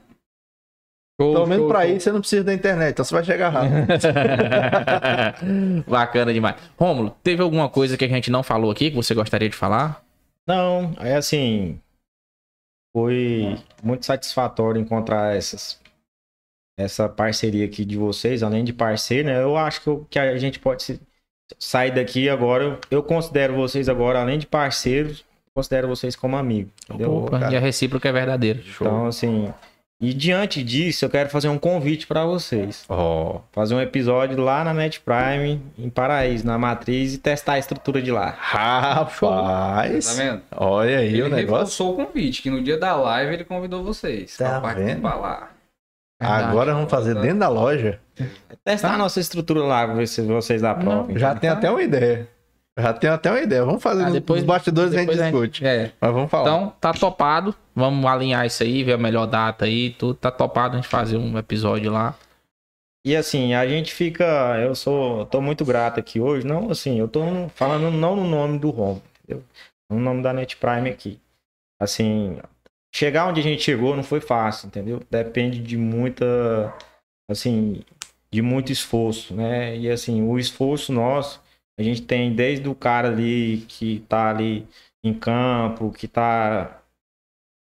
[1.20, 1.90] Show, Pelo menos show, pra show.
[1.94, 3.86] ir você não precisa da internet, então você vai chegar rápido.
[5.88, 6.56] Bacana demais.
[6.78, 10.02] Rômulo, teve alguma coisa que a gente não falou aqui que você gostaria de falar?
[10.46, 11.78] Não, é assim.
[12.96, 15.80] Foi muito satisfatório encontrar essas,
[16.78, 19.42] essa parceria aqui de vocês, além de parceiro, né?
[19.42, 21.00] Eu acho que, eu- que a gente pode se-
[21.58, 22.78] sair daqui agora.
[22.90, 25.24] Eu, considero vocês agora, além de parceiros,
[25.54, 26.72] considero vocês como amigos.
[26.88, 27.12] Entendeu?
[27.24, 28.60] Opa, e a recíproca é verdadeira.
[28.80, 29.52] Então, assim.
[30.00, 32.84] E diante disso, eu quero fazer um convite para vocês.
[32.88, 33.40] Ó.
[33.52, 38.02] Fazer um episódio lá na Net Prime, em Paraíso, na Matriz, e testar a estrutura
[38.02, 38.34] de lá.
[38.38, 40.06] Rapaz.
[40.06, 40.42] Tá vendo?
[40.56, 41.46] Olha aí Ele o negócio.
[41.46, 45.50] reforçou o convite, que no dia da live ele convidou vocês Tá pra participar lá.
[46.20, 48.00] Agora vamos fazer dentro da loja.
[48.64, 51.16] Testar a nossa estrutura lá, ver se vocês aprovam.
[51.18, 52.28] Já tem até uma ideia.
[52.78, 53.64] Já tem até uma ideia.
[53.64, 55.64] Vamos fazer Ah, depois- nos bastidores depois a gente- discute.
[55.66, 55.92] É.
[56.00, 56.42] Mas vamos falar.
[56.50, 57.54] Então, tá topado.
[57.74, 60.14] Vamos alinhar isso aí, ver a melhor data aí, tudo.
[60.14, 62.16] Tá topado a gente fazer um episódio lá.
[63.06, 64.24] E assim, a gente fica.
[64.60, 65.20] Eu sou.
[65.20, 66.46] eu tô muito grato aqui hoje.
[66.46, 67.20] Não, assim, eu tô
[67.54, 69.44] falando não no nome do Rom, entendeu?
[69.90, 71.20] No nome da Net Prime aqui.
[71.80, 72.38] Assim,
[72.94, 75.00] chegar onde a gente chegou não foi fácil, entendeu?
[75.10, 76.72] Depende de muita.
[77.30, 77.82] Assim,
[78.32, 79.76] de muito esforço, né?
[79.76, 81.40] E assim, o esforço nosso,
[81.78, 84.66] a gente tem desde o cara ali que tá ali
[85.02, 86.82] em campo, que tá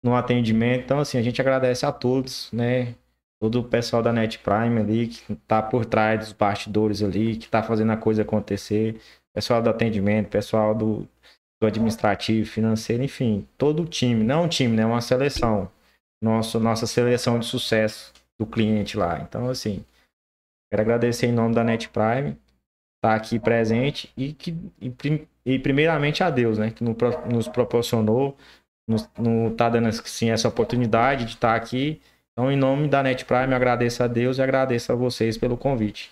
[0.04, 0.84] no atendimento.
[0.84, 2.96] Então, assim, a gente agradece a todos, né?
[3.44, 7.50] todo o pessoal da Net Prime ali, que tá por trás dos bastidores ali, que
[7.50, 9.02] tá fazendo a coisa acontecer,
[9.36, 11.06] pessoal do atendimento, pessoal do,
[11.62, 15.70] do administrativo, financeiro, enfim, todo o time, não um time, né, uma seleção,
[16.24, 19.20] nosso, nossa seleção de sucesso do cliente lá.
[19.20, 19.84] Então, assim,
[20.72, 22.38] quero agradecer em nome da Net Prime,
[23.04, 24.92] tá aqui presente e que e,
[25.46, 28.36] e primeiramente a Deus, né, que nos proporcionou,
[28.88, 32.02] nos, no, tá dando assim, essa oportunidade de estar aqui
[32.34, 36.12] então, em nome da Net Prime, agradeço a Deus e agradeço a vocês pelo convite.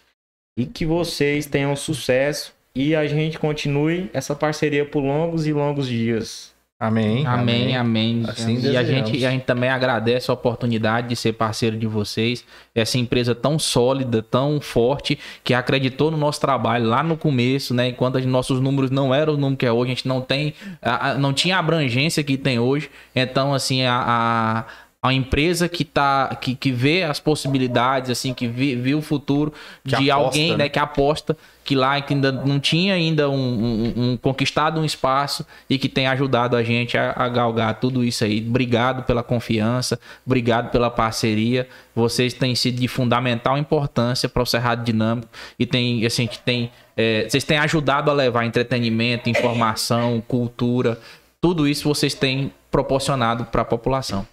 [0.56, 5.88] E que vocês tenham sucesso e a gente continue essa parceria por longos e longos
[5.88, 6.51] dias.
[6.82, 7.28] Amém.
[7.28, 8.24] Amém, amém.
[8.28, 12.44] Assim e a gente, a gente também agradece a oportunidade de ser parceiro de vocês.
[12.74, 17.90] Essa empresa tão sólida, tão forte, que acreditou no nosso trabalho lá no começo, né?
[17.90, 20.56] Enquanto os nossos números não eram o número que é hoje, a gente não tem,
[20.82, 22.90] a- a- não tinha a abrangência que tem hoje.
[23.16, 24.66] Então, assim, a, a,
[25.04, 29.52] a empresa que tá, que, que vê as possibilidades, assim, que vê, vê o futuro
[29.84, 30.58] Que de aposta, alguém, né?
[30.58, 30.70] né?
[30.70, 35.44] que aposta que lá que ainda não tinha ainda um, um- um- conquistado um espaço
[35.68, 38.46] e que tem ajudado a gente a, a galgar tudo isso aí.
[38.48, 41.68] Obrigado pela confiança, obrigado pela parceria.
[41.96, 46.72] Vocês têm sido de fundamental importância para o Cerrado Dinâmico e tem assim que tem
[46.96, 51.00] é, vocês têm ajudado a levar entretenimento, informação, cultura,
[51.40, 54.28] tudo isso vocês têm proporcionado para a população.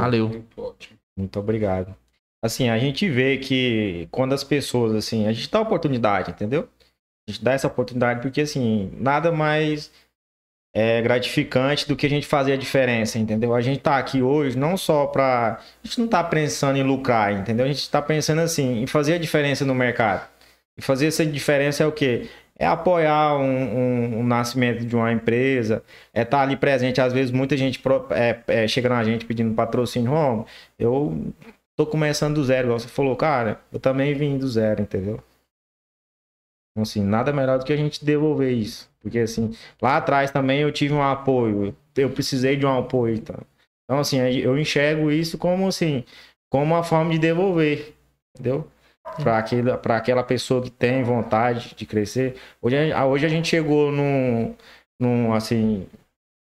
[0.00, 0.44] Valeu.
[1.16, 1.94] Muito obrigado.
[2.42, 6.68] Assim, a gente vê que quando as pessoas, assim, a gente dá oportunidade, entendeu?
[7.28, 9.90] A gente dá essa oportunidade porque, assim, nada mais
[10.74, 13.54] é gratificante do que a gente fazer a diferença, entendeu?
[13.54, 15.60] A gente tá aqui hoje não só pra.
[15.82, 17.66] A gente não tá pensando em lucrar, entendeu?
[17.66, 20.28] A gente tá pensando, assim, em fazer a diferença no mercado.
[20.76, 22.28] E fazer essa diferença é o quê?
[22.58, 25.82] É apoiar um, um- um nascimento de uma empresa,
[26.12, 27.00] é estar ali presente.
[27.00, 27.80] Às vezes, muita gente
[28.10, 30.10] é, é, chega na gente pedindo patrocínio.
[30.10, 30.46] Romo,
[30.78, 31.32] eu
[31.76, 35.22] tô começando do zero, igual você falou, cara, eu também vim do zero, entendeu?
[36.72, 38.88] Então, assim, nada melhor do que a gente devolver isso.
[39.00, 43.14] Porque, assim, lá atrás também eu tive um apoio, eu precisei de um apoio.
[43.14, 43.36] Então,
[43.84, 46.04] então assim, eu enxergo isso como, assim,
[46.50, 47.94] como uma forma de devolver,
[48.34, 48.68] entendeu?
[49.22, 52.36] Para aquela, pessoa que tem vontade de crescer.
[52.62, 54.54] Hoje, a- hoje a gente chegou num,
[55.00, 55.86] num, assim,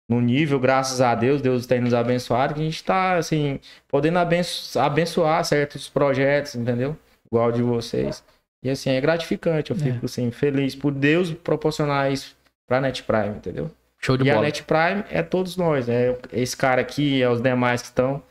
[0.10, 4.20] num nível, graças a Deus, Deus tem nos abençoado, que a gente está, assim, podendo
[4.20, 6.98] abenço- abençoar certos projetos, entendeu?
[7.32, 8.24] Igual de vocês.
[8.64, 9.72] E assim, é gratificante.
[9.72, 12.36] Eu fico assim, feliz por Deus proporcionar isso
[12.68, 13.72] pra Net Prime, entendeu?
[14.00, 14.46] Show de E a bola.
[14.46, 16.16] Net Prime é todos nós, né?
[16.32, 18.22] Esse cara aqui, é os demais que estão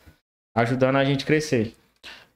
[0.57, 1.75] ajudando a gente crescer.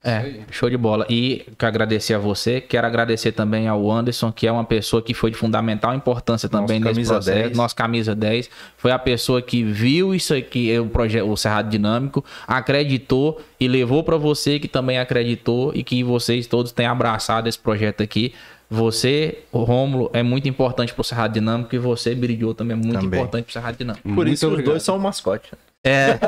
[0.06, 1.06] É, show de bola.
[1.08, 5.14] E quero agradecer a você, quero agradecer também ao Anderson, que é uma pessoa que
[5.14, 7.38] foi de fundamental importância também Nosso nesse camisa processo.
[7.48, 7.56] 10.
[7.56, 8.50] Nosso camisa 10.
[8.76, 14.04] Foi a pessoa que viu isso aqui, o projeto, o Cerrado Dinâmico, acreditou e levou
[14.04, 18.34] para você que também acreditou e que vocês todos têm abraçado esse projeto aqui.
[18.68, 22.92] Você, o Rômulo, é muito importante pro Cerrado Dinâmico e você, Biridiô, também é muito
[23.00, 23.20] Também.
[23.20, 24.02] importante pro Cerrado Dinâmico.
[24.02, 24.72] Por Muito isso que os obrigado.
[24.72, 25.50] dois são o mascote.
[25.84, 26.18] É.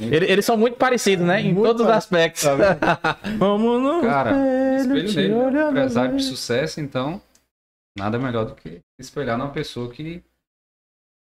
[0.00, 1.40] Ele- Eles são muito parecidos, né?
[1.42, 2.44] Em Muito todos os aspectos.
[3.38, 4.32] Vamos no Cara,
[4.78, 7.20] espelho, um empresário de sucesso, então
[7.98, 10.22] nada melhor do que espelhar numa pessoa que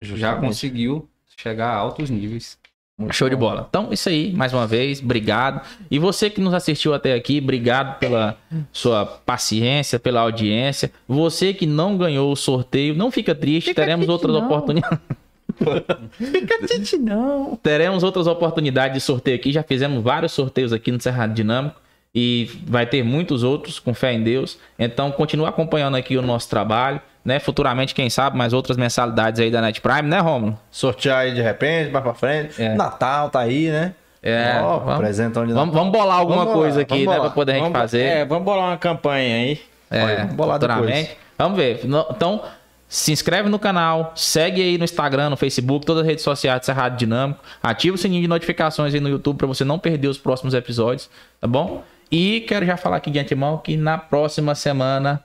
[0.02, 0.40] já Justamente.
[0.46, 2.58] conseguiu chegar a altos níveis.
[2.98, 3.40] Muito Show de bom.
[3.40, 3.66] bola.
[3.68, 5.60] Então, isso aí, mais uma vez, obrigado.
[5.90, 8.38] E você que nos assistiu até aqui, obrigado pela
[8.72, 10.90] sua paciência, pela audiência.
[11.06, 14.98] Você que não ganhou o sorteio, não fica triste, teremos outras oportunidades.
[16.12, 17.56] Fica triste, não.
[17.62, 19.52] Teremos outras oportunidades de sorteio aqui.
[19.52, 21.76] Já fizemos vários sorteios aqui no Cerrado Dinâmico.
[22.14, 24.58] E vai ter muitos outros, com fé em Deus.
[24.78, 26.98] Então, continue acompanhando aqui o nosso trabalho.
[27.22, 27.38] Né?
[27.38, 30.58] Futuramente, quem sabe, mais outras mensalidades aí da Net Prime, né, Romulo?
[30.70, 32.62] Sortear aí de repente, mais pra frente.
[32.62, 32.74] É.
[32.74, 33.94] Natal tá aí, né?
[34.22, 35.46] É, Ó, vamos- Natal.
[35.46, 37.18] Vamos, vamos bolar alguma Vamos bolar, coisa aqui, né?
[37.20, 38.02] Pra poder a gente Vamos- fazer.
[38.02, 39.60] É, vamos bolar uma campanha aí.
[39.90, 41.00] É, Olha, vamos bolar futuramente.
[41.08, 41.16] depois.
[41.38, 41.80] Vamos ver.
[41.84, 42.42] Então,
[42.88, 46.66] se inscreve no canal, segue aí no Instagram, no Facebook, todas as redes sociais de
[46.66, 47.40] Cerrado Dinâmico.
[47.62, 51.10] Ativa o sininho de notificações aí no YouTube para você não perder os próximos episódios,
[51.40, 51.82] tá bom?
[52.10, 55.20] E quero já falar aqui de antemão que na próxima semana,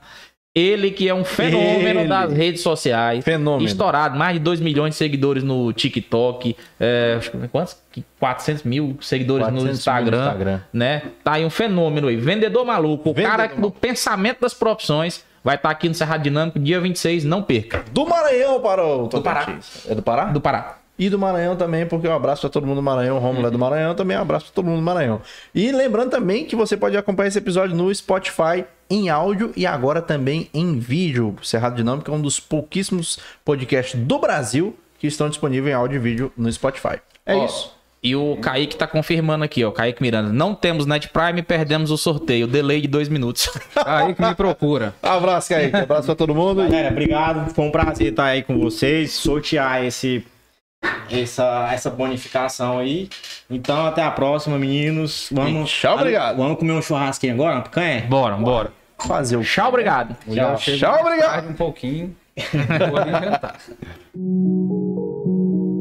[0.52, 2.08] ele que é um fenômeno Ele.
[2.08, 3.24] das redes sociais.
[3.24, 3.64] Fenômeno.
[3.64, 6.56] Estourado, mais de 2 milhões de seguidores no TikTok.
[6.80, 7.20] É,
[7.52, 7.76] quantos?
[7.92, 10.60] Que 400 mil seguidores 400 no mil Instagram, no Instagram.
[10.72, 11.02] né?
[11.22, 12.16] Tá aí um fenômeno aí.
[12.16, 13.10] Vendedor maluco.
[13.10, 13.62] O Vendedor cara maluco.
[13.62, 17.84] do pensamento das profissões vai estar aqui no Cerrado Dinâmico dia 26, não perca.
[17.92, 19.40] Do Maranhão para o Do Pará.
[19.40, 19.86] Tocantins.
[19.88, 20.24] É do Pará?
[20.26, 20.78] Do Pará.
[20.98, 23.16] E do Maranhão também, porque um abraço pra todo mundo do Maranhão.
[23.16, 25.20] O Romulo é do Maranhão, também um abraço pra todo mundo do Maranhão.
[25.54, 30.02] E lembrando também que você pode acompanhar esse episódio no Spotify em áudio e agora
[30.02, 31.34] também em vídeo.
[31.40, 35.96] O Cerrado Dinâmico é um dos pouquíssimos podcasts do Brasil que estão disponíveis em áudio
[35.96, 37.00] e vídeo no Spotify.
[37.24, 37.74] É Ó, isso.
[38.02, 39.70] E o Kaique tá confirmando aqui, ó.
[39.70, 40.32] Kaique Miranda.
[40.32, 42.48] Não temos Net Prime, perdemos o sorteio.
[42.48, 43.48] Delay de dois minutos.
[43.86, 44.92] Aí que me procura.
[45.00, 45.76] Abraço, Kaique.
[45.76, 46.64] Abraço pra todo mundo.
[46.64, 47.54] Galera, obrigado.
[47.54, 50.26] Foi um prazer estar aí com vocês, sortear esse
[51.10, 53.08] essa, essa bonificação aí.
[53.48, 55.28] Então, até a próxima, meninos.
[55.30, 56.36] Vamos, Tchau, obrigado.
[56.36, 58.04] Vamos comer um churrasquinho agora, uma picanha?
[58.08, 58.72] bora, bora.
[58.98, 60.16] Fazer o Tchau, obrigado.
[60.32, 61.48] Tchau, chego obrigado.
[61.48, 62.16] um pouquinho.
[62.90, 63.58] Vou jantar.